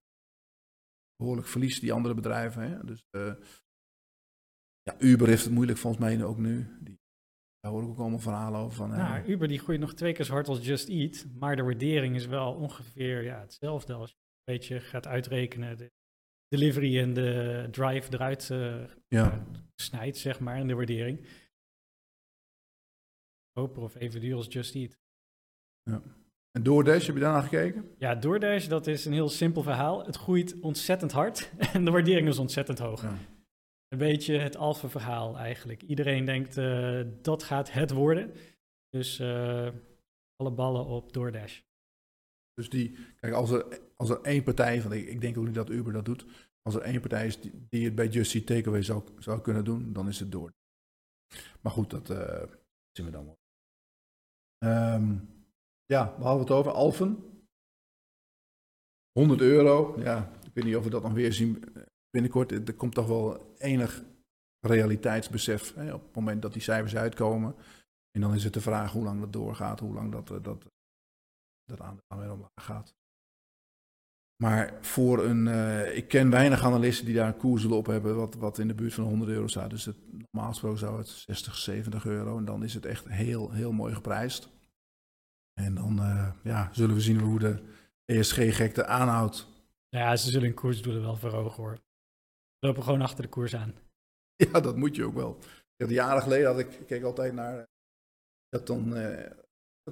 behoorlijk 1.16 1.48
verliezen, 1.48 1.80
die 1.80 1.92
andere 1.92 2.14
bedrijven. 2.14 2.62
Hè? 2.62 2.84
Dus 2.84 3.04
ja, 4.82 4.94
Uber 4.98 5.28
heeft 5.28 5.44
het 5.44 5.52
moeilijk 5.52 5.78
volgens 5.78 6.02
mij 6.02 6.24
ook 6.24 6.38
nu. 6.38 6.78
Die, 6.80 7.00
daar 7.60 7.72
hoor 7.72 7.82
ik 7.82 7.88
ook 7.88 7.98
allemaal 7.98 8.18
verhalen 8.18 8.60
over. 8.60 8.76
Van, 8.76 8.90
nou, 8.90 9.26
Uber 9.26 9.48
die 9.48 9.58
groeit 9.58 9.80
nog 9.80 9.94
twee 9.94 10.12
keer 10.12 10.24
zo 10.24 10.32
hard 10.32 10.48
als 10.48 10.66
Just 10.66 10.88
Eat. 10.88 11.26
Maar 11.34 11.56
de 11.56 11.62
waardering 11.62 12.14
is 12.14 12.26
wel 12.26 12.54
ongeveer 12.54 13.22
ja, 13.22 13.40
hetzelfde 13.40 13.92
als 13.92 14.10
je 14.10 14.16
een 14.16 14.54
beetje 14.54 14.80
gaat 14.80 15.06
uitrekenen. 15.06 15.76
De 15.76 15.92
delivery 16.48 16.98
en 16.98 17.14
de 17.14 17.68
drive 17.70 18.12
eruit 18.12 18.48
uh, 18.52 18.84
ja. 19.08 19.46
snijdt, 19.74 20.16
zeg 20.16 20.40
maar, 20.40 20.58
in 20.58 20.66
de 20.66 20.74
waardering 20.74 21.26
koper 23.52 23.82
of 23.82 23.94
even 23.94 24.20
duur 24.20 24.36
als 24.36 24.46
Just 24.48 24.74
Eat. 24.74 24.98
Ja. 25.82 26.02
En 26.50 26.62
DoorDash, 26.62 27.06
heb 27.06 27.14
je 27.14 27.20
daarna 27.20 27.40
gekeken? 27.40 27.94
Ja, 27.98 28.14
DoorDash, 28.14 28.66
dat 28.66 28.86
is 28.86 29.04
een 29.04 29.12
heel 29.12 29.28
simpel 29.28 29.62
verhaal. 29.62 30.06
Het 30.06 30.16
groeit 30.16 30.60
ontzettend 30.60 31.12
hard 31.12 31.52
en 31.72 31.84
de 31.84 31.90
waardering 31.90 32.28
is 32.28 32.38
ontzettend 32.38 32.78
hoog. 32.78 33.02
Ja. 33.02 33.18
Een 33.92 33.98
beetje 33.98 34.38
het 34.38 34.56
alfa 34.56 34.88
verhaal 34.88 35.38
eigenlijk. 35.38 35.82
Iedereen 35.82 36.24
denkt 36.24 36.56
uh, 36.56 37.02
dat 37.22 37.42
gaat 37.42 37.72
het 37.72 37.90
worden. 37.90 38.32
Dus 38.88 39.20
uh, 39.20 39.68
alle 40.36 40.50
ballen 40.50 40.86
op 40.86 41.12
DoorDash. 41.12 41.60
Dus 42.54 42.68
die, 42.68 42.96
kijk, 43.20 43.32
als 43.32 43.50
er, 43.50 43.80
als 43.96 44.10
er 44.10 44.20
één 44.20 44.42
partij, 44.42 44.80
van 44.80 44.92
ik, 44.92 45.20
denk 45.20 45.38
ook 45.38 45.44
niet 45.44 45.54
dat 45.54 45.70
Uber 45.70 45.92
dat 45.92 46.04
doet, 46.04 46.26
als 46.62 46.74
er 46.74 46.80
één 46.80 47.00
partij 47.00 47.26
is 47.26 47.40
die, 47.40 47.84
het 47.84 47.94
bij 47.94 48.08
Just 48.08 48.34
Eat 48.34 48.46
Takeaway 48.46 48.82
zou, 48.82 49.02
zou 49.18 49.40
kunnen 49.40 49.64
doen, 49.64 49.92
dan 49.92 50.08
is 50.08 50.20
het 50.20 50.32
Door. 50.32 50.52
Maar 51.60 51.72
goed, 51.72 51.90
dat 51.90 52.10
uh, 52.10 52.42
zien 52.92 53.06
we 53.06 53.12
dan 53.12 53.24
wel. 53.24 53.38
Um, 54.94 55.28
ja, 55.84 56.14
we 56.16 56.22
hadden 56.22 56.42
het 56.42 56.50
over 56.50 56.72
Alphen. 56.72 57.44
100 59.12 59.40
euro. 59.40 60.00
Ja, 60.00 60.32
ik 60.44 60.54
weet 60.54 60.64
niet 60.64 60.76
of 60.76 60.84
we 60.84 60.90
dat 60.90 61.02
nog 61.02 61.12
weer 61.12 61.32
zien 61.32 61.64
binnenkort. 62.12 62.68
Er 62.68 62.74
komt 62.74 62.94
toch 62.94 63.06
wel 63.06 63.54
enig 63.58 64.02
realiteitsbesef 64.66 65.74
hè, 65.74 65.94
op 65.94 66.02
het 66.02 66.14
moment 66.14 66.42
dat 66.42 66.52
die 66.52 66.62
cijfers 66.62 66.96
uitkomen. 66.96 67.54
En 68.10 68.20
dan 68.20 68.34
is 68.34 68.44
het 68.44 68.54
de 68.54 68.60
vraag 68.60 68.92
hoe 68.92 69.04
lang 69.04 69.20
dat 69.20 69.32
doorgaat, 69.32 69.80
hoe 69.80 69.94
lang 69.94 70.12
dat, 70.12 70.30
eh, 70.30 70.42
dat, 70.42 70.64
dat 71.64 71.80
aan 71.80 71.98
weer 72.08 72.32
omlaag 72.32 72.50
gaat. 72.54 72.94
Maar 74.42 74.78
voor 74.80 75.24
een, 75.24 75.46
uh, 75.46 75.96
ik 75.96 76.08
ken 76.08 76.30
weinig 76.30 76.64
analisten 76.64 77.06
die 77.06 77.14
daar 77.14 77.26
een 77.26 77.36
koers 77.36 77.64
op 77.64 77.86
hebben 77.86 78.16
wat, 78.16 78.34
wat 78.34 78.58
in 78.58 78.68
de 78.68 78.74
buurt 78.74 78.94
van 78.94 79.04
100 79.04 79.30
euro 79.30 79.46
staat. 79.46 79.70
Dus 79.70 79.84
het, 79.84 79.96
normaal 80.12 80.50
gesproken 80.50 80.78
zou 80.78 80.98
het 80.98 81.08
60, 81.08 81.56
70 81.56 82.06
euro 82.06 82.38
en 82.38 82.44
dan 82.44 82.64
is 82.64 82.74
het 82.74 82.86
echt 82.86 83.08
heel, 83.08 83.50
heel 83.50 83.72
mooi 83.72 83.94
geprijsd. 83.94 84.48
En 85.52 85.74
dan 85.74 86.00
ja, 86.42 86.68
zullen 86.72 86.94
we 86.94 87.00
zien 87.00 87.20
hoe 87.20 87.38
de 87.38 87.62
ESG-gekte 88.04 88.86
aanhoudt. 88.86 89.46
Ja, 89.88 90.16
ze 90.16 90.30
zullen 90.30 90.46
hun 90.46 90.54
koersdoelen 90.54 91.02
wel 91.02 91.16
verhogen 91.16 91.62
hoor. 91.62 91.81
We 92.62 92.68
lopen 92.68 92.82
gewoon 92.82 93.02
achter 93.02 93.22
de 93.22 93.28
koers 93.28 93.56
aan. 93.56 93.74
Ja, 94.52 94.60
dat 94.60 94.76
moet 94.76 94.96
je 94.96 95.04
ook 95.04 95.14
wel. 95.14 95.38
Ja, 95.76 95.86
jaren 95.86 96.22
geleden 96.22 96.46
had 96.46 96.58
ik, 96.58 96.72
ik 96.72 96.86
keek 96.86 97.02
altijd 97.02 97.32
naar, 97.32 97.66
dat 98.48 98.66
dan, 98.66 98.96
uh, 98.96 99.30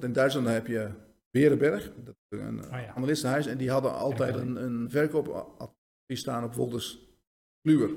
in 0.00 0.12
Duitsland 0.12 0.46
heb 0.46 0.66
je 0.66 0.90
Berenberg, 1.30 1.92
dat 2.04 2.14
een 2.28 2.64
oh, 2.64 2.70
ja. 2.70 2.92
analistenhuis, 2.94 3.46
en 3.46 3.58
die 3.58 3.70
hadden 3.70 3.94
altijd 3.94 4.34
een, 4.34 4.56
een 4.56 4.90
verkoopadvies 4.90 6.20
staan 6.20 6.44
op 6.44 6.54
Wolters 6.54 6.98
Kluwer. 7.60 7.90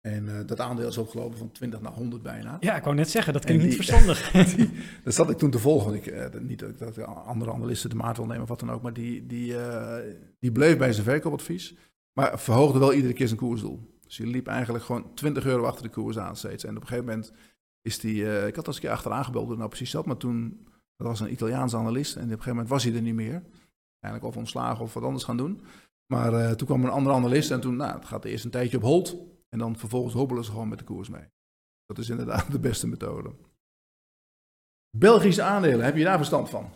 En 0.00 0.24
uh, 0.24 0.40
dat 0.46 0.60
aandeel 0.60 0.88
is 0.88 0.98
opgelopen 0.98 1.38
van 1.38 1.52
20 1.52 1.80
naar 1.80 1.92
100 1.92 2.22
bijna. 2.22 2.56
Ja, 2.60 2.76
ik 2.76 2.84
wou 2.84 2.96
net 2.96 3.10
zeggen, 3.10 3.32
dat 3.32 3.44
klinkt 3.44 3.64
niet 3.64 3.74
verstandig. 3.74 4.30
die, 4.56 4.70
dat 5.04 5.14
zat 5.14 5.30
ik 5.30 5.38
toen 5.38 5.50
te 5.50 5.58
volgen. 5.58 5.94
Ik, 5.94 6.06
uh, 6.06 6.26
niet 6.40 6.78
dat 6.78 6.96
ik 6.96 7.04
andere 7.04 7.52
analisten 7.52 7.90
de 7.90 7.96
maat 7.96 8.16
wil 8.16 8.26
nemen 8.26 8.42
of 8.42 8.48
wat 8.48 8.60
dan 8.60 8.70
ook, 8.70 8.82
maar 8.82 8.92
die, 8.92 9.26
die, 9.26 9.52
uh, 9.52 9.96
die 10.38 10.52
bleef 10.52 10.78
bij 10.78 10.92
zijn 10.92 11.06
verkoopadvies. 11.06 11.74
Maar 12.12 12.38
verhoogde 12.38 12.78
wel 12.78 12.92
iedere 12.92 13.12
keer 13.12 13.26
zijn 13.26 13.40
koersdoel. 13.40 13.98
Dus 14.00 14.16
die 14.16 14.26
liep 14.26 14.46
eigenlijk 14.46 14.84
gewoon 14.84 15.14
20 15.14 15.44
euro 15.44 15.64
achter 15.64 15.82
de 15.82 15.90
koers 15.90 16.18
aan 16.18 16.36
steeds. 16.36 16.64
En 16.64 16.76
op 16.76 16.82
een 16.82 16.88
gegeven 16.88 17.08
moment 17.08 17.32
is 17.80 17.98
die, 17.98 18.46
ik 18.46 18.56
had 18.56 18.66
als 18.66 18.76
een 18.76 18.82
keer 18.82 18.90
achteraan 18.90 19.24
gebeld 19.24 19.46
hoe 19.46 19.56
nou 19.56 19.68
precies 19.68 19.90
zat, 19.90 20.06
maar 20.06 20.16
toen 20.16 20.68
dat 21.00 21.08
was 21.08 21.20
een 21.20 21.32
Italiaanse 21.32 21.76
analist 21.76 22.16
en 22.16 22.22
op 22.22 22.24
een 22.24 22.30
gegeven 22.30 22.52
moment 22.52 22.68
was 22.68 22.84
hij 22.84 22.94
er 22.94 23.02
niet 23.02 23.14
meer. 23.14 23.42
Eigenlijk 24.00 24.24
of 24.24 24.36
ontslagen 24.36 24.84
of 24.84 24.94
wat 24.94 25.02
anders 25.02 25.24
gaan 25.24 25.36
doen. 25.36 25.60
Maar 26.12 26.32
uh, 26.32 26.50
toen 26.50 26.66
kwam 26.66 26.84
een 26.84 26.90
andere 26.90 27.14
analist 27.14 27.50
en 27.50 27.60
toen, 27.60 27.76
nou, 27.76 27.94
het 27.94 28.04
gaat 28.04 28.24
eerst 28.24 28.44
een 28.44 28.50
tijdje 28.50 28.76
op 28.76 28.82
hold. 28.82 29.16
En 29.48 29.58
dan 29.58 29.76
vervolgens 29.76 30.14
hobbelen 30.14 30.44
ze 30.44 30.50
gewoon 30.50 30.68
met 30.68 30.78
de 30.78 30.84
koers 30.84 31.08
mee. 31.08 31.24
Dat 31.86 31.98
is 31.98 32.08
inderdaad 32.08 32.52
de 32.52 32.60
beste 32.60 32.86
methode. 32.86 33.34
Belgische 34.96 35.42
aandelen, 35.42 35.84
heb 35.84 35.96
je 35.96 36.04
daar 36.04 36.16
verstand 36.16 36.50
van? 36.50 36.72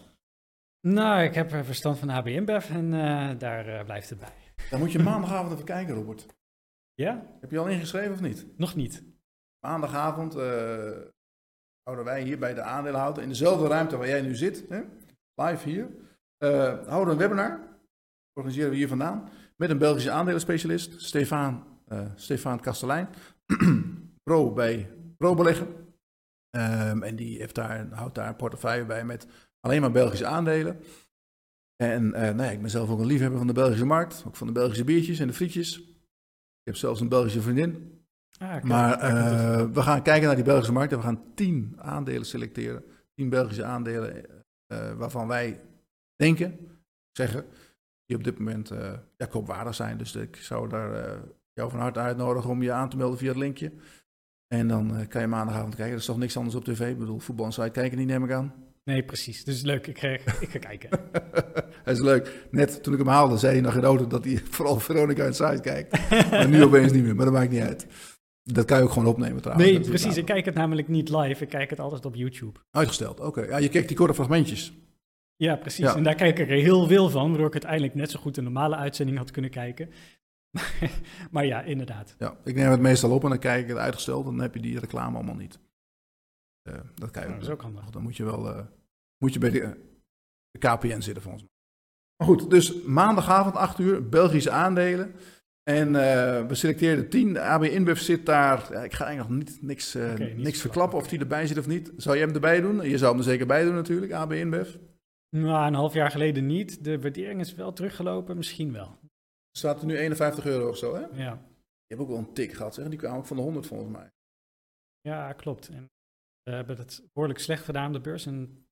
Nou, 0.81 1.23
ik 1.23 1.35
heb 1.35 1.51
verstand 1.51 1.99
van 1.99 2.11
ABN 2.11 2.29
InBev 2.29 2.71
en 2.71 2.93
uh, 2.93 3.39
daar 3.39 3.85
blijft 3.85 4.11
het 4.11 4.19
bij. 4.19 4.44
Dan 4.71 4.79
moet 4.79 4.93
je 4.93 4.99
maandagavond 4.99 5.53
even 5.53 5.65
kijken, 5.65 5.95
Robert. 5.95 6.27
Ja? 6.95 7.27
Heb 7.41 7.51
je 7.51 7.59
al 7.59 7.69
ingeschreven 7.69 8.13
of 8.13 8.21
niet? 8.21 8.47
Nog 8.57 8.75
niet. 8.75 9.05
Maandagavond 9.67 10.35
houden 11.85 12.05
wij 12.05 12.23
hier 12.23 12.39
bij 12.39 12.55
de 12.55 12.63
aandeelhouder 12.63 13.23
in 13.23 13.29
dezelfde 13.29 13.67
ruimte 13.67 13.97
waar 13.97 14.09
jij 14.09 14.21
nu 14.21 14.35
zit, 14.35 14.65
hè, 14.69 14.83
live 15.35 15.69
hier, 15.69 15.89
uh, 16.39 16.87
houden 16.87 17.13
een 17.13 17.21
webinar, 17.21 17.61
organiseren 18.33 18.71
we 18.71 18.77
hier 18.77 18.89
vandaan, 18.89 19.29
met 19.57 19.71
een 19.71 19.79
Belgische 19.79 20.11
aandelenspecialist, 20.11 21.03
Stefan, 21.03 21.65
uh, 21.89 22.11
Stefan 22.15 22.61
Kastelein, 22.61 23.09
pro 24.31 24.53
bij 24.53 24.91
Pro 25.17 25.35
Beleggen. 25.35 25.67
Um, 26.57 27.03
en 27.03 27.17
die 27.17 27.39
heeft 27.39 27.55
daar, 27.55 27.87
houdt 27.91 28.15
daar 28.15 28.29
een 28.29 28.37
portefeuille 28.37 28.85
bij 28.85 29.05
met 29.05 29.27
alleen 29.61 29.81
maar 29.81 29.91
Belgische 29.91 30.27
aandelen. 30.27 30.81
En 31.77 32.05
uh, 32.05 32.13
nou 32.13 32.43
ja, 32.43 32.51
ik 32.51 32.61
ben 32.61 32.71
zelf 32.71 32.91
ook 32.91 32.99
een 32.99 33.07
liefhebber 33.07 33.39
van 33.39 33.47
de 33.47 33.53
Belgische 33.53 33.85
markt, 33.85 34.25
ook 34.27 34.37
van 34.37 34.47
de 34.47 34.53
Belgische 34.53 34.85
biertjes 34.85 35.19
en 35.19 35.27
de 35.27 35.33
frietjes. 35.33 35.79
Ik 35.79 36.71
heb 36.71 36.77
zelfs 36.77 37.01
een 37.01 37.09
Belgische 37.09 37.41
vriendin, 37.41 37.95
Ah, 38.39 38.63
maar 38.63 39.03
uh, 39.03 39.73
we 39.73 39.83
gaan 39.83 40.03
kijken 40.03 40.27
naar 40.27 40.35
die 40.35 40.45
Belgische 40.45 40.73
markt 40.73 40.93
en 40.93 40.99
we 40.99 41.05
gaan 41.05 41.23
tien 41.35 41.77
aandelen 41.79 42.27
selecteren. 42.27 42.85
Tien 43.15 43.29
Belgische 43.29 43.65
aandelen 43.65 44.25
uh, 44.73 44.93
waarvan 44.93 45.29
wij 45.29 45.61
denken, 46.17 46.59
zeggen, 47.13 47.45
die 48.07 48.17
op 48.17 48.25
dit 48.25 48.39
moment 48.39 48.69
ja, 49.17 49.27
koopwaardig 49.27 49.75
zijn. 49.75 49.99
Dus 49.99 50.17
ik 50.17 50.37
zou 50.37 50.69
daar 50.69 51.21
jou 51.53 51.71
van 51.71 51.81
harte 51.81 51.99
uitnodigen 51.99 52.51
om 52.51 52.63
je 52.63 52.73
aan 52.73 52.89
te 52.89 52.97
melden 52.97 53.19
via 53.19 53.29
het 53.29 53.37
linkje. 53.37 53.73
En 54.47 54.69
dan 54.69 55.09
kan 55.09 55.21
je 55.21 55.27
maandagavond 55.27 55.75
kijken. 55.75 55.93
Er 55.93 56.01
is 56.01 56.05
toch 56.05 56.19
niks 56.19 56.37
anders 56.37 56.55
op 56.55 56.65
tv? 56.65 56.91
Ik 56.91 56.99
bedoel, 56.99 57.19
voetbal 57.19 57.51
en 57.57 57.71
kijken 57.71 57.99
niet, 57.99 58.07
neem 58.07 58.25
ik 58.25 58.33
aan. 58.33 58.64
Nee, 58.85 59.03
precies. 59.03 59.45
Dus 59.45 59.63
leuk. 59.63 59.87
Ik, 59.87 60.03
ik 60.41 60.49
ga 60.51 60.59
kijken. 60.59 60.91
dat 61.85 61.95
is 61.97 62.01
leuk. 62.01 62.47
Net 62.51 62.83
toen 62.83 62.93
ik 62.93 62.99
hem 62.99 63.09
haalde, 63.09 63.37
zei 63.37 63.53
hij 63.53 63.63
nog 63.63 63.75
in 63.75 63.85
auto 63.85 64.07
dat 64.07 64.25
hij 64.25 64.41
vooral 64.51 64.81
Veronica 64.81 65.25
en 65.25 65.35
site 65.35 65.61
kijkt. 65.63 66.11
maar 66.31 66.49
nu 66.49 66.65
opeens 66.65 66.93
niet 66.93 67.05
meer, 67.05 67.15
maar 67.15 67.25
dat 67.25 67.35
maakt 67.35 67.51
niet 67.51 67.63
uit. 67.63 67.87
Dat 68.43 68.65
kan 68.65 68.79
je 68.79 68.85
ook 68.85 68.91
gewoon 68.91 69.09
opnemen 69.09 69.43
trouwens. 69.43 69.71
Nee, 69.71 69.81
precies. 69.81 70.17
Ik 70.17 70.25
kijk 70.25 70.45
het 70.45 70.55
namelijk 70.55 70.89
niet 70.89 71.09
live. 71.09 71.43
Ik 71.43 71.49
kijk 71.49 71.71
het 71.71 71.81
altijd 71.81 72.05
op 72.05 72.15
YouTube. 72.15 72.61
Uitgesteld, 72.71 73.21
oké. 73.21 73.43
Ja, 73.43 73.57
je 73.57 73.69
kijkt 73.69 73.89
die 73.89 73.97
korte 73.97 74.15
fragmentjes. 74.15 74.73
Ja, 75.37 75.57
precies. 75.57 75.95
En 75.95 76.03
daar 76.03 76.15
kijk 76.15 76.39
ik 76.39 76.51
er 76.51 76.57
heel 76.57 76.87
veel 76.87 77.11
van, 77.11 77.29
waardoor 77.29 77.47
ik 77.47 77.55
het 77.55 77.67
uiteindelijk 77.67 77.95
net 77.95 78.11
zo 78.11 78.21
goed 78.21 78.37
een 78.37 78.45
normale 78.45 78.77
uitzending 78.77 79.19
had 79.19 79.31
kunnen 79.31 79.51
kijken. 79.51 79.91
maar 81.31 81.47
ja, 81.47 81.63
inderdaad. 81.63 82.15
Ja, 82.19 82.37
ik 82.45 82.55
neem 82.55 82.71
het 82.71 82.81
meestal 82.81 83.11
op 83.11 83.23
en 83.23 83.29
dan 83.29 83.39
kijk 83.39 83.63
ik 83.63 83.69
het 83.69 83.79
uitgesteld. 83.79 84.25
Dan 84.25 84.41
heb 84.41 84.55
je 84.55 84.61
die 84.61 84.79
reclame 84.79 85.17
allemaal 85.17 85.35
niet. 85.35 85.59
Uh, 86.69 86.75
dat 86.95 87.11
kan 87.11 87.23
je 87.23 87.29
nou, 87.29 87.41
dat 87.41 87.49
is 87.49 87.55
ook 87.55 87.63
handig. 87.63 87.91
Dan 87.91 88.03
moet 88.03 88.17
je 88.17 88.25
wel 88.25 88.57
uh, 88.57 88.65
moet 89.19 89.33
je 89.33 89.39
bij 89.39 89.51
de, 89.51 89.77
de, 90.51 90.59
KPN 90.59 91.01
zitten 91.01 91.23
volgens 91.23 91.43
mij. 91.43 91.53
Maar 92.17 92.29
goed, 92.29 92.51
dus 92.51 92.83
maandagavond 92.83 93.55
8 93.55 93.79
uur, 93.79 94.09
Belgische 94.09 94.51
aandelen. 94.51 95.15
En 95.63 95.93
we 96.49 96.55
selecteerden 96.55 97.09
10. 97.09 97.39
AB 97.39 97.65
InBev 97.65 97.99
zit 97.99 98.27
daar. 98.27 98.73
Ja, 98.73 98.85
ik 98.85 98.93
ga 98.93 99.05
eigenlijk 99.05 99.39
nog 99.39 99.49
niet, 99.49 99.63
niks, 99.63 99.97
okay, 99.97 100.33
niks, 100.33 100.61
verklappen 100.61 100.99
of 100.99 101.09
die 101.09 101.19
erbij 101.19 101.47
zit 101.47 101.59
of 101.59 101.67
niet. 101.67 101.93
Zou 101.97 102.17
je 102.17 102.25
hem 102.25 102.35
erbij 102.35 102.61
doen? 102.61 102.89
Je 102.89 102.99
zou 102.99 103.11
hem 103.11 103.19
er 103.19 103.27
zeker 103.29 103.47
bij 103.47 103.65
doen 103.65 103.75
natuurlijk, 103.75 104.13
AB 104.13 104.33
InBev. 104.33 104.75
Nou, 105.37 105.67
een 105.67 105.75
half 105.75 105.95
jaar 105.95 106.11
geleden 106.11 106.47
niet. 106.47 106.85
De 106.85 107.01
waardering 107.01 107.41
is 107.41 107.55
wel 107.55 107.73
teruggelopen, 107.73 108.37
misschien 108.37 108.73
wel. 108.73 108.99
Staat 109.51 109.81
er 109.81 109.87
nu 109.87 109.97
51 109.97 110.47
euro 110.47 110.69
of 110.69 110.77
zo, 110.77 110.95
hè? 110.95 111.01
Ja. 111.01 111.33
Je 111.87 111.95
hebt 111.95 112.01
ook 112.01 112.09
wel 112.09 112.19
een 112.19 112.33
tik 112.33 112.53
gehad, 112.53 112.75
zeg. 112.75 112.89
Die 112.89 112.99
kwam 112.99 113.17
ook 113.17 113.27
van 113.27 113.37
de 113.37 113.43
100 113.43 113.67
volgens 113.67 113.91
mij. 113.91 114.13
Ja, 115.01 115.33
klopt. 115.33 115.69
En 115.69 115.91
we 116.45 116.51
hebben 116.51 116.77
het 116.77 117.09
behoorlijk 117.13 117.39
slecht 117.41 117.65
gedaan, 117.65 117.93
de 117.93 118.01
beurs. 118.01 118.27
In 118.27 118.67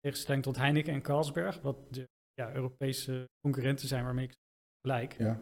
tegenstelling 0.00 0.42
tot 0.42 0.56
Heineken 0.56 0.92
en 0.92 1.02
Carlsberg, 1.02 1.60
wat 1.60 1.94
de 1.94 2.08
ja, 2.34 2.54
Europese 2.54 3.30
concurrenten 3.40 3.88
zijn 3.88 4.04
waarmee 4.04 4.24
ik 4.24 4.36
gelijk. 4.80 5.18
Ja. 5.18 5.40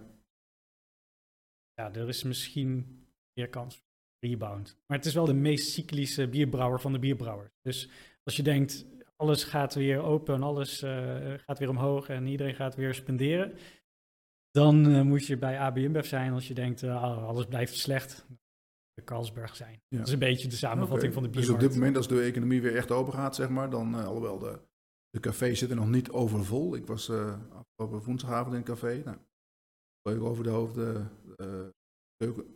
Ja, 1.74 1.92
er 1.92 2.08
is 2.08 2.22
misschien 2.22 3.02
meer 3.32 3.48
kans 3.48 3.76
voor 3.76 3.86
rebound. 4.18 4.76
Maar 4.86 4.96
het 4.96 5.06
is 5.06 5.14
wel 5.14 5.24
de 5.24 5.34
meest 5.34 5.70
cyclische 5.70 6.28
bierbrouwer 6.28 6.80
van 6.80 6.92
de 6.92 6.98
bierbrouwers. 6.98 7.50
Dus 7.62 7.90
als 8.22 8.36
je 8.36 8.42
denkt, 8.42 8.86
alles 9.16 9.44
gaat 9.44 9.74
weer 9.74 10.02
open 10.02 10.34
en 10.34 10.42
alles 10.42 10.82
uh, 10.82 11.34
gaat 11.38 11.58
weer 11.58 11.68
omhoog 11.68 12.08
en 12.08 12.26
iedereen 12.26 12.54
gaat 12.54 12.74
weer 12.74 12.94
spenderen. 12.94 13.58
Dan 14.50 14.86
uh, 14.86 15.02
moet 15.02 15.26
je 15.26 15.36
bij 15.36 15.58
ABMBF 15.58 16.06
zijn 16.06 16.32
als 16.32 16.48
je 16.48 16.54
denkt, 16.54 16.82
uh, 16.82 17.24
alles 17.24 17.46
blijft 17.46 17.74
slecht. 17.74 18.26
De 18.94 19.04
Carlsberg 19.04 19.56
zijn. 19.56 19.80
Ja. 19.88 19.98
Dat 19.98 20.06
is 20.06 20.12
een 20.12 20.18
beetje 20.18 20.48
de 20.48 20.56
samenvatting 20.56 21.12
okay. 21.12 21.12
van 21.12 21.22
de 21.22 21.28
biermarkt. 21.28 21.58
Dus 21.58 21.66
op 21.66 21.70
dit 21.70 21.78
moment, 21.78 21.96
als 21.96 22.08
de 22.08 22.22
economie 22.22 22.62
weer 22.62 22.76
echt 22.76 22.90
open 22.90 23.12
gaat, 23.12 23.34
zeg 23.34 23.48
maar, 23.48 23.70
dan, 23.70 23.94
alhoewel 23.94 24.38
de, 24.38 24.60
de 25.10 25.20
cafés 25.20 25.58
zitten 25.58 25.76
nog 25.76 25.88
niet 25.88 26.10
overvol. 26.10 26.74
Ik 26.74 26.86
was 26.86 27.10
afgelopen 27.10 28.04
woensdagavond 28.04 28.52
in 28.52 28.58
een 28.58 28.64
café. 28.64 29.02
Nou, 29.04 29.16
leuk 30.02 30.22
over 30.22 30.44
de 30.44 30.50
hoofd 30.50 30.76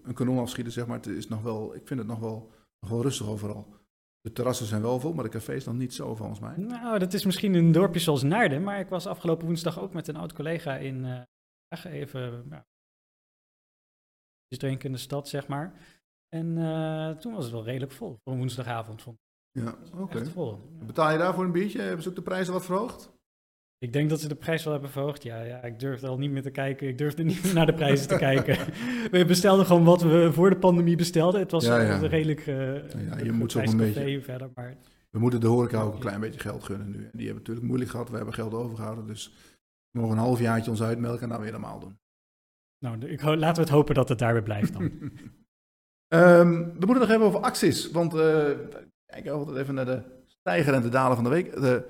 een 0.03 0.15
kanon 0.15 0.39
afschieten, 0.39 0.73
zeg 0.73 0.87
maar. 0.87 0.97
Het 0.97 1.07
is 1.07 1.29
nog 1.29 1.43
wel, 1.43 1.75
ik 1.75 1.87
vind 1.87 2.01
het 2.01 2.09
nog 2.09 2.19
wel, 2.19 2.51
nog 2.81 2.91
wel 2.91 3.03
rustig 3.03 3.27
overal. 3.27 3.75
De 4.21 4.33
terrassen 4.33 4.67
zijn 4.67 4.83
wel 4.83 5.01
vol, 5.01 5.13
maar 5.13 5.25
de 5.25 5.31
cafés 5.31 5.65
dan 5.65 5.77
niet 5.77 5.95
zo, 5.95 6.15
volgens 6.15 6.41
mij. 6.41 6.57
Nou, 6.57 6.99
dat 6.99 7.13
is 7.13 7.25
misschien 7.25 7.55
een 7.55 7.73
dorpje 7.73 8.01
zoals 8.01 8.23
Naarden, 8.23 8.63
maar 8.63 8.81
ik 8.81 8.89
was 8.89 9.07
afgelopen 9.07 9.47
woensdag 9.47 9.81
ook 9.81 9.93
met 9.93 10.09
een 10.09 10.17
oud 10.17 10.33
collega 10.33 10.77
in 10.77 11.05
uh, 11.05 11.23
even 11.85 12.47
ja, 12.51 12.67
drinken 14.49 14.87
in 14.87 14.93
de 14.93 14.99
stad, 14.99 15.29
zeg 15.29 15.47
maar. 15.49 15.96
En 16.37 16.57
uh, 16.57 17.11
toen 17.11 17.33
was 17.33 17.45
het 17.45 17.53
wel 17.53 17.65
redelijk 17.65 17.93
vol 17.93 18.19
voor 18.25 18.33
een 18.33 18.39
woensdagavond. 18.39 19.03
Vond 19.03 19.17
Ja, 19.53 19.75
oké. 19.93 20.03
Okay. 20.03 20.59
Betaal 20.87 21.13
je 21.13 21.19
daarvoor 21.19 21.45
een 21.45 21.53
biertje? 21.53 21.81
Hebben 21.81 22.03
ze 22.03 22.09
ook 22.09 22.15
de 22.15 22.23
prijzen 22.23 22.53
wat 22.53 22.65
verhoogd? 22.65 23.15
Ik 23.79 23.93
denk 23.93 24.11
dat 24.11 24.21
ze 24.21 24.29
de 24.29 24.35
prijs 24.35 24.65
wel 24.65 24.73
hebben 24.73 24.91
verhoogd. 24.91 25.23
Ja, 25.23 25.43
ja, 25.43 25.63
ik 25.63 25.79
durfde 25.79 26.07
al 26.07 26.19
niet 26.19 26.31
meer 26.31 26.43
te 26.43 26.51
kijken. 26.51 26.89
Ik 26.89 26.99
durfde 26.99 27.23
niet 27.25 27.43
meer 27.45 27.55
naar 27.61 27.67
de 27.67 27.75
prijzen 27.75 28.09
te 28.09 28.17
kijken. 28.17 28.57
We 29.11 29.25
bestelden 29.25 29.67
gewoon 29.67 29.85
wat 29.85 30.03
we 30.03 30.33
voor 30.33 30.51
de 30.51 30.57
pandemie 30.57 30.97
bestelden. 30.97 31.41
Het 31.41 31.51
was 31.51 31.65
ja, 31.65 31.81
ja. 31.81 31.99
redelijk. 31.99 32.47
Uh, 32.47 32.91
ja, 33.07 33.19
je 33.19 33.33
moet 33.33 33.53
zo 33.53 33.59
een 33.59 33.77
beetje. 33.77 34.23
Verder, 34.23 34.51
maar... 34.55 34.77
We 35.11 35.19
moeten 35.19 35.41
de 35.41 35.47
horeca 35.47 35.83
ook 35.83 35.95
een 35.95 36.01
klein 36.01 36.21
beetje 36.21 36.41
geld 36.41 36.65
gunnen 36.65 36.91
nu. 36.91 36.97
En 36.97 37.11
die 37.13 37.27
hebben 37.27 37.37
natuurlijk 37.37 37.67
moeilijk 37.67 37.91
gehad. 37.91 38.11
We 38.11 38.17
hebben 38.17 38.35
geld 38.35 38.55
overgehouden. 38.55 39.07
Dus 39.07 39.33
mogen 39.91 40.13
een 40.13 40.23
half 40.23 40.41
jaartje 40.41 40.71
ons 40.71 40.83
uitmelken 40.83 41.23
en 41.23 41.29
dan 41.29 41.41
weer 41.41 41.53
normaal 41.53 41.81
doen. 41.81 41.99
Nou, 42.79 43.07
ik 43.07 43.23
laten 43.23 43.55
we 43.55 43.61
het 43.61 43.77
hopen 43.79 43.95
dat 43.95 44.09
het 44.09 44.19
daarbij 44.19 44.43
blijft 44.43 44.73
dan. 44.73 44.91
um, 46.09 46.73
we 46.79 46.87
moeten 46.87 46.99
nog 46.99 47.11
even 47.11 47.27
over 47.27 47.41
acties. 47.41 47.91
Want 47.91 48.15
uh, 48.15 48.51
kijk 49.07 49.29
altijd 49.29 49.57
even 49.57 49.75
naar 49.75 49.85
de 49.85 50.03
stijger 50.27 50.75
en 50.75 50.83
de 50.83 50.89
dalen 50.89 51.17
van 51.17 51.25
de 51.25 51.31
week. 51.31 51.53
De, 51.53 51.85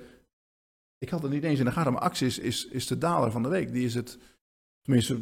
ik 0.97 1.09
had 1.09 1.21
het 1.21 1.31
niet 1.31 1.43
eens 1.43 1.59
in 1.59 1.65
de 1.65 1.71
gaten, 1.71 1.93
maar 1.93 2.01
Axis 2.01 2.39
is, 2.39 2.67
is 2.67 2.87
de 2.87 2.97
daler 2.97 3.31
van 3.31 3.43
de 3.43 3.49
week. 3.49 3.71
Die 3.71 3.85
is 3.85 3.93
het, 3.93 4.17
tenminste, 4.81 5.21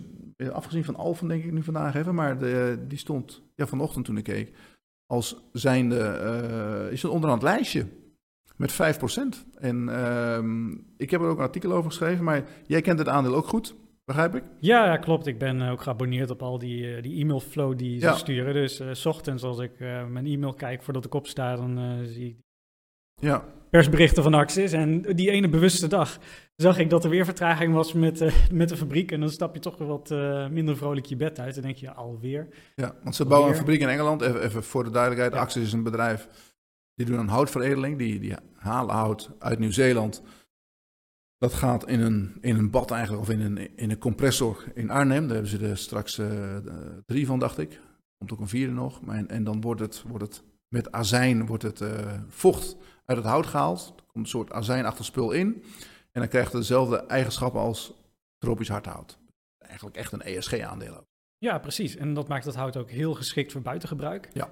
afgezien 0.51 0.83
van 0.83 0.95
Alphen 0.95 1.27
denk 1.27 1.43
ik 1.43 1.51
nu 1.51 1.63
vandaag 1.63 1.95
even, 1.95 2.15
maar 2.15 2.37
de, 2.37 2.83
die 2.87 2.97
stond 2.97 3.41
ja, 3.55 3.67
vanochtend 3.67 4.05
toen 4.05 4.17
ik 4.17 4.23
keek, 4.23 4.55
als 5.05 5.49
zijnde, 5.51 6.19
uh, 6.85 6.91
is 6.91 7.01
het 7.01 7.11
onderaan 7.11 7.37
het 7.37 7.45
lijstje. 7.45 7.85
Met 8.55 8.73
5%. 8.73 8.75
En 9.55 9.87
uh, 9.87 10.39
ik 10.97 11.11
heb 11.11 11.21
er 11.21 11.27
ook 11.27 11.37
een 11.37 11.43
artikel 11.43 11.71
over 11.71 11.89
geschreven, 11.89 12.23
maar 12.23 12.43
jij 12.67 12.81
kent 12.81 12.99
het 12.99 13.07
aandeel 13.07 13.35
ook 13.35 13.47
goed, 13.47 13.75
begrijp 14.05 14.35
ik? 14.35 14.43
Ja, 14.59 14.85
ja 14.85 14.97
klopt. 14.97 15.27
Ik 15.27 15.37
ben 15.37 15.61
ook 15.61 15.81
geabonneerd 15.81 16.29
op 16.29 16.41
al 16.41 16.59
die, 16.59 16.95
uh, 16.95 17.01
die 17.01 17.21
e-mailflow 17.21 17.77
die 17.77 17.99
ze 17.99 18.13
sturen. 18.15 18.53
Dus 18.53 18.81
uh, 18.81 18.87
s 18.91 19.05
ochtends 19.05 19.43
als 19.43 19.59
ik 19.59 19.79
mijn 20.09 20.25
e-mail 20.25 20.53
kijk 20.53 20.83
voordat 20.83 21.05
ik 21.05 21.13
opsta, 21.13 21.55
dan 21.55 22.01
zie 22.05 22.27
ik 22.27 22.37
ja 23.21 23.45
persberichten 23.75 24.23
van 24.23 24.33
Axis. 24.33 24.71
En 24.71 25.01
die 25.01 25.31
ene 25.31 25.49
bewuste 25.49 25.87
dag 25.87 26.17
zag 26.55 26.77
ik 26.77 26.89
dat 26.89 27.03
er 27.03 27.09
weer 27.09 27.25
vertraging 27.25 27.73
was 27.73 27.93
met, 27.93 28.21
uh, 28.21 28.33
met 28.51 28.69
de 28.69 28.77
fabriek. 28.77 29.11
En 29.11 29.19
dan 29.19 29.29
stap 29.29 29.53
je 29.53 29.59
toch 29.59 29.77
weer 29.77 29.87
wat 29.87 30.11
uh, 30.11 30.47
minder 30.47 30.77
vrolijk 30.77 31.05
je 31.05 31.15
bed 31.15 31.39
uit. 31.39 31.55
En 31.55 31.61
denk 31.61 31.75
je, 31.75 31.93
alweer. 31.93 32.47
Ja, 32.75 32.95
want 33.03 33.15
ze 33.15 33.25
bouwen 33.25 33.49
een 33.49 33.57
fabriek 33.57 33.81
in 33.81 33.89
Engeland. 33.89 34.21
Even, 34.21 34.43
even 34.43 34.63
voor 34.63 34.83
de 34.83 34.89
duidelijkheid, 34.89 35.33
ja. 35.33 35.39
Axis 35.39 35.63
is 35.63 35.73
een 35.73 35.83
bedrijf 35.83 36.27
die 36.93 37.05
doen 37.05 37.19
een 37.19 37.27
houtveredeling. 37.27 37.97
Die, 37.97 38.19
die 38.19 38.33
halen 38.55 38.95
hout 38.95 39.31
uit 39.39 39.59
Nieuw-Zeeland. 39.59 40.21
Dat 41.37 41.53
gaat 41.53 41.87
in 41.87 41.99
een, 41.99 42.37
in 42.41 42.57
een 42.57 42.69
bad 42.69 42.91
eigenlijk, 42.91 43.21
of 43.21 43.29
in 43.29 43.41
een, 43.41 43.77
in 43.77 43.89
een 43.89 43.97
compressor 43.97 44.63
in 44.73 44.89
Arnhem. 44.89 45.23
Daar 45.23 45.33
hebben 45.33 45.59
ze 45.59 45.67
er 45.67 45.77
straks 45.77 46.17
uh, 46.17 46.57
drie 47.05 47.25
van, 47.25 47.39
dacht 47.39 47.57
ik. 47.57 47.79
Komt 48.17 48.31
ook 48.31 48.39
een 48.39 48.47
vierde 48.47 48.73
nog. 48.73 49.01
Maar 49.01 49.15
en, 49.15 49.29
en 49.29 49.43
dan 49.43 49.61
wordt 49.61 49.81
het, 49.81 50.03
wordt 50.07 50.23
het 50.23 50.43
met 50.67 50.91
azijn 50.91 51.45
wordt 51.45 51.63
het 51.63 51.83
vocht 52.27 52.77
uit 53.05 53.17
het 53.17 53.27
hout 53.27 53.45
gehaald. 53.45 53.93
Er 53.95 54.03
komt 54.11 54.25
een 54.25 54.31
soort 54.31 54.51
azijnachtig 54.51 55.05
spul 55.05 55.31
in. 55.31 55.63
En 56.11 56.21
dan 56.21 56.27
krijgt 56.27 56.51
het 56.51 56.61
dezelfde 56.61 56.97
eigenschappen 56.97 57.61
als 57.61 57.93
tropisch 58.37 58.69
hardhout. 58.69 59.17
Eigenlijk 59.57 59.97
echt 59.97 60.11
een 60.11 60.21
ESG-aandeel. 60.21 61.07
Ja, 61.37 61.59
precies. 61.59 61.95
En 61.95 62.13
dat 62.13 62.27
maakt 62.27 62.45
het 62.45 62.55
hout 62.55 62.77
ook 62.77 62.89
heel 62.89 63.13
geschikt 63.13 63.51
voor 63.51 63.61
buitengebruik. 63.61 64.29
Ja. 64.33 64.49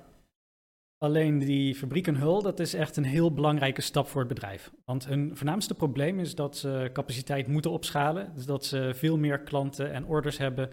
Alleen 1.03 1.39
die 1.39 1.75
fabriek 1.75 2.07
en 2.07 2.15
hul, 2.15 2.41
dat 2.41 2.59
is 2.59 2.73
echt 2.73 2.97
een 2.97 3.03
heel 3.03 3.33
belangrijke 3.33 3.81
stap 3.81 4.07
voor 4.07 4.19
het 4.19 4.29
bedrijf. 4.29 4.73
Want 4.85 5.05
hun 5.05 5.37
voornaamste 5.37 5.75
probleem 5.75 6.19
is 6.19 6.35
dat 6.35 6.57
ze 6.57 6.89
capaciteit 6.93 7.47
moeten 7.47 7.71
opschalen. 7.71 8.35
Dus 8.35 8.45
dat 8.45 8.65
ze 8.65 8.91
veel 8.93 9.17
meer 9.17 9.43
klanten 9.43 9.91
en 9.91 10.05
orders 10.05 10.37
hebben 10.37 10.69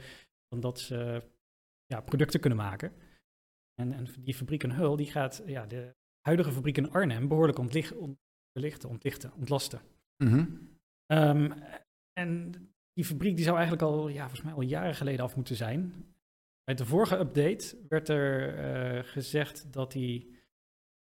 dan 0.49 0.61
dat 0.61 0.81
ze 0.81 1.23
ja, 1.87 2.01
producten 2.01 2.41
kunnen 2.41 2.59
maken. 2.59 2.93
En, 3.75 3.93
en 3.93 4.07
die 4.21 4.35
fabriek 4.35 4.63
en 4.63 4.71
hul, 4.71 4.97
die 4.97 5.11
gaat 5.11 5.43
ja, 5.47 5.67
de 5.67 5.95
huidige 6.21 6.53
fabriek 6.53 6.77
in 6.77 6.91
Arnhem 6.91 7.29
behoorlijk 7.29 7.59
ontlichten, 7.59 8.89
ontlichten, 8.89 9.33
ontlasten. 9.35 9.81
Mhm. 10.25 10.47
Ehm, 11.07 11.53
en 12.13 12.51
die 12.93 13.05
fabriek 13.05 13.37
die 13.37 13.45
zou 13.45 13.57
eigenlijk 13.57 13.87
al, 13.87 14.09
ja, 14.09 14.21
volgens 14.21 14.43
mij 14.43 14.53
al 14.53 14.63
jaren 14.63 14.95
geleden 14.95 15.25
af 15.25 15.37
moeten 15.37 15.57
zijn. 15.57 16.10
Bij 16.71 16.79
de 16.79 16.87
vorige 16.87 17.19
update 17.19 17.77
werd 17.89 18.09
er 18.09 18.55
uh, 18.95 19.01
gezegd 19.05 19.73
dat 19.73 19.93
die, 19.93 20.39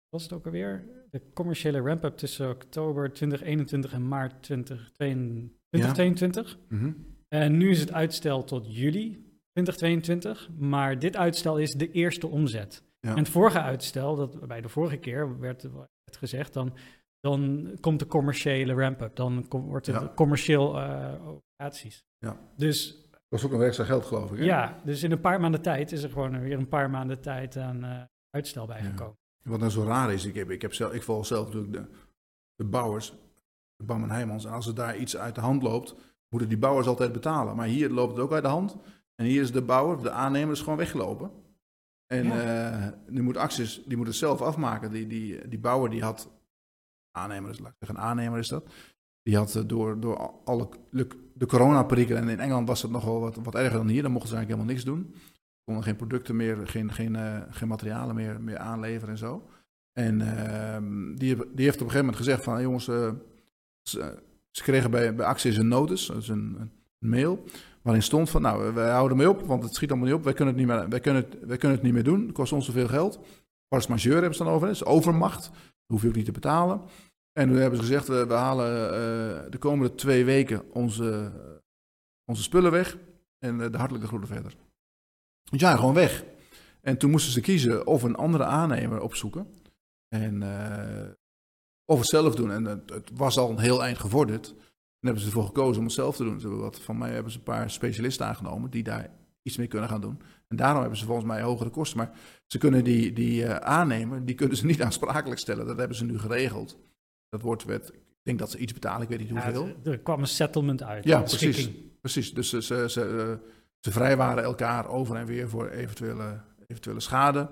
was 0.09 0.23
het 0.23 0.33
ook 0.33 0.45
alweer? 0.45 0.87
De 1.09 1.21
commerciële 1.33 1.79
ramp-up 1.79 2.17
tussen 2.17 2.49
oktober 2.49 3.13
2021 3.13 3.93
en 3.93 4.07
maart 4.07 4.43
2022. 4.43 6.57
Ja. 6.69 6.77
Mhm. 6.77 6.91
En 7.27 7.57
nu 7.57 7.69
is 7.69 7.79
het 7.79 7.91
uitstel 7.91 8.43
tot 8.43 8.75
juli 8.75 9.09
2022, 9.51 10.49
maar 10.57 10.99
dit 10.99 11.15
uitstel 11.15 11.57
is 11.57 11.73
de 11.73 11.91
eerste 11.91 12.27
omzet. 12.27 12.83
En 12.99 13.17
het 13.17 13.29
vorige 13.29 13.61
uitstel, 13.61 14.15
dat, 14.15 14.47
bij 14.47 14.61
de 14.61 14.69
vorige 14.69 14.97
keer 14.97 15.39
werd, 15.39 15.71
werd 15.71 16.17
gezegd, 16.17 16.53
dan, 16.53 16.73
dan 17.19 17.71
komt 17.79 17.99
de 17.99 18.07
commerciële 18.07 18.73
ramp-up. 18.73 19.15
Dan 19.15 19.45
wordt 19.49 19.85
het 19.85 20.13
commercieel 20.13 20.75
uh, 20.75 21.13
operaties. 21.27 22.05
Ja. 22.17 22.39
Dus 22.55 23.06
was 23.29 23.45
ook 23.45 23.51
een 23.51 23.61
extra 23.61 23.83
geld, 23.83 24.05
geloof 24.05 24.31
ik. 24.31 24.37
Hè? 24.37 24.43
Ja, 24.45 24.81
dus 24.83 25.03
in 25.03 25.11
een 25.11 25.19
paar 25.19 25.39
maanden 25.39 25.61
tijd 25.61 25.91
is 25.91 26.03
er 26.03 26.09
gewoon 26.09 26.39
weer 26.39 26.57
een 26.57 26.67
paar 26.67 26.89
maanden 26.89 27.21
tijd 27.21 27.57
aan 27.57 27.85
uh, 27.85 28.01
uitstel 28.29 28.65
bijgekomen. 28.65 29.17
Ja. 29.43 29.49
Wat 29.49 29.59
nou 29.59 29.71
zo 29.71 29.83
raar 29.83 30.13
is, 30.13 30.25
ik, 30.25 30.35
heb, 30.35 30.49
ik, 30.49 30.61
heb 30.61 30.73
zelf, 30.73 30.93
ik 30.93 31.03
volg 31.03 31.25
zelf 31.25 31.45
natuurlijk 31.45 31.73
de, 31.73 31.85
de 32.55 32.63
bouwers, 32.65 33.13
de 33.75 33.83
Bam 33.83 34.03
en 34.03 34.09
Heijmans. 34.09 34.45
En 34.45 34.51
als 34.51 34.67
er 34.67 34.75
daar 34.75 34.97
iets 34.97 35.17
uit 35.17 35.35
de 35.35 35.41
hand 35.41 35.63
loopt, 35.63 35.95
moeten 36.29 36.49
die 36.49 36.57
bouwers 36.57 36.87
altijd 36.87 37.11
betalen. 37.11 37.55
Maar 37.55 37.67
hier 37.67 37.89
loopt 37.89 38.11
het 38.11 38.19
ook 38.21 38.33
uit 38.33 38.43
de 38.43 38.49
hand. 38.49 38.75
En 39.15 39.25
hier 39.25 39.41
is 39.41 39.51
de 39.51 39.61
bouwer, 39.61 40.03
de 40.03 40.11
aannemer, 40.11 40.53
is 40.53 40.61
gewoon 40.61 40.77
weggelopen. 40.77 41.31
En 42.07 42.25
Ja. 42.25 42.71
eh, 42.71 42.91
nu 43.07 43.21
moet 43.21 43.37
Axis, 43.37 43.83
die 43.85 43.97
moet 43.97 44.07
het 44.07 44.15
zelf 44.15 44.41
afmaken. 44.41 44.91
Die, 44.91 45.07
die, 45.07 45.47
die 45.47 45.59
bouwer 45.59 45.89
die 45.89 46.03
had, 46.03 46.31
aannemer 47.11 47.49
is, 47.49 47.59
laat 47.59 47.69
ik 47.71 47.75
zeggen, 47.79 47.97
een 47.97 48.03
aannemer 48.03 48.39
is 48.39 48.47
dat. 48.47 48.69
Die 49.27 49.35
had 49.37 49.55
eh, 49.55 49.63
door, 49.65 49.99
door 49.99 50.17
al- 50.17 50.41
alle 50.45 50.69
de, 51.33 51.45
coronaperikelen, 51.45 52.21
en 52.21 52.29
in 52.29 52.39
Engeland 52.39 52.67
was 52.67 52.81
het 52.81 52.91
nogal 52.91 53.19
wat, 53.19 53.35
wat 53.43 53.55
erger 53.55 53.77
dan 53.77 53.87
hier, 53.87 54.01
dan 54.01 54.11
mochten 54.11 54.29
ze 54.29 54.35
eigenlijk 54.35 54.65
helemaal 54.65 54.93
niks 54.97 55.11
doen. 55.11 55.15
Konden 55.63 55.83
geen 55.83 55.95
producten 55.95 56.35
meer, 56.35 56.67
geen, 56.67 56.91
geen, 56.91 57.15
eh, 57.15 57.41
geen 57.49 57.67
materialen 57.67 58.15
meer, 58.15 58.41
meer 58.41 58.57
aanleveren 58.57 59.09
en 59.09 59.17
zo. 59.17 59.49
En 59.93 60.21
ehm, 60.21 61.15
die, 61.15 61.35
die 61.35 61.65
heeft 61.65 61.81
op 61.81 61.87
een 61.87 61.91
gegeven 61.91 61.97
moment 61.99 62.15
gezegd 62.15 62.43
van, 62.43 62.61
jongens, 62.61 62.87
eh, 62.87 63.11
ze, 63.81 64.23
ze 64.51 64.63
kregen 64.63 64.91
bij, 64.91 65.15
bij 65.15 65.25
Axis 65.25 65.57
een 65.57 65.67
notice, 65.67 66.13
een, 66.13 66.57
een 66.59 66.71
mail, 66.97 67.43
waarin 67.81 68.03
stond 68.03 68.29
van, 68.29 68.41
nou, 68.41 68.73
wij 68.73 68.91
houden 68.91 69.17
mee 69.17 69.29
op, 69.29 69.41
want 69.41 69.63
het 69.63 69.75
schiet 69.75 69.89
allemaal 69.89 70.07
niet 70.07 70.17
op, 70.17 70.23
wij 70.23 70.33
kunnen 70.33 70.53
het 70.53 70.65
niet 70.65 70.75
meer, 70.75 70.89
wij 70.89 70.99
kunnen 70.99 71.23
het, 71.23 71.45
wij 71.45 71.57
kunnen 71.57 71.77
het 71.77 71.85
niet 71.85 71.95
meer 71.95 72.03
doen, 72.03 72.21
het 72.21 72.31
kost 72.31 72.53
ons 72.53 72.65
zoveel 72.65 72.87
geld. 72.87 73.19
Force 73.69 73.89
majeure 73.89 74.19
hebben 74.19 74.37
ze 74.37 74.43
dan 74.43 74.53
over, 74.53 74.69
is 74.69 74.85
overmacht, 74.85 75.43
dat 75.43 75.51
hoef 75.87 76.01
je 76.01 76.07
ook 76.07 76.15
niet 76.15 76.25
te 76.25 76.31
betalen. 76.31 76.81
En 77.37 77.47
toen 77.47 77.57
hebben 77.57 77.79
ze 77.79 77.85
gezegd, 77.85 78.07
we, 78.07 78.33
halen 78.33 78.85
eh, 78.85 79.51
de 79.51 79.57
komende 79.57 79.95
twee 79.95 80.25
weken 80.25 80.71
onze, 80.73 81.31
onze 82.25 82.43
spullen 82.43 82.71
weg 82.71 82.97
en 83.39 83.61
eh, 83.61 83.71
de 83.71 83.77
hartelijke 83.77 84.07
groeten 84.07 84.29
verder. 84.29 84.55
Dus 85.51 85.59
ja, 85.59 85.75
gewoon 85.75 85.93
weg. 85.93 86.23
En 86.81 86.97
toen 86.97 87.11
moesten 87.11 87.31
ze 87.31 87.41
kiezen 87.41 87.87
of 87.87 88.03
een 88.03 88.15
andere 88.15 88.43
aannemer 88.43 89.01
opzoeken. 89.01 89.47
En 90.07 90.43
eh, 90.43 91.09
of 91.85 91.99
het 91.99 92.07
zelf 92.07 92.35
doen. 92.35 92.51
En 92.51 92.65
het, 92.65 93.11
was 93.13 93.37
al 93.37 93.49
een 93.49 93.59
heel 93.59 93.83
eind 93.83 93.97
gevorderd. 93.97 94.49
En 94.49 94.57
hebben 94.99 95.21
ze 95.21 95.27
ervoor 95.27 95.45
gekozen 95.45 95.77
om 95.77 95.85
het 95.85 95.93
zelf 95.93 96.15
te 96.15 96.23
doen. 96.23 96.39
Ze 96.39 96.49
wat, 96.49 96.79
van 96.79 96.97
mij 96.97 97.13
hebben 97.13 97.31
ze 97.31 97.37
een 97.37 97.43
paar 97.43 97.71
specialisten 97.71 98.25
aangenomen 98.25 98.69
die 98.69 98.83
daar 98.83 99.09
iets 99.41 99.57
mee 99.57 99.67
kunnen 99.67 99.89
gaan 99.89 100.01
doen. 100.01 100.21
En 100.47 100.55
daarom 100.55 100.79
hebben 100.81 100.99
ze 100.99 101.05
volgens 101.05 101.27
mij 101.27 101.41
hogere 101.41 101.69
kosten. 101.69 101.97
Maar 101.97 102.11
ze 102.45 102.57
kunnen 102.57 102.83
die, 102.83 103.13
die 103.13 103.49
aannemer, 103.49 104.25
die 104.25 104.35
kunnen 104.35 104.57
ze 104.57 104.65
niet 104.65 104.81
aansprakelijk 104.81 105.39
stellen. 105.39 105.65
Dat 105.65 105.77
hebben 105.77 105.97
ze 105.97 106.05
nu 106.05 106.19
geregeld. 106.19 106.77
Dat 107.29 107.41
wordt, 107.41 107.63
werd, 107.63 107.89
ik 107.89 108.23
denk 108.23 108.39
dat 108.39 108.51
ze 108.51 108.57
iets 108.57 108.73
betalen, 108.73 109.01
ik 109.01 109.09
weet 109.09 109.19
niet 109.19 109.27
Ja, 109.29 109.33
hoeveel. 109.43 109.67
het- 109.67 109.87
er 109.87 109.99
kwam 109.99 110.19
een 110.19 110.27
settlement 110.27 110.83
uit. 110.83 111.03
Ja, 111.03 111.19
precies. 111.21 111.55
schikking. 111.57 111.85
Precies, 112.01 112.33
dus 112.33 112.49
ze, 112.49 112.61
ze, 112.61 112.85
ze, 112.89 113.01
eh, 113.01 113.47
ze 113.79 113.91
vrijwaren 113.91 114.43
elkaar 114.43 114.87
over 114.87 115.15
en 115.15 115.25
weer 115.25 115.49
voor 115.49 115.69
eventuele, 115.69 116.41
eventuele 116.67 116.99
schade. 116.99 117.49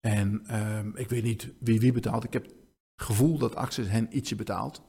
En 0.00 0.46
ehm, 0.46 0.90
ik 0.94 1.08
weet 1.08 1.22
niet 1.22 1.52
wie 1.60 1.80
wie 1.80 1.92
betaalt. 1.92 2.24
Ik 2.24 2.32
heb 2.32 2.44
het 2.44 2.54
gevoel 2.96 3.38
dat 3.38 3.54
Axis 3.54 3.88
hen 3.88 4.16
ietsje 4.16 4.34
betaalt. 4.36 4.82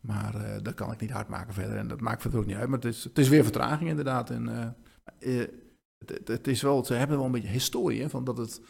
Maar 0.00 0.34
eh, 0.34 0.62
dat 0.62 0.74
kan 0.74 0.92
ik 0.92 1.00
niet 1.00 1.10
hard 1.10 1.28
maken 1.28 1.54
verder. 1.54 1.76
En 1.76 1.88
dat 1.88 2.00
maakt 2.00 2.22
verder 2.22 2.40
ook 2.40 2.46
niet 2.46 2.56
uit. 2.56 2.68
Maar 2.68 2.78
het 2.78 2.94
is, 2.94 3.04
het 3.04 3.18
is 3.18 3.28
weer 3.28 3.42
vertraging 3.42 3.90
inderdaad. 3.90 4.30
En, 4.30 4.48
eh, 5.18 5.44
het, 6.04 6.28
het, 6.28 6.46
is 6.48 6.62
wel, 6.62 6.84
ze 6.84 6.94
hebben 6.94 7.16
wel 7.16 7.26
een 7.26 7.32
beetje 7.32 7.48
historie 7.48 8.02
hè, 8.02 8.08
van 8.10 8.24
dat 8.24 8.36
het 8.38 8.60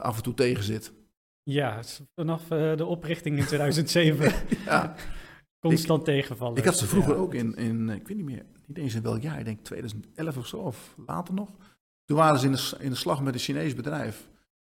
af 0.00 0.16
en 0.16 0.22
toe 0.22 0.34
tegen 0.34 0.64
zit. 0.64 0.92
Ja, 1.48 1.80
vanaf 2.14 2.50
eh, 2.50 2.76
de 2.76 2.84
oprichting 2.86 3.38
in 3.38 3.46
2007 3.46 4.32
Ja, 4.64 4.94
constant 5.60 6.04
tegenvallen. 6.04 6.56
ik 6.58 6.64
had 6.64 6.78
ze 6.78 6.86
vroeger 6.86 7.12
Ja. 7.14 7.18
ook 7.20 7.34
in, 7.34 7.54
in, 7.54 7.88
ik 7.88 8.08
weet 8.08 8.16
niet 8.16 8.26
meer, 8.26 8.44
niet 8.66 8.78
eens 8.78 8.94
in 8.94 9.02
welk 9.02 9.22
jaar, 9.22 9.38
ik 9.38 9.44
denk 9.44 9.60
2011 9.60 10.36
of 10.36 10.46
zo, 10.46 10.56
of 10.56 10.94
later 11.06 11.34
nog. 11.34 11.56
Toen 12.04 12.16
waren 12.16 12.38
ze 12.38 12.46
in 12.46 12.52
de, 12.52 12.74
in 12.78 12.90
de 12.90 12.96
slag 12.96 13.22
met 13.22 13.34
een 13.34 13.40
Chinees 13.40 13.74
bedrijf. 13.74 14.28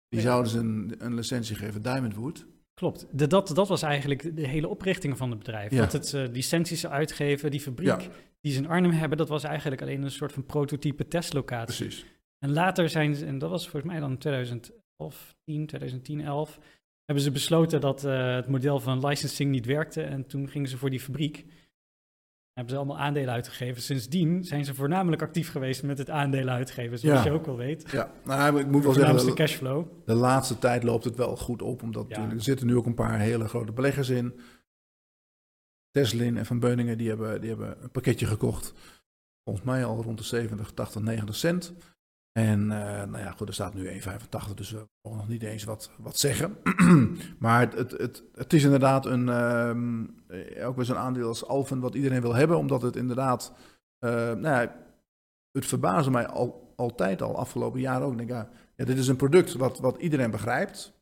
Die 0.10 0.20
Ja. 0.20 0.26
zouden 0.26 0.52
ze 0.52 0.58
een, 0.60 0.96
een 0.98 1.14
licentie 1.14 1.56
geven, 1.56 1.82
Diamondwood. 1.82 2.46
Klopt. 2.74 3.08
De, 3.12 3.28
dat, 3.28 3.48
dat 3.48 3.68
was 3.68 3.82
eigenlijk 3.82 4.36
de 4.36 4.48
hele 4.48 4.68
oprichting 4.68 5.18
van 5.18 5.30
het 5.30 5.40
bedrijf. 5.40 5.72
Ja. 5.72 5.80
Dat 5.82 5.92
het 5.92 6.14
eh, 6.14 6.28
licenties 6.32 6.88
uitgeven, 6.88 7.52
die 7.52 7.60
fabriek 7.62 7.88
Ja. 8.02 8.08
die 8.42 8.52
ze 8.54 8.60
in 8.60 8.68
Arnhem 8.68 8.92
hebben, 8.92 9.18
dat 9.18 9.30
was 9.30 9.44
eigenlijk 9.44 9.82
alleen 9.82 10.04
een 10.04 10.12
soort 10.12 10.32
van 10.32 10.46
prototype 10.46 11.08
testlocatie. 11.08 11.86
Precies. 11.86 12.06
En 12.40 12.52
later 12.54 12.90
zijn 12.90 13.16
ze, 13.16 13.26
en 13.26 13.38
dat 13.38 13.50
was 13.50 13.70
volgens 13.70 13.92
mij 13.92 14.00
dan 14.02 14.18
2011, 14.18 14.79
10, 15.08 15.66
2010, 15.66 16.22
11, 16.22 16.60
hebben 17.06 17.24
ze 17.24 17.32
besloten 17.32 17.82
dat 17.82 18.04
eh, 18.04 18.36
het 18.36 18.48
model 18.48 18.80
van 18.80 19.08
licensing 19.08 19.52
niet 19.52 19.66
werkte. 19.66 20.02
En 20.02 20.26
toen 20.28 20.50
gingen 20.50 20.70
ze 20.70 20.78
voor 20.78 20.90
die 20.90 21.00
fabriek. 21.00 21.46
Hebben 22.54 22.74
ze 22.74 22.80
allemaal 22.80 23.06
aandelen 23.06 23.34
uitgegeven. 23.34 23.82
Sindsdien 23.82 24.44
zijn 24.44 24.66
ze 24.66 24.74
voornamelijk 24.76 25.22
actief 25.22 25.52
geweest 25.52 25.84
met 25.84 25.98
het 25.98 26.10
aandelen 26.10 26.54
uitgeven, 26.54 27.00
zoals 27.00 27.20
Ja. 27.24 27.26
je 27.26 27.32
ook 27.32 27.46
wel 27.46 27.58
weet. 27.58 27.92
Ja, 27.92 28.12
nou, 28.24 28.60
ik 28.60 28.68
moet 28.68 28.84
wel 28.84 28.94
zeggen, 28.94 29.26
de, 29.26 29.34
cashflow. 29.34 29.88
de 30.06 30.14
laatste 30.14 30.60
tijd 30.60 30.84
loopt 30.84 31.04
het 31.04 31.16
wel 31.16 31.38
goed 31.38 31.62
op. 31.62 31.84
Omdat 31.84 32.06
Ja. 32.10 32.30
er 32.32 32.42
zitten 32.42 32.68
nu 32.68 32.76
ook 32.76 32.86
een 32.86 32.94
paar 32.94 33.20
hele 33.20 33.48
grote 33.48 33.72
beleggers 33.72 34.10
in. 34.10 34.40
Teslin 35.92 36.38
en 36.38 36.46
Van 36.46 36.60
Beuningen, 36.60 36.98
die 36.98 37.08
hebben, 37.08 37.40
die 37.42 37.50
hebben 37.50 37.84
een 37.84 37.92
pakketje 37.92 38.26
gekocht. 38.26 38.74
Volgens 39.44 39.66
mij 39.66 39.86
al 39.86 40.02
rond 40.04 40.18
de 40.18 40.24
70, 40.24 40.72
80, 40.72 41.02
90 41.02 41.36
cent. 41.36 41.74
En 42.32 42.72
eh, 42.72 43.08
nou 43.08 43.18
ja, 43.18 43.32
goed, 43.32 43.48
er 43.48 43.54
staat 43.54 43.74
nu 43.74 44.02
1,85, 44.02 44.54
dus 44.56 44.72
we 44.72 44.88
mogen 45.02 45.20
nog 45.20 45.28
niet 45.28 45.44
eens 45.44 45.64
wat, 45.64 45.92
wat 45.98 46.18
zeggen. 46.18 46.58
maar 47.40 47.60
het, 47.60 47.74
het, 47.74 47.92
het, 47.92 48.24
het 48.34 48.54
is 48.54 48.64
inderdaad 48.64 49.06
een, 49.06 49.30
ehm, 49.30 50.06
eh, 50.28 50.68
ook 50.68 50.76
weer 50.76 50.86
zo'n 50.86 50.98
aandeel 50.98 51.28
als 51.28 51.46
Alphen 51.46 51.80
wat 51.80 51.96
iedereen 51.96 52.22
wil 52.22 52.36
hebben, 52.36 52.58
omdat 52.58 52.82
het 52.82 52.96
inderdaad, 52.96 53.54
eh, 54.00 54.12
nou 54.12 54.42
ja, 54.42 54.76
het 55.52 55.66
verbaasde 55.66 56.12
mij 56.12 56.28
al, 56.28 56.74
altijd 56.76 57.22
al, 57.22 57.38
afgelopen 57.38 57.80
jaar 57.80 58.02
ook. 58.02 58.12
Ik 58.12 58.18
denk, 58.18 58.30
ja, 58.30 58.50
ja, 58.76 58.86
dit 58.86 58.98
is 58.98 59.08
een 59.08 59.16
product 59.16 59.54
wat, 59.54 59.80
wat 59.80 59.98
iedereen 59.98 60.32
begrijpt. 60.32 60.98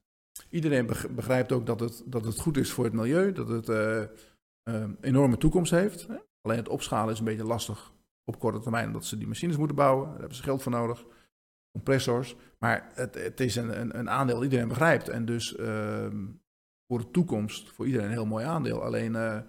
Iedereen 0.49 0.85
beg- 0.85 1.09
begrijpt 1.09 1.51
ook 1.51 1.65
dat 1.65 1.79
het, 1.79 2.03
dat 2.05 2.25
het 2.25 2.39
goed 2.39 2.57
is 2.57 2.71
voor 2.71 2.83
het 2.83 2.93
milieu, 2.93 3.31
dat 3.31 3.47
het 3.47 3.69
eh, 3.69 4.83
enorme 5.01 5.37
toekomst 5.37 5.71
heeft. 5.71 6.07
Alleen 6.41 6.57
het 6.57 6.69
opschalen 6.69 7.13
is 7.13 7.19
een 7.19 7.25
beetje 7.25 7.43
lastig 7.43 7.91
op 8.27 8.39
korte 8.39 8.59
termijn, 8.59 8.87
omdat 8.87 9.05
ze 9.05 9.17
die 9.17 9.27
machines 9.27 9.57
moeten 9.57 9.75
bouwen. 9.75 10.09
Daar 10.09 10.19
hebben 10.19 10.35
ze 10.35 10.43
geld 10.43 10.63
voor 10.63 10.71
nodig, 10.71 11.05
compressors. 11.71 12.35
Maar 12.59 12.91
het, 12.93 13.15
het 13.15 13.39
is 13.39 13.55
een, 13.55 13.79
een, 13.79 13.97
een 13.99 14.09
aandeel 14.09 14.35
dat 14.35 14.43
iedereen 14.43 14.67
begrijpt. 14.67 15.09
En 15.09 15.25
dus 15.25 15.55
ehm, 15.55 16.25
voor 16.87 16.99
de 16.99 17.11
toekomst, 17.11 17.69
voor 17.69 17.85
iedereen 17.85 18.07
een 18.07 18.13
heel 18.13 18.25
mooi 18.25 18.45
aandeel. 18.45 18.83
Alleen 18.83 19.15
eh, 19.15 19.41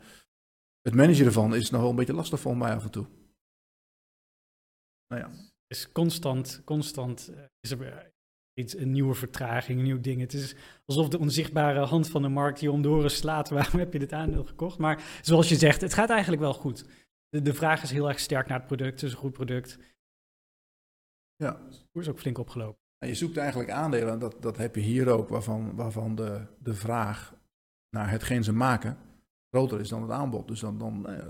het 0.81 0.95
managen 0.95 1.27
ervan 1.27 1.55
is 1.55 1.71
nog 1.71 1.81
wel 1.81 1.91
een 1.91 1.97
beetje 1.97 2.15
lastig 2.15 2.41
volgens 2.41 2.65
mij 2.65 2.75
af 2.75 2.85
en 2.85 2.91
toe. 2.91 3.07
Nou 5.07 5.23
ja. 5.23 5.31
is 5.67 5.93
constant, 5.93 6.63
constant 6.65 7.29
eh, 7.29 7.45
is 7.61 7.71
er 7.71 7.79
weer 7.79 8.13
iets, 8.55 8.77
een 8.77 8.91
nieuwe 8.91 9.15
vertraging, 9.15 9.79
een 9.79 9.85
nieuw 9.85 10.01
ding. 10.01 10.21
Het 10.21 10.33
is 10.33 10.55
alsof 10.85 11.09
de 11.09 11.19
onzichtbare 11.19 11.81
hand 11.81 12.09
van 12.09 12.23
de 12.23 12.29
markt 12.29 12.61
je 12.61 12.71
om 12.71 12.83
de 12.83 13.09
slaat. 13.09 13.49
Waarom 13.59 13.79
heb 13.79 13.93
je 13.93 13.99
dit 13.99 14.13
aandeel 14.13 14.45
gekocht? 14.45 14.79
Maar 14.79 15.19
zoals 15.23 15.49
je 15.49 15.57
zegt, 15.57 15.81
het 15.81 15.95
gaat 15.95 16.11
eigenlijk 16.11 16.43
wel 16.43 16.55
goed. 16.55 16.85
De, 17.29 17.43
de 17.43 17.55
vraag 17.55 17.83
is 17.83 17.91
heel 17.91 18.09
erg 18.09 18.19
sterk 18.19 18.47
naar 18.47 18.59
het 18.59 18.67
product. 18.67 18.91
Het 18.91 19.03
is 19.03 19.13
een 19.13 19.19
goed 19.19 19.33
product. 19.33 19.79
Ja. 21.37 21.53
De 21.53 21.87
koers 21.93 22.07
is 22.07 22.13
ook 22.13 22.21
flink 22.21 22.39
opgelopen. 22.39 22.81
En 22.99 23.09
je 23.09 23.15
zoekt 23.15 23.37
eigenlijk 23.37 23.71
aandelen, 23.71 24.13
en 24.13 24.19
dat, 24.19 24.43
dat 24.43 24.57
heb 24.57 24.75
je 24.75 24.81
hier 24.81 25.09
ook, 25.09 25.29
waarvan, 25.29 25.77
waarvan 25.77 26.15
de, 26.15 26.47
de 26.59 26.75
vraag 26.75 27.35
naar 27.91 28.11
hetgeen 28.11 28.45
ze 28.45 28.53
maken 28.53 28.99
groter 29.51 29.81
is 29.81 29.89
dan 29.89 30.03
het 30.03 30.11
aanbod. 30.11 30.49
Dus 30.49 30.61
dan, 30.61 30.79
dan 30.79 31.07
eh, 31.07 31.27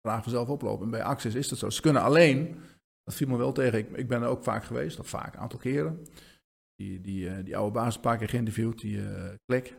vraag 0.00 0.22
vanzelf 0.22 0.48
oplopen. 0.48 0.84
En 0.84 0.90
bij 0.90 1.02
Access 1.02 1.36
is 1.36 1.48
dat 1.48 1.58
zo. 1.58 1.70
Ze 1.70 1.80
kunnen 1.80 2.02
alleen, 2.02 2.60
dat 3.02 3.14
viel 3.14 3.28
me 3.28 3.36
wel 3.36 3.52
tegen, 3.52 3.78
ik, 3.78 3.90
ik 3.90 4.08
ben 4.08 4.22
er 4.22 4.28
ook 4.28 4.42
vaak 4.42 4.64
geweest, 4.64 4.98
of 4.98 5.08
vaak, 5.08 5.34
een 5.34 5.40
aantal 5.40 5.58
keren. 5.58 6.06
Die, 6.74 7.00
die, 7.00 7.28
eh, 7.28 7.44
die 7.44 7.56
oude 7.56 7.72
baas 7.72 7.94
een 7.94 8.00
paar 8.00 8.18
keer 8.18 8.28
geïnterviewd, 8.28 8.80
die 8.80 9.06
eh 9.06 9.34
Klek, 9.44 9.76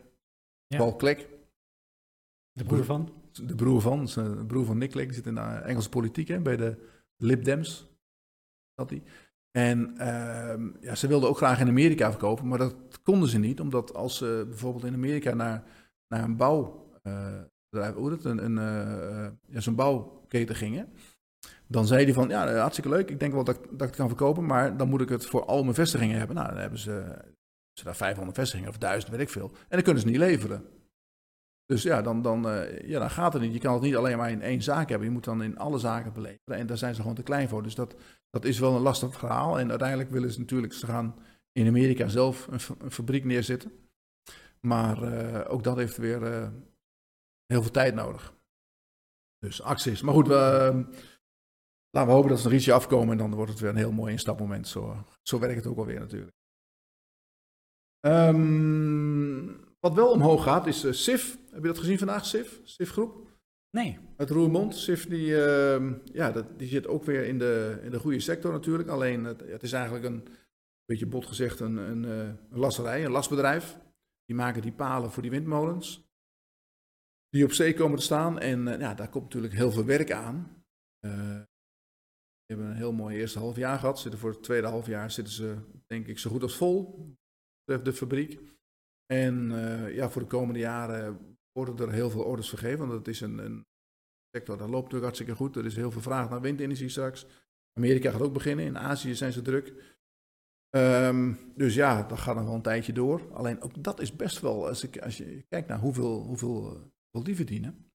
Ja. 0.66 0.76
Paul 0.76 0.96
Klek, 0.96 1.28
De 2.52 2.64
broer 2.64 2.84
van. 2.84 3.19
De 3.32 3.54
broer 3.54 3.80
van, 3.80 4.00
eh, 4.00 4.14
de 4.14 4.44
broer 4.46 4.64
van 4.64 4.78
Nick 4.78 4.90
Clegg, 4.90 5.14
zit 5.14 5.26
in 5.26 5.34
de 5.34 5.40
Engelse 5.40 5.88
politiek, 5.88 6.28
hè, 6.28 6.40
bij 6.40 6.56
de 6.56 6.76
Lib 7.16 7.44
Dems. 7.44 7.88
Hij. 8.74 9.02
En 9.50 9.96
ehm, 9.98 10.68
ja, 10.80 10.94
ze 10.94 11.06
wilden 11.06 11.28
ook 11.28 11.36
graag 11.36 11.60
in 11.60 11.68
Amerika 11.68 12.10
verkopen, 12.10 12.48
maar 12.48 12.58
dat 12.58 12.74
konden 13.02 13.28
ze 13.28 13.38
niet, 13.38 13.60
omdat 13.60 13.94
als 13.94 14.16
ze 14.16 14.44
bijvoorbeeld 14.48 14.84
in 14.84 14.94
Amerika 14.94 15.34
naar, 15.34 15.64
naar 16.08 16.24
een 16.24 16.36
bouwbedrijf, 16.36 17.94
het, 17.94 18.24
een, 18.24 18.44
een, 18.44 18.58
eh, 18.58 19.24
eh, 19.24 19.32
ja, 19.46 19.60
zo'n 19.60 19.74
bouwketen 19.74 20.54
gingen, 20.54 20.92
dan 21.66 21.86
zei 21.86 22.04
hij 22.04 22.12
van, 22.12 22.28
ja, 22.28 22.46
eh, 22.48 22.60
hartstikke 22.60 22.90
leuk, 22.90 23.10
ik 23.10 23.20
denk 23.20 23.32
wel 23.32 23.44
dat, 23.44 23.56
dat 23.56 23.72
ik 23.72 23.78
het 23.80 23.96
kan 23.96 24.08
verkopen, 24.08 24.46
maar 24.46 24.76
dan 24.76 24.88
moet 24.88 25.00
ik 25.00 25.08
het 25.08 25.26
voor 25.26 25.44
al 25.44 25.62
mijn 25.62 25.74
vestigingen 25.74 26.18
hebben. 26.18 26.36
Nou, 26.36 26.48
dan 26.48 26.58
hebben 26.58 26.78
ze, 26.78 27.24
ze 27.72 27.84
daar 27.84 27.96
500 27.96 28.36
vestigingen 28.36 28.70
of 28.70 28.78
1000, 28.78 29.12
weet 29.12 29.20
ik 29.20 29.28
veel. 29.28 29.50
En 29.52 29.66
dan 29.68 29.82
kunnen 29.82 30.02
ze 30.02 30.08
niet 30.08 30.16
leveren. 30.16 30.64
Dus 31.70 31.82
ja, 31.82 32.02
dan, 32.02 32.22
dan, 32.22 32.48
eh, 32.48 32.88
ja, 32.88 32.98
dan 32.98 33.10
gaat 33.10 33.32
het 33.32 33.42
niet. 33.42 33.52
Je 33.52 33.58
kan 33.58 33.72
het 33.72 33.82
niet 33.82 33.96
alleen 33.96 34.16
maar 34.16 34.30
in 34.30 34.42
één 34.42 34.62
zaak 34.62 34.88
hebben. 34.88 35.06
Je 35.06 35.12
moet 35.12 35.24
dan 35.24 35.42
in 35.42 35.58
alle 35.58 35.78
zaken 35.78 36.12
beleveren. 36.12 36.58
En 36.58 36.66
daar 36.66 36.78
zijn 36.78 36.94
ze 36.94 37.00
gewoon 37.00 37.16
te 37.16 37.22
klein 37.22 37.48
voor. 37.48 37.62
Dus 37.62 37.74
dat, 37.74 37.94
dat 38.30 38.44
is 38.44 38.58
wel 38.58 38.76
een 38.76 38.82
lastig 38.82 39.18
verhaal. 39.18 39.58
En 39.58 39.70
uiteindelijk 39.70 40.10
willen 40.10 40.30
ze 40.32 40.38
natuurlijk, 40.38 40.72
ze 40.72 40.86
gaan 40.86 41.14
in 41.52 41.66
Amerika 41.66 42.08
zelf 42.08 42.46
een, 42.46 42.60
fa- 42.60 42.74
een 42.78 42.90
fabriek 42.90 43.24
neerzetten. 43.24 43.72
Maar 44.60 45.02
eh, 45.02 45.52
ook 45.52 45.64
dat 45.64 45.76
heeft 45.76 45.96
weer 45.96 46.22
eh, 46.32 46.48
heel 47.46 47.62
veel 47.62 47.70
tijd 47.70 47.94
nodig. 47.94 48.34
Dus 49.38 49.62
acties. 49.62 50.02
Maar 50.02 50.14
goed, 50.14 50.26
we, 50.28 50.34
eh, 50.34 50.94
laten 51.90 52.08
we 52.10 52.14
hopen 52.16 52.30
dat 52.30 52.40
ze 52.40 52.48
er 52.48 52.54
ietsje 52.54 52.72
afkomen. 52.72 53.10
En 53.10 53.18
dan 53.18 53.34
wordt 53.34 53.50
het 53.50 53.60
weer 53.60 53.70
een 53.70 53.76
heel 53.76 53.92
mooi 53.92 54.12
instapmoment. 54.12 54.68
Zo, 54.68 55.04
zo 55.22 55.38
werkt 55.38 55.56
het 55.56 55.66
ook 55.66 55.78
alweer 55.78 56.00
natuurlijk. 56.00 56.32
Ehm, 58.00 59.69
wat 59.80 59.94
wel 59.94 60.10
omhoog 60.10 60.42
gaat 60.42 60.66
is 60.66 60.84
eh, 60.84 60.92
SIF. 60.92 61.38
Heb 61.50 61.62
je 61.62 61.68
dat 61.68 61.78
gezien 61.78 61.98
vandaag, 61.98 62.26
SIF? 62.26 62.60
SIF 62.64 62.90
groep? 62.90 63.28
Nee. 63.70 63.98
Het 64.16 64.30
Roermond, 64.30 64.76
SIF, 64.76 65.06
die, 65.06 65.44
ehm, 65.44 65.94
ja, 66.04 66.32
dat, 66.32 66.58
die 66.58 66.68
zit 66.68 66.86
ook 66.86 67.04
weer 67.04 67.24
in 67.24 67.38
de, 67.38 67.80
in 67.82 67.90
de 67.90 67.98
goede 67.98 68.20
sector 68.20 68.52
natuurlijk. 68.52 68.88
Alleen, 68.88 69.24
het, 69.24 69.40
het 69.40 69.62
is 69.62 69.72
eigenlijk 69.72 70.04
een, 70.04 70.28
beetje 70.90 71.06
bot 71.06 71.26
gezegd, 71.26 71.60
een, 71.60 71.76
een, 71.76 72.04
eh, 72.04 72.26
een 72.50 72.58
lasserij, 72.58 73.04
een 73.04 73.10
lasbedrijf. 73.10 73.78
Die 74.24 74.36
maken 74.36 74.62
die 74.62 74.72
palen 74.72 75.10
voor 75.10 75.22
die 75.22 75.30
windmolens. 75.30 76.08
Die 77.28 77.44
op 77.44 77.52
zee 77.52 77.74
komen 77.74 77.98
te 77.98 78.04
staan. 78.04 78.38
En 78.38 78.68
eh, 78.68 78.80
ja, 78.80 78.94
daar 78.94 79.08
komt 79.08 79.24
natuurlijk 79.24 79.52
heel 79.52 79.70
veel 79.70 79.84
werk 79.84 80.12
aan. 80.12 80.64
Uh, 81.06 81.40
we 82.44 82.46
hebben 82.46 82.66
een 82.66 82.76
heel 82.76 82.92
mooi 82.92 83.16
eerste 83.16 83.38
half 83.38 83.56
jaar 83.56 83.78
gehad. 83.78 83.98
Zitten 83.98 84.20
voor 84.20 84.30
het 84.30 84.42
tweede 84.42 84.66
half 84.66 84.86
jaar 84.86 85.10
zitten 85.10 85.34
ze, 85.34 85.56
denk 85.86 86.06
ik, 86.06 86.18
zo 86.18 86.30
goed 86.30 86.42
als 86.42 86.56
vol. 86.56 87.06
De 87.64 87.92
fabriek. 87.92 88.40
En 89.10 89.50
ja, 89.92 90.10
voor 90.10 90.22
de 90.22 90.28
komende 90.28 90.58
jaren 90.58 91.36
worden 91.52 91.86
er 91.86 91.92
heel 91.92 92.10
veel 92.10 92.22
orders 92.22 92.48
vergeven. 92.48 92.78
Want 92.78 92.92
het 92.92 93.08
is 93.08 93.20
een, 93.20 93.38
een 93.38 93.66
sector, 94.36 94.56
dat 94.56 94.68
loopt 94.68 94.82
natuurlijk 94.82 95.02
hartstikke 95.02 95.34
goed. 95.34 95.56
Er 95.56 95.64
is 95.64 95.76
heel 95.76 95.90
veel 95.90 96.00
vraag 96.00 96.30
naar 96.30 96.40
windenergie 96.40 96.88
straks. 96.88 97.26
Amerika 97.78 98.10
gaat 98.10 98.20
ook 98.20 98.32
beginnen. 98.32 98.64
In 98.64 98.78
Azië 98.78 99.14
zijn 99.14 99.32
ze 99.32 99.42
druk. 99.42 99.98
Um, 100.76 101.38
dus 101.54 101.74
ja, 101.74 102.02
dat 102.02 102.18
gaat 102.18 102.34
nog 102.34 102.44
wel 102.44 102.54
een 102.54 102.62
tijdje 102.62 102.92
door. 102.92 103.34
Alleen 103.34 103.60
ook 103.60 103.84
dat 103.84 104.00
is 104.00 104.16
best 104.16 104.40
wel, 104.40 104.68
als, 104.68 104.84
ik, 104.84 104.98
als 104.98 105.16
je 105.16 105.44
kijkt 105.48 105.68
naar 105.68 105.78
hoeveel, 105.78 106.22
hoeveel, 106.22 106.62
hoeveel 107.10 107.24
die 107.24 107.36
verdienen, 107.36 107.90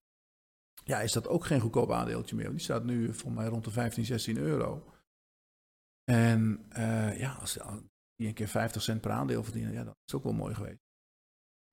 ja, 0.83 1.01
is 1.01 1.11
dat 1.11 1.27
ook 1.27 1.45
geen 1.45 1.59
goedkoop 1.59 1.91
aandeeltje 1.91 2.35
meer. 2.35 2.49
Die 2.49 2.59
staat 2.59 2.83
nu 2.83 3.13
voor 3.13 3.31
mij 3.31 3.47
rond 3.47 3.63
de 3.63 3.71
15, 3.71 4.05
16 4.05 4.37
euro. 4.37 4.93
En 6.03 6.65
ja, 7.17 7.33
als 7.33 7.53
die 8.15 8.27
een 8.27 8.33
keer 8.33 8.47
50 8.47 8.81
cent 8.81 9.01
per 9.01 9.11
aandeel 9.11 9.43
verdienen, 9.43 9.73
ja, 9.73 9.83
dat 9.83 9.95
is 10.05 10.13
ook 10.13 10.23
wel 10.23 10.33
mooi 10.33 10.53
geweest. 10.53 10.84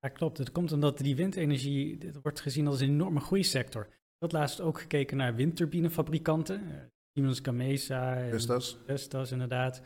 Ja, 0.03 0.09
klopt. 0.09 0.39
Het 0.39 0.53
komt 0.53 0.73
omdat 0.73 0.99
die 0.99 1.17
windenergie 1.17 1.99
dit 1.99 2.23
wordt 2.23 2.41
gezien 2.41 2.67
als 2.67 2.81
een 2.81 2.89
enorme 2.89 3.21
groeisector. 3.21 3.87
Ik 3.87 4.19
had 4.19 4.33
laatst 4.33 4.61
ook 4.61 4.79
gekeken 4.79 5.17
naar 5.17 5.35
windturbinefabrikanten. 5.35 6.63
Uh, 6.63 6.75
Siemens 7.13 7.41
Gamesa. 7.41 8.29
Vestas. 8.29 8.79
Vestas, 8.85 9.33
inderdaad. 9.33 9.83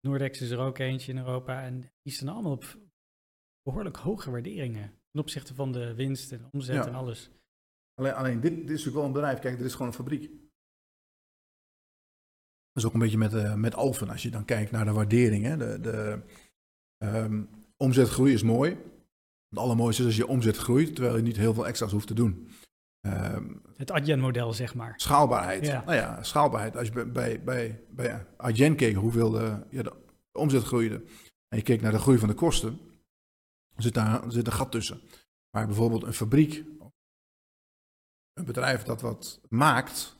Noordex 0.00 0.40
is 0.40 0.50
er 0.50 0.58
ook 0.58 0.78
eentje 0.78 1.12
in 1.12 1.18
Europa. 1.18 1.62
En 1.62 1.92
die 2.02 2.12
staan 2.12 2.28
allemaal 2.28 2.52
op 2.52 2.78
behoorlijk 3.62 3.96
hoge 3.96 4.30
waarderingen. 4.30 5.00
Ten 5.10 5.20
opzichte 5.20 5.54
van 5.54 5.72
de 5.72 5.94
winst 5.94 6.32
en 6.32 6.48
omzet 6.50 6.86
en 6.86 6.94
alles. 6.94 7.30
Alleen, 7.94 8.12
alleen 8.12 8.40
dit, 8.40 8.50
dit, 8.50 8.62
is 8.62 8.68
natuurlijk 8.68 8.96
wel 8.96 9.04
een 9.04 9.12
bedrijf. 9.12 9.38
Kijk, 9.38 9.56
dit 9.56 9.66
is 9.66 9.72
gewoon 9.72 9.86
een 9.88 9.94
fabriek. 9.94 10.30
Dat 12.72 12.82
is 12.82 12.84
ook 12.84 12.94
een 12.94 13.00
beetje 13.00 13.18
met, 13.18 13.32
uh, 13.32 13.54
met 13.54 13.74
Alphen. 13.74 14.08
Als 14.08 14.22
je 14.22 14.30
dan 14.30 14.44
kijkt 14.44 14.70
naar 14.70 14.84
de 14.84 14.92
waardering. 14.92 15.44
Hè. 15.44 15.56
De, 15.56 15.80
de 15.80 16.22
um, 16.98 17.50
omzetgroei 17.76 18.32
is 18.32 18.42
mooi. 18.42 18.76
Het 19.52 19.60
allermooiste 19.60 20.02
is 20.02 20.08
als 20.08 20.16
je 20.16 20.26
omzet 20.26 20.56
groeit, 20.56 20.94
terwijl 20.94 21.16
je 21.16 21.22
niet 21.22 21.36
heel 21.36 21.54
veel 21.54 21.66
extra's 21.66 21.92
hoeft 21.92 22.06
te 22.06 22.14
doen. 22.14 22.48
Um, 23.06 23.62
het 23.76 23.90
Adyen-model, 23.90 24.52
zeg 24.52 24.74
maar. 24.74 24.94
Schaalbaarheid. 24.96 25.66
Ja. 25.66 25.82
Nou 25.84 25.96
ja, 25.96 26.22
schaalbaarheid. 26.22 26.76
Als 26.76 26.88
je 26.88 27.06
bij, 27.06 27.42
bij, 27.42 27.84
bij 27.90 28.26
Adyen 28.36 28.76
keek 28.76 28.94
hoeveel 28.94 29.30
de, 29.30 29.66
ja, 29.70 29.82
de 29.82 29.92
omzet 30.32 30.62
groeide 30.62 30.94
en 31.48 31.56
je 31.56 31.62
keek 31.62 31.80
naar 31.80 31.92
de 31.92 31.98
groei 31.98 32.18
van 32.18 32.28
de 32.28 32.34
kosten, 32.34 32.80
zit 33.76 33.94
daar 33.94 34.22
zit 34.28 34.46
een 34.46 34.52
gat 34.52 34.70
tussen. 34.70 35.00
Maar 35.50 35.66
bijvoorbeeld 35.66 36.02
een 36.02 36.12
fabriek, 36.12 36.64
een 38.32 38.44
bedrijf 38.44 38.82
dat 38.82 39.00
wat 39.00 39.40
maakt, 39.48 40.16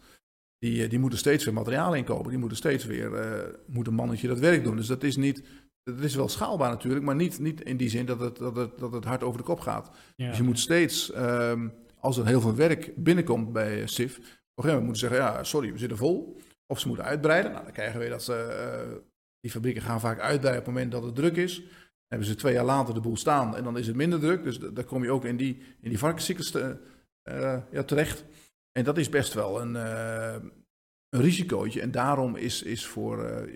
die, 0.59 0.89
die 0.89 0.99
moeten 0.99 1.19
steeds 1.19 1.45
weer 1.45 1.55
materiaal 1.55 1.95
inkopen. 1.95 2.31
Die 2.31 2.39
moeten 2.39 2.57
steeds 2.57 2.85
weer, 2.85 3.27
uh, 3.27 3.55
moet 3.67 3.87
een 3.87 3.95
mannetje 3.95 4.29
dat 4.29 4.39
werk 4.39 4.65
doen. 4.65 4.77
Dus 4.77 4.87
dat 4.87 5.03
is 5.03 5.17
niet, 5.17 5.43
dat 5.83 5.99
is 5.99 6.15
wel 6.15 6.29
schaalbaar 6.29 6.71
natuurlijk, 6.71 7.05
maar 7.05 7.15
niet, 7.15 7.39
niet 7.39 7.61
in 7.61 7.77
die 7.77 7.89
zin 7.89 8.07
dat 8.07 8.21
het, 8.21 8.37
dat, 8.37 8.57
het, 8.57 8.79
dat 8.79 8.93
het 8.93 9.05
hard 9.05 9.23
over 9.23 9.39
de 9.39 9.45
kop 9.45 9.61
gaat. 9.61 9.91
Ja. 10.17 10.29
Dus 10.29 10.37
je 10.37 10.43
moet 10.43 10.59
steeds, 10.59 11.17
um, 11.17 11.73
als 11.99 12.19
er 12.19 12.27
heel 12.27 12.41
veel 12.41 12.55
werk 12.55 12.93
binnenkomt 12.97 13.53
bij 13.53 13.87
SIF, 13.87 14.17
op 14.17 14.23
een 14.23 14.65
gegeven 14.65 14.83
moment 14.83 14.85
moeten 14.85 15.09
zeggen, 15.09 15.19
ja, 15.19 15.45
sorry, 15.45 15.73
we 15.73 15.79
zitten 15.79 15.99
vol. 15.99 16.41
Of 16.67 16.81
ze 16.81 16.89
moeten 16.89 17.05
uitbreiden. 17.05 17.53
Nou, 17.53 17.65
dan 17.65 17.73
krijgen 17.73 18.01
we 18.01 18.09
dat 18.09 18.23
ze, 18.23 18.87
uh, 18.93 18.97
die 19.41 19.51
fabrieken 19.51 19.83
gaan 19.83 20.01
vaak 20.01 20.21
uitbreiden 20.21 20.61
op 20.61 20.67
het 20.67 20.75
moment 20.75 20.93
dat 20.93 21.03
het 21.03 21.15
druk 21.15 21.37
is. 21.37 21.57
Dan 21.57 21.67
hebben 22.09 22.29
ze 22.29 22.35
twee 22.35 22.55
jaar 22.55 22.65
later 22.65 22.95
de 22.95 23.01
boel 23.01 23.17
staan 23.17 23.57
en 23.57 23.65
dan 23.65 23.79
is 23.79 23.87
het 23.87 23.97
minder 23.97 24.21
druk. 24.21 24.43
Dus 24.45 24.59
dan 24.59 24.85
kom 24.85 25.03
je 25.03 25.11
ook 25.11 25.25
in 25.25 25.37
die, 25.37 25.63
in 25.81 25.89
die 25.89 25.99
varkensziektes 25.99 26.55
uh, 26.55 27.59
ja, 27.71 27.83
terecht. 27.87 28.25
En 28.73 28.85
dat 28.85 28.99
is 28.99 29.09
best 29.09 29.35
wel 29.35 29.61
een, 29.61 29.75
een 29.75 31.21
risicootje. 31.21 31.81
En 31.81 31.91
daarom 31.91 32.37
is, 32.37 32.63
is 32.63 32.87
voor 32.87 33.47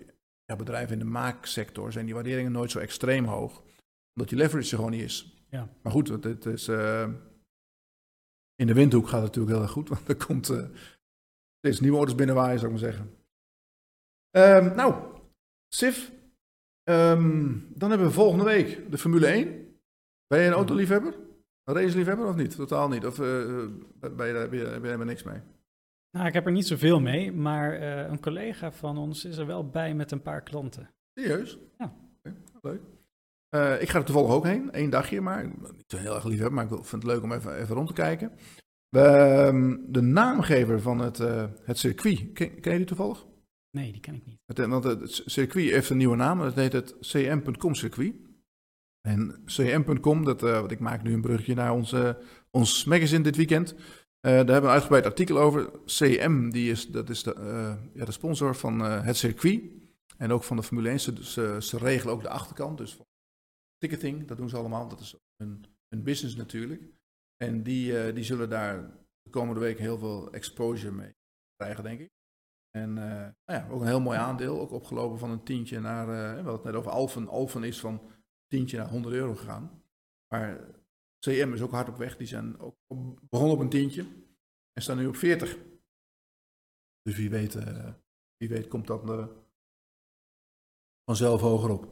ja, 0.46 0.56
bedrijven 0.56 0.92
in 0.92 0.98
de 0.98 1.10
maaksector 1.10 1.92
zijn 1.92 2.04
die 2.04 2.14
waarderingen 2.14 2.52
nooit 2.52 2.70
zo 2.70 2.78
extreem 2.78 3.24
hoog. 3.24 3.62
Omdat 4.12 4.28
die 4.28 4.38
leverage 4.38 4.70
er 4.70 4.76
gewoon 4.76 4.90
niet 4.90 5.02
is. 5.02 5.44
Ja. 5.50 5.68
Maar 5.82 5.92
goed, 5.92 6.08
het, 6.08 6.46
is, 6.46 6.68
uh, 6.68 7.08
in 8.54 8.66
de 8.66 8.74
windhoek 8.74 9.08
gaat 9.08 9.22
het 9.22 9.36
natuurlijk 9.36 9.54
heel 9.54 9.62
erg 9.62 9.72
goed. 9.72 9.88
Want 9.94 10.08
er 10.08 10.26
komt 10.26 10.48
uh, 10.50 10.64
steeds 11.58 11.80
nieuwe 11.80 11.96
orders 11.96 12.16
binnenwaaien, 12.16 12.58
zou 12.58 12.72
ik 12.72 12.80
maar 12.80 12.90
zeggen. 12.92 13.16
Um, 14.36 14.74
nou, 14.74 15.18
SIF. 15.74 16.12
Um, 16.88 17.68
dan 17.74 17.90
hebben 17.90 18.08
we 18.08 18.12
volgende 18.12 18.44
week 18.44 18.90
de 18.90 18.98
Formule 18.98 19.26
1. 19.26 19.78
Ben 20.26 20.40
je 20.40 20.46
een 20.46 20.52
autoliefhebber? 20.52 21.14
Een 21.64 21.74
raceliefhebber 21.74 22.26
of 22.26 22.36
niet? 22.36 22.56
Totaal 22.56 22.88
niet. 22.88 23.06
Of 23.06 23.18
uh, 23.18 23.66
ben 24.00 24.26
je, 24.26 24.34
heb, 24.34 24.52
je, 24.52 24.66
helemaal 24.66 25.06
niks 25.06 25.22
mee? 25.22 25.40
Nou, 26.16 26.28
ik 26.28 26.34
heb 26.34 26.46
er 26.46 26.52
niet 26.52 26.66
zoveel 26.66 27.00
mee, 27.00 27.32
maar 27.32 27.80
uh, 27.80 28.10
een 28.10 28.20
collega 28.20 28.72
van 28.72 28.98
ons 28.98 29.24
is 29.24 29.36
er 29.36 29.46
wel 29.46 29.68
bij 29.70 29.94
met 29.94 30.10
een 30.10 30.22
paar 30.22 30.42
klanten. 30.42 30.90
Serieus? 31.14 31.58
Ja. 31.78 31.96
Okay, 32.18 32.36
leuk. 32.62 32.80
Uh, 33.54 33.82
ik 33.82 33.88
ga 33.88 33.98
er 33.98 34.04
toevallig 34.04 34.30
ook 34.30 34.44
heen, 34.44 34.72
één 34.72 34.90
dagje, 34.90 35.20
maar 35.20 35.46
niet 35.46 35.84
zo 35.86 35.96
heel 35.96 36.14
erg 36.14 36.24
lief 36.24 36.38
hebben, 36.38 36.54
maar 36.54 36.64
ik 36.64 36.84
vind 36.84 37.02
het 37.02 37.12
leuk 37.12 37.22
om 37.22 37.32
even, 37.32 37.56
even 37.56 37.74
rond 37.74 37.88
te 37.88 37.94
kijken. 37.94 38.32
We, 38.88 39.00
uh, 39.52 39.92
de 39.92 40.00
naamgever 40.00 40.80
van 40.80 40.98
het, 40.98 41.18
uh, 41.18 41.44
het 41.64 41.78
circuit, 41.78 42.32
ken, 42.32 42.60
ken, 42.60 42.72
je 42.72 42.78
die 42.78 42.86
toevallig? 42.86 43.26
Nee, 43.70 43.92
die 43.92 44.00
ken 44.00 44.14
ik 44.14 44.26
niet. 44.26 44.38
Het, 44.46 44.58
want 44.66 44.84
het 44.84 45.22
circuit 45.24 45.70
heeft 45.70 45.90
een 45.90 45.96
nieuwe 45.96 46.16
naam, 46.16 46.38
dat 46.38 46.54
heet 46.54 46.72
het 46.72 46.96
cm.com 47.00 47.74
circuit. 47.74 48.14
En 49.00 49.42
cm.com, 49.44 50.24
dat, 50.24 50.40
wat 50.40 50.70
ik 50.70 50.80
maak 50.80 51.02
nu 51.02 51.12
een 51.12 51.20
brugje 51.20 51.54
naar 51.54 51.72
onze, 51.72 52.18
ons 52.50 52.84
magazine 52.84 53.22
dit 53.22 53.36
weekend. 53.36 53.74
Uh, 54.20 54.32
daar 54.32 54.36
hebben 54.36 54.60
we 54.60 54.66
een 54.66 54.72
uitgebreid 54.72 55.04
artikel 55.04 55.38
over. 55.38 55.70
CM, 55.84 56.50
die 56.50 56.70
is, 56.70 56.86
dat 56.86 57.08
is 57.08 57.22
de, 57.22 57.34
uh, 57.38 57.76
ja, 57.94 58.04
de 58.04 58.12
sponsor 58.12 58.54
van 58.54 58.80
uh, 58.80 59.04
het 59.04 59.16
circuit. 59.16 59.62
En 60.16 60.32
ook 60.32 60.42
van 60.42 60.56
de 60.56 60.62
Formule 60.62 60.88
1. 60.88 61.00
Ze, 61.00 61.56
ze, 61.60 61.78
regelen 61.78 62.14
ook 62.14 62.22
de 62.22 62.28
achterkant. 62.28 62.78
Dus 62.78 62.98
ticketing, 63.78 64.26
dat 64.26 64.36
doen 64.36 64.48
ze 64.48 64.56
allemaal. 64.56 64.88
Dat 64.88 65.00
is 65.00 65.14
een 65.36 66.02
business 66.02 66.36
natuurlijk. 66.36 66.82
En 67.36 67.62
die, 67.62 68.12
die 68.12 68.24
zullen 68.24 68.48
daar 68.48 68.90
de 69.22 69.30
komende 69.30 69.60
week 69.60 69.78
heel 69.78 69.98
veel 69.98 70.32
exposure 70.32 70.92
mee 70.92 71.14
krijgen, 71.56 71.84
denk 71.84 72.00
ik. 72.00 72.10
En 72.70 72.94
nou 72.94 73.34
ja, 73.44 73.68
ook 73.70 73.80
een 73.80 73.86
heel 73.86 74.00
mooi 74.00 74.18
aandeel. 74.18 74.60
Ook 74.60 74.70
opgelopen 74.70 75.18
van 75.18 75.30
een 75.30 75.42
tientje 75.42 75.80
naar, 75.80 76.06
we 76.06 76.34
hadden 76.34 76.52
het 76.52 76.64
net 76.64 76.74
over 76.74 76.90
Alphen. 76.90 77.28
Alphen 77.28 77.64
is 77.64 77.80
van 77.80 78.00
tientje 78.46 78.76
naar 78.76 78.88
100 78.88 79.14
euro 79.14 79.34
gegaan. 79.34 79.82
Maar 80.28 80.60
CM 81.26 81.52
is 81.52 81.62
ook 81.62 81.70
hard 81.70 81.88
op 81.88 81.96
weg. 81.96 82.16
Die 82.16 82.26
zijn 82.26 82.58
ook 82.58 82.76
begonnen 83.30 83.54
op 83.54 83.60
een 83.60 83.68
tientje 83.68 84.06
en 84.72 84.82
staan 84.82 84.96
nu 84.96 85.06
op 85.06 85.16
40. 85.16 85.56
Dus 87.02 87.16
wie 87.16 87.30
weet, 87.30 87.54
uh, 87.54 87.92
wie 88.36 88.48
weet 88.48 88.68
komt 88.68 88.86
dat 88.86 89.10
uh, 89.10 89.26
vanzelf 91.04 91.40
hoger 91.40 91.70
op. 91.70 91.84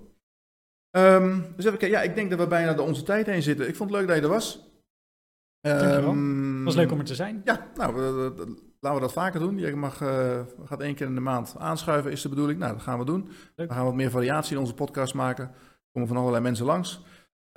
Um, 0.96 1.54
dus 1.56 1.64
even 1.64 1.78
kijken. 1.78 1.98
Ja, 1.98 2.02
ik 2.02 2.14
denk 2.14 2.30
dat 2.30 2.38
we 2.38 2.46
bijna 2.46 2.74
de 2.74 2.82
onze 2.82 3.02
tijd 3.02 3.26
heen 3.26 3.42
zitten. 3.42 3.68
Ik 3.68 3.76
vond 3.76 3.90
het 3.90 3.98
leuk 3.98 4.08
dat 4.08 4.16
je 4.16 4.22
er 4.22 4.28
was. 4.28 4.72
Um, 5.66 6.54
Het 6.54 6.64
was 6.64 6.74
leuk 6.74 6.92
om 6.92 6.98
er 6.98 7.04
te 7.04 7.14
zijn. 7.14 7.40
Ja, 7.44 7.70
nou, 7.74 7.94
laten 8.80 8.94
we 8.94 9.00
dat 9.00 9.12
vaker 9.12 9.40
doen. 9.40 9.58
Je 9.58 9.76
mag, 9.76 10.00
uh, 10.00 10.42
gaat 10.64 10.80
één 10.80 10.94
keer 10.94 11.06
in 11.06 11.14
de 11.14 11.20
maand 11.20 11.56
aanschuiven, 11.58 12.10
is 12.10 12.22
de 12.22 12.28
bedoeling. 12.28 12.58
Nou, 12.58 12.72
dat 12.72 12.82
gaan 12.82 12.98
we 12.98 13.04
doen. 13.04 13.28
Leuk. 13.56 13.68
We 13.68 13.74
gaan 13.74 13.84
wat 13.84 13.94
meer 13.94 14.10
variatie 14.10 14.54
in 14.54 14.60
onze 14.60 14.74
podcast 14.74 15.14
maken. 15.14 15.44
Er 15.44 15.90
komen 15.92 16.08
van 16.08 16.16
allerlei 16.16 16.42
mensen 16.42 16.66
langs. 16.66 17.02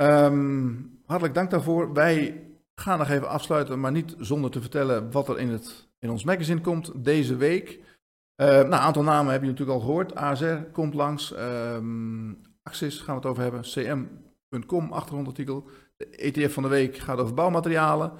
Um, 0.02 1.00
hartelijk 1.06 1.36
dank 1.36 1.52
daarvoor. 1.52 1.94
Wij 1.94 2.44
gaan 2.76 2.98
nog 2.98 3.10
even 3.10 3.30
afsluiten, 3.30 3.80
maar 3.80 3.92
niet 3.92 4.16
zonder 4.20 4.52
te 4.52 4.62
vertellen 4.62 5.12
wat 5.12 5.30
er 5.30 5.40
in, 5.40 5.50
het, 5.50 5.88
in 6.00 6.10
ons 6.10 6.24
magazine 6.24 6.62
komt 6.62 6.92
deze 6.96 7.36
week. 7.36 7.80
Uh, 8.42 8.48
nou, 8.48 8.66
een 8.66 8.74
aantal 8.74 9.04
namen 9.04 9.32
heb 9.32 9.42
je 9.42 9.48
natuurlijk 9.48 9.78
al 9.80 9.86
gehoord. 9.86 10.16
ASR 10.16 10.56
komt 10.72 10.94
langs. 10.94 11.34
Um, 11.38 12.42
Axis 12.64 12.98
gaan 13.00 13.16
we 13.16 13.22
het 13.22 13.30
over 13.30 13.44
hebben. 13.44 13.62
CM.com, 13.62 14.92
achtergrondartikel. 14.92 15.68
De 15.98 16.10
ETF 16.10 16.54
van 16.54 16.64
de 16.64 16.70
week 16.70 16.98
gaat 16.98 17.20
over 17.20 17.34
bouwmaterialen. 17.34 18.12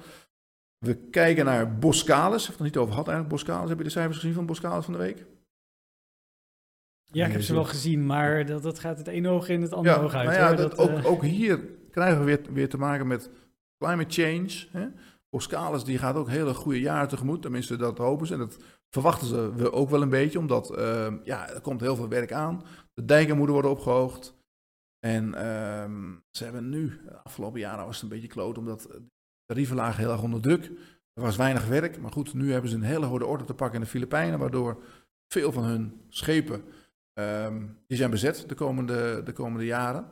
We 0.78 0.94
kijken 0.94 1.44
naar 1.44 1.78
Boskalis. 1.78 2.42
Heb 2.42 2.50
het 2.50 2.58
nog 2.58 2.66
niet 2.66 2.76
over 2.76 2.92
gehad 2.92 3.08
eigenlijk. 3.08 3.36
Boskalis, 3.36 3.68
heb 3.68 3.78
je 3.78 3.84
de 3.84 3.90
cijfers 3.90 4.18
gezien 4.18 4.34
van 4.34 4.46
Boskalis 4.46 4.84
van 4.84 4.94
de 4.94 4.98
week? 4.98 5.26
Ja, 7.12 7.26
ik 7.26 7.32
heb 7.32 7.42
ze 7.42 7.54
wel 7.54 7.64
gezien, 7.64 8.06
maar 8.06 8.46
dat, 8.46 8.62
dat 8.62 8.78
gaat 8.78 8.98
het 8.98 9.06
ene 9.06 9.28
oog 9.28 9.48
in 9.48 9.62
het 9.62 9.72
andere 9.72 9.96
ja, 9.96 10.02
oog 10.02 10.14
uit. 10.14 10.26
Nou 10.26 10.38
ja, 10.38 10.54
dat, 10.54 10.70
dat, 10.70 10.78
ook, 10.78 10.98
uh... 10.98 11.06
ook, 11.06 11.22
hier 11.22 11.60
krijgen 11.90 12.18
we 12.18 12.24
weer, 12.24 12.40
weer 12.52 12.68
te 12.68 12.78
maken 12.78 13.06
met 13.06 13.30
climate 13.84 14.22
change. 14.22 14.66
Hè? 14.70 14.88
Die 15.84 15.98
gaat 15.98 16.16
ook 16.16 16.28
hele 16.28 16.54
goede 16.54 16.80
jaren 16.80 17.08
tegemoet, 17.08 17.42
tenminste 17.42 17.76
dat 17.76 17.98
hopen 17.98 18.26
ze. 18.26 18.32
En 18.32 18.38
dat 18.38 18.58
verwachten 18.90 19.26
ze 19.26 19.54
we 19.54 19.72
ook 19.72 19.90
wel 19.90 20.02
een 20.02 20.08
beetje, 20.08 20.38
omdat 20.38 20.78
uh, 20.78 21.12
ja, 21.24 21.48
er 21.48 21.60
komt 21.60 21.80
heel 21.80 21.96
veel 21.96 22.08
werk 22.08 22.32
aan. 22.32 22.62
De 22.94 23.04
dijken 23.04 23.36
moeten 23.36 23.52
worden 23.52 23.70
opgehoogd. 23.70 24.36
En 25.06 25.24
uh, 25.26 26.14
ze 26.30 26.44
hebben 26.44 26.68
nu, 26.68 27.00
de 27.04 27.22
afgelopen 27.22 27.60
jaren 27.60 27.84
was 27.84 27.94
het 27.94 28.02
een 28.02 28.08
beetje 28.08 28.28
kloot, 28.28 28.58
omdat 28.58 28.82
de 28.82 29.02
tarieven 29.44 29.76
lagen 29.76 30.02
heel 30.02 30.12
erg 30.12 30.22
onder 30.22 30.40
druk. 30.40 30.64
Er 31.12 31.22
was 31.22 31.36
weinig 31.36 31.66
werk, 31.66 32.00
maar 32.00 32.12
goed, 32.12 32.34
nu 32.34 32.52
hebben 32.52 32.70
ze 32.70 32.76
een 32.76 32.82
hele 32.82 33.06
goede 33.06 33.26
orde 33.26 33.44
te 33.44 33.54
pakken 33.54 33.76
in 33.78 33.84
de 33.84 33.90
Filipijnen, 33.90 34.38
waardoor 34.38 34.82
veel 35.32 35.52
van 35.52 35.64
hun 35.64 36.00
schepen, 36.08 36.62
ehm, 37.18 37.66
die 37.86 37.96
zijn 37.96 38.10
bezet 38.10 38.48
de 38.48 38.54
komende, 38.54 39.22
de 39.22 39.32
komende 39.32 39.64
jaren. 39.64 40.10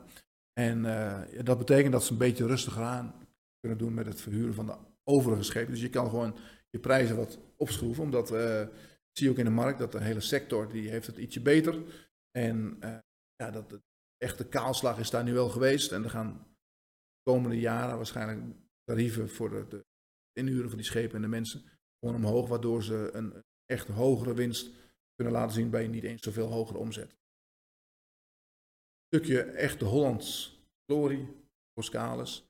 En 0.53 0.83
uh, 0.83 1.21
dat 1.43 1.57
betekent 1.57 1.91
dat 1.91 2.03
ze 2.03 2.11
een 2.11 2.17
beetje 2.17 2.47
rustiger 2.47 2.83
aan 2.83 3.13
kunnen 3.59 3.77
doen 3.77 3.93
met 3.93 4.05
het 4.05 4.21
verhuren 4.21 4.53
van 4.53 4.65
de 4.65 4.75
overige 5.03 5.43
schepen. 5.43 5.71
Dus 5.71 5.81
je 5.81 5.89
kan 5.89 6.09
gewoon 6.09 6.37
je 6.69 6.79
prijzen 6.79 7.15
wat 7.15 7.39
opschroeven, 7.57 8.03
omdat 8.03 8.31
uh, 8.31 8.67
zie 9.11 9.25
je 9.25 9.29
ook 9.29 9.37
in 9.37 9.45
de 9.45 9.51
markt 9.51 9.79
dat 9.79 9.91
de 9.91 10.01
hele 10.01 10.21
sector 10.21 10.71
die 10.71 10.89
heeft 10.89 11.07
het 11.07 11.17
ietsje 11.17 11.41
beter. 11.41 11.83
En 12.31 12.77
uh, 12.79 12.97
ja, 13.35 13.51
dat 13.51 13.69
de 13.69 13.81
echte 14.17 14.47
kaalslag 14.47 14.99
is 14.99 15.09
daar 15.09 15.23
nu 15.23 15.33
wel 15.33 15.49
geweest. 15.49 15.91
En 15.91 16.03
er 16.03 16.09
gaan 16.09 16.33
de 16.33 17.31
komende 17.31 17.59
jaren 17.59 17.95
waarschijnlijk 17.95 18.55
tarieven 18.83 19.29
voor 19.29 19.49
de, 19.49 19.65
de 19.67 19.85
inhuren 20.33 20.69
van 20.69 20.77
die 20.77 20.87
schepen 20.87 21.15
en 21.15 21.21
de 21.21 21.27
mensen 21.27 21.63
gewoon 21.99 22.15
omhoog, 22.15 22.47
waardoor 22.47 22.83
ze 22.83 23.09
een 23.13 23.43
echt 23.65 23.87
hogere 23.87 24.33
winst 24.33 24.71
kunnen 25.17 25.33
laten 25.33 25.55
zien 25.55 25.69
bij 25.69 25.87
niet 25.87 26.03
eens 26.03 26.21
zoveel 26.21 26.51
hogere 26.51 26.77
omzet. 26.77 27.11
Een 27.11 29.19
stukje 29.19 29.41
echte 29.41 29.85
Hollands 29.85 30.59
glorie, 30.85 31.27
Boskalis. 31.73 32.45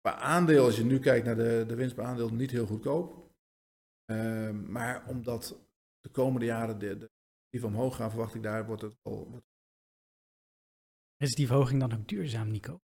Qua 0.00 0.18
aandeel, 0.18 0.64
als 0.64 0.76
je 0.76 0.84
nu 0.84 0.98
kijkt 0.98 1.26
naar 1.26 1.36
de, 1.36 1.64
de 1.66 1.74
winst 1.74 1.94
per 1.94 2.04
aandeel, 2.04 2.28
niet 2.28 2.50
heel 2.50 2.66
goedkoop. 2.66 3.32
Uh, 4.10 4.50
maar 4.50 5.08
omdat 5.08 5.68
de 6.00 6.10
komende 6.10 6.46
jaren 6.46 6.78
de, 6.78 7.10
de, 7.50 7.64
omhoog 7.64 7.96
gaan, 7.96 8.10
verwacht 8.10 8.34
ik 8.34 8.42
daar 8.42 8.66
wordt 8.66 8.82
het 8.82 8.96
al. 9.02 9.42
Is 11.16 11.34
die 11.34 11.46
verhoging 11.46 11.80
dan 11.80 11.92
ook 11.92 12.08
duurzaam, 12.08 12.50
Nico? 12.50 12.80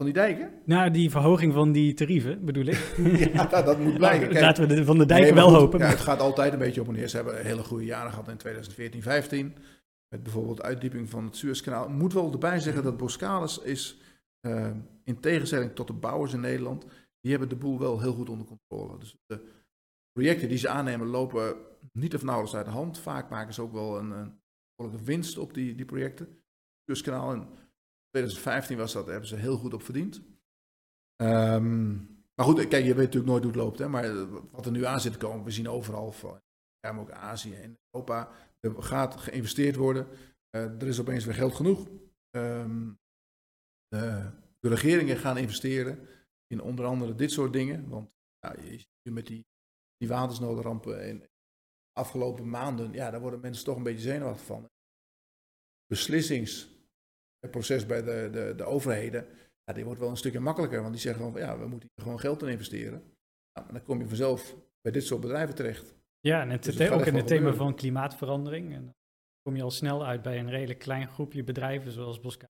Van 0.00 0.08
die 0.08 0.18
dijken? 0.18 0.50
Nou, 0.64 0.90
die 0.90 1.10
verhoging 1.10 1.52
van 1.52 1.72
die 1.72 1.94
tarieven 1.94 2.44
bedoel 2.44 2.64
ik. 2.64 2.94
ja, 3.32 3.62
dat 3.62 3.78
moet 3.78 3.96
blijken. 3.96 4.28
Kijk, 4.28 4.40
Laten 4.40 4.68
we 4.68 4.74
de, 4.74 4.84
van 4.84 4.98
de 4.98 5.06
dijken 5.06 5.34
nee, 5.34 5.44
wel 5.44 5.54
hopen. 5.54 5.78
Ja, 5.78 5.86
het 5.86 6.00
gaat 6.00 6.20
altijd 6.20 6.52
een 6.52 6.58
beetje 6.58 6.80
op 6.80 6.86
en 6.86 6.92
neer. 6.92 7.08
Ze 7.08 7.16
hebben 7.16 7.44
hele 7.44 7.62
goede 7.62 7.84
jaren 7.84 8.10
gehad 8.10 8.28
in 8.28 8.36
2014, 8.36 9.02
15. 9.02 9.54
Met 10.08 10.22
bijvoorbeeld 10.22 10.62
uitdieping 10.62 11.10
van 11.10 11.24
het 11.24 11.36
Suezkanaal. 11.36 11.84
Ik 11.84 11.94
moet 11.94 12.12
wel 12.12 12.32
erbij 12.32 12.60
zeggen 12.60 12.82
dat 12.82 12.96
Boskalis 12.96 13.58
is, 13.58 14.00
uh, 14.46 14.70
in 15.04 15.20
tegenstelling 15.20 15.74
tot 15.74 15.86
de 15.86 15.92
bouwers 15.92 16.32
in 16.32 16.40
Nederland, 16.40 16.86
die 17.20 17.30
hebben 17.30 17.48
de 17.48 17.56
boel 17.56 17.78
wel 17.78 18.00
heel 18.00 18.12
goed 18.12 18.28
onder 18.28 18.46
controle. 18.46 18.98
Dus 18.98 19.16
de 19.26 19.40
projecten 20.12 20.48
die 20.48 20.58
ze 20.58 20.68
aannemen 20.68 21.06
lopen 21.06 21.54
niet 21.92 22.14
of 22.14 22.22
nauwelijks 22.22 22.56
uit 22.56 22.66
de 22.66 22.72
hand. 22.72 22.98
Vaak 22.98 23.30
maken 23.30 23.54
ze 23.54 23.62
ook 23.62 23.72
wel 23.72 23.98
een, 23.98 24.10
een 24.76 25.04
winst 25.04 25.38
op 25.38 25.54
die, 25.54 25.74
die 25.74 25.86
projecten. 25.86 26.42
Suezkanaal 26.84 27.32
in 27.32 27.46
2015 28.10 28.76
was 28.76 28.92
dat, 28.92 29.02
daar 29.02 29.12
hebben 29.12 29.30
ze 29.30 29.36
heel 29.36 29.56
goed 29.56 29.74
op 29.74 29.82
verdiend. 29.82 30.22
Um, 31.22 32.18
maar 32.34 32.46
goed, 32.46 32.68
kijk, 32.68 32.84
je 32.84 32.94
weet 32.94 33.04
natuurlijk 33.04 33.26
nooit 33.26 33.42
hoe 33.42 33.52
het 33.52 33.60
loopt. 33.60 33.78
Hè, 33.78 33.88
maar 33.88 34.30
wat 34.50 34.66
er 34.66 34.72
nu 34.72 34.84
aan 34.84 35.00
zit 35.00 35.12
te 35.12 35.18
komen, 35.18 35.44
we 35.44 35.50
zien 35.50 35.68
overal, 35.68 36.14
ja, 36.80 36.92
maar 36.92 37.00
ook 37.00 37.10
Azië 37.10 37.54
en 37.54 37.78
Europa, 37.90 38.32
er 38.60 38.82
gaat 38.82 39.16
geïnvesteerd 39.16 39.76
worden. 39.76 40.06
Uh, 40.56 40.62
er 40.62 40.86
is 40.86 41.00
opeens 41.00 41.24
weer 41.24 41.34
geld 41.34 41.54
genoeg. 41.54 41.88
Um, 42.36 42.98
de, 43.88 44.30
de, 44.58 44.68
regeringen 44.68 45.16
gaan 45.16 45.38
investeren 45.38 46.08
in 46.46 46.60
onder 46.60 46.84
andere 46.84 47.14
dit 47.14 47.30
soort 47.30 47.52
dingen. 47.52 47.88
Want 47.88 48.10
ja, 48.38 48.54
je 48.60 48.78
ziet 48.78 49.14
met 49.14 49.26
die, 49.26 49.46
die 49.96 50.08
watersnoodrampen 50.08 51.06
in 51.06 51.18
de 51.18 51.30
afgelopen 51.92 52.48
maanden, 52.48 52.92
ja, 52.92 53.10
daar 53.10 53.20
worden 53.20 53.40
mensen 53.40 53.64
toch 53.64 53.76
een 53.76 53.82
beetje 53.82 54.00
zenuwachtig 54.00 54.46
van. 54.46 54.70
Beslissingsproces 57.40 57.86
bij 57.86 58.02
de, 58.02 58.30
de, 58.30 58.54
de 58.56 58.64
overheden, 58.64 59.26
ja, 59.64 59.72
die 59.72 59.84
wordt 59.84 60.00
wel 60.00 60.10
een 60.10 60.16
stukje 60.16 60.40
makkelijker. 60.40 60.80
Want 60.80 60.92
die 60.92 61.02
zeggen 61.02 61.32
van, 61.32 61.40
ja, 61.40 61.58
we 61.58 61.66
moeten 61.66 61.88
hier 61.94 62.04
gewoon 62.04 62.20
geld 62.20 62.42
in 62.42 62.48
investeren. 62.48 63.02
Nou, 63.52 63.72
dan 63.72 63.82
kom 63.82 63.98
je 63.98 64.06
vanzelf 64.06 64.56
bij 64.80 64.92
dit 64.92 65.04
soort 65.04 65.20
bedrijven 65.20 65.54
terecht. 65.54 65.94
Ja, 66.20 66.40
en 66.40 66.50
het, 66.50 66.62
dus 66.62 66.78
het 66.78 66.90
ook 66.90 67.06
in 67.06 67.14
het 67.14 67.26
thema 67.26 67.52
van 67.52 67.74
klimaatverandering. 67.74 68.74
En 68.74 68.84
dan 68.84 68.94
kom 69.42 69.56
je 69.56 69.62
al 69.62 69.70
snel 69.70 70.06
uit 70.06 70.22
bij 70.22 70.38
een 70.38 70.50
redelijk 70.50 70.78
klein 70.78 71.08
groepje 71.08 71.44
bedrijven 71.44 71.92
zoals 71.92 72.20
Bosca. 72.20 72.48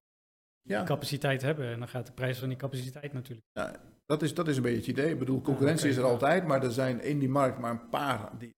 Die 0.62 0.76
ja. 0.76 0.84
capaciteit 0.84 1.42
hebben. 1.42 1.72
En 1.72 1.78
dan 1.78 1.88
gaat 1.88 2.06
de 2.06 2.12
prijs 2.12 2.38
van 2.38 2.48
die 2.48 2.58
capaciteit 2.58 3.12
natuurlijk. 3.12 3.46
Ja, 3.52 3.80
dat 4.06 4.22
is, 4.22 4.34
dat 4.34 4.48
is 4.48 4.56
een 4.56 4.62
beetje 4.62 4.78
het 4.78 4.86
idee. 4.86 5.10
Ik 5.10 5.18
bedoel, 5.18 5.40
concurrentie 5.40 5.90
ah, 5.90 5.96
okay, 5.96 6.04
is 6.04 6.08
er 6.08 6.12
altijd, 6.12 6.46
maar 6.46 6.64
er 6.64 6.72
zijn 6.72 7.00
in 7.00 7.18
die 7.18 7.28
markt 7.28 7.58
maar 7.58 7.70
een 7.70 7.88
paar 7.88 8.38
die 8.38 8.54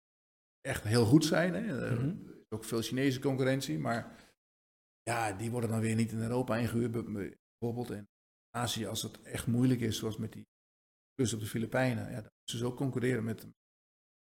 echt 0.60 0.84
heel 0.84 1.04
goed 1.04 1.24
zijn. 1.24 1.54
Hè. 1.54 1.80
Er 1.84 1.92
mm 1.92 1.98
-hmm. 1.98 2.26
is 2.26 2.44
ook 2.48 2.64
veel 2.64 2.82
Chinese 2.82 3.20
concurrentie, 3.20 3.78
maar 3.78 4.21
ja, 5.02 5.32
die 5.32 5.50
worden 5.50 5.70
dan 5.70 5.80
weer 5.80 5.94
niet 5.94 6.12
in 6.12 6.22
Europa 6.22 6.56
ingehuurd. 6.56 6.90
Bijvoorbeeld 6.92 7.90
in 7.90 8.08
Azië, 8.50 8.86
als 8.86 9.02
het 9.02 9.22
echt 9.22 9.46
moeilijk 9.46 9.80
is, 9.80 9.98
zoals 9.98 10.16
met 10.16 10.32
die 10.32 10.46
plus 11.14 11.32
op 11.32 11.40
de 11.40 11.46
Filipijnen. 11.46 12.04
Ja, 12.04 12.20
dan 12.20 12.30
moeten 12.38 12.58
ze 12.58 12.64
ook 12.64 12.76
concurreren 12.76 13.24
met, 13.24 13.46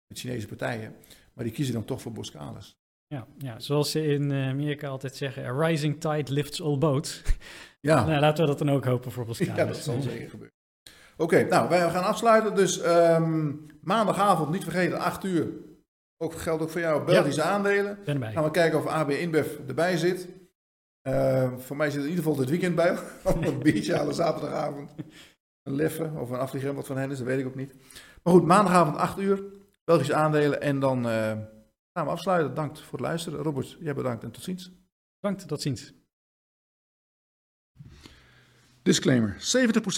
met 0.07 0.19
Chinese 0.19 0.47
partijen. 0.47 0.95
Maar 1.33 1.43
die 1.43 1.53
kiezen 1.53 1.73
dan 1.73 1.85
toch 1.85 2.01
voor 2.01 2.11
Boskalis. 2.11 2.77
Ja, 3.07 3.27
ja, 3.37 3.59
zoals 3.59 3.91
ze 3.91 4.05
in 4.05 4.31
eh, 4.31 4.47
Amerika 4.47 4.87
altijd 4.87 5.15
zeggen, 5.15 5.45
a 5.45 5.67
rising 5.67 6.01
tide 6.01 6.33
lifts 6.33 6.61
all 6.61 6.77
boats. 6.77 7.21
Ja. 7.85 8.05
nou, 8.05 8.19
laten 8.19 8.43
we 8.43 8.49
dat 8.49 8.59
dan 8.59 8.71
ook 8.71 8.85
hopen 8.85 9.11
voor 9.11 9.25
Boskalis. 9.25 9.55
Ja, 9.55 9.65
dat 9.65 9.77
zal 9.77 10.01
zeker 10.01 10.29
gebeuren. 10.29 10.55
Oké, 11.13 11.23
okay, 11.23 11.43
nou, 11.43 11.69
wij 11.69 11.89
gaan 11.89 12.03
afsluiten. 12.03 12.55
Dus 12.55 12.85
um, 12.85 13.65
maandagavond, 13.81 14.49
niet 14.49 14.63
vergeten, 14.63 14.99
8 14.99 15.23
uur. 15.23 15.47
Ook 16.17 16.33
geldt 16.33 16.63
ook 16.63 16.69
voor 16.69 16.81
jou, 16.81 17.05
Belgische 17.05 17.41
ja, 17.41 17.47
aandelen. 17.47 17.99
Ben 18.05 18.13
erbij. 18.13 18.31
Gaan 18.31 18.43
we 18.43 18.51
kijken 18.51 18.79
of 18.79 18.85
AB 18.85 19.09
InBev 19.09 19.59
erbij 19.67 19.97
zit. 19.97 20.27
Uh, 21.03 21.57
voor 21.57 21.75
mij 21.75 21.89
zit 21.89 21.99
er 21.99 22.03
in 22.03 22.09
ieder 22.09 22.23
geval 22.23 22.39
dit 22.39 22.49
weekend 22.49 22.75
bij. 22.75 22.97
een 23.23 23.59
biertje 23.59 23.95
halen 23.97 24.15
zaterdagavond. 24.15 24.91
Een 25.63 25.75
leffe 25.75 26.11
of 26.15 26.29
een 26.29 26.39
afvlieger, 26.39 26.73
wat 26.73 26.87
van 26.87 26.97
hen 26.97 27.11
is, 27.11 27.17
dat 27.17 27.27
weet 27.27 27.39
ik 27.39 27.45
ook 27.45 27.55
niet. 27.55 27.73
Maar 28.23 28.33
goed, 28.33 28.45
maandagavond 28.45 28.97
8 28.97 29.19
uur. 29.19 29.43
Belgische 29.83 30.15
aandelen. 30.15 30.61
En 30.61 30.79
dan 30.79 30.97
uh, 30.97 31.11
gaan 31.93 32.05
we 32.05 32.11
afsluiten. 32.11 32.53
Dank 32.53 32.77
voor 32.77 32.99
het 32.99 33.07
luisteren. 33.07 33.39
Robert, 33.39 33.77
jij 33.79 33.93
bedankt 33.93 34.23
en 34.23 34.31
tot 34.31 34.43
ziens. 34.43 34.71
Bedankt, 35.19 35.47
tot 35.47 35.61
ziens. 35.61 35.93
Disclaimer. 38.81 39.33
70% 39.33 39.37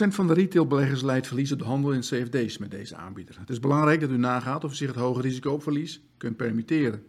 van 0.07 0.27
de 0.27 0.33
retailbeleggers 0.33 1.01
leidt 1.01 1.27
verlies 1.27 1.51
op 1.51 1.59
de 1.59 1.65
handel 1.65 1.91
in 1.91 1.99
CFD's 1.99 2.57
met 2.57 2.71
deze 2.71 2.95
aanbieder. 2.95 3.39
Het 3.39 3.49
is 3.49 3.59
belangrijk 3.59 3.99
dat 3.99 4.09
u 4.09 4.17
nagaat 4.17 4.63
of 4.63 4.71
u 4.71 4.75
zich 4.75 4.87
het 4.87 4.95
hoge 4.95 5.21
risico 5.21 5.51
op 5.51 5.63
verlies 5.63 6.01
kunt 6.17 6.37
permitteren. 6.37 7.05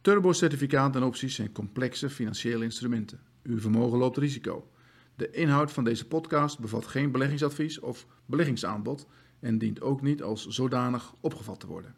Turbo-certificaten 0.00 1.00
en 1.00 1.06
opties 1.06 1.34
zijn 1.34 1.52
complexe 1.52 2.10
financiële 2.10 2.64
instrumenten. 2.64 3.20
Uw 3.46 3.60
vermogen 3.60 3.98
loopt 3.98 4.16
risico. 4.16 4.70
De 5.14 5.30
inhoud 5.30 5.72
van 5.72 5.84
deze 5.84 6.06
podcast 6.06 6.58
bevat 6.58 6.86
geen 6.86 7.10
beleggingsadvies 7.10 7.80
of 7.80 8.06
beleggingsaanbod 8.26 9.06
en 9.40 9.58
dient 9.58 9.80
ook 9.80 10.02
niet 10.02 10.22
als 10.22 10.46
zodanig 10.46 11.14
opgevat 11.20 11.60
te 11.60 11.66
worden. 11.66 11.94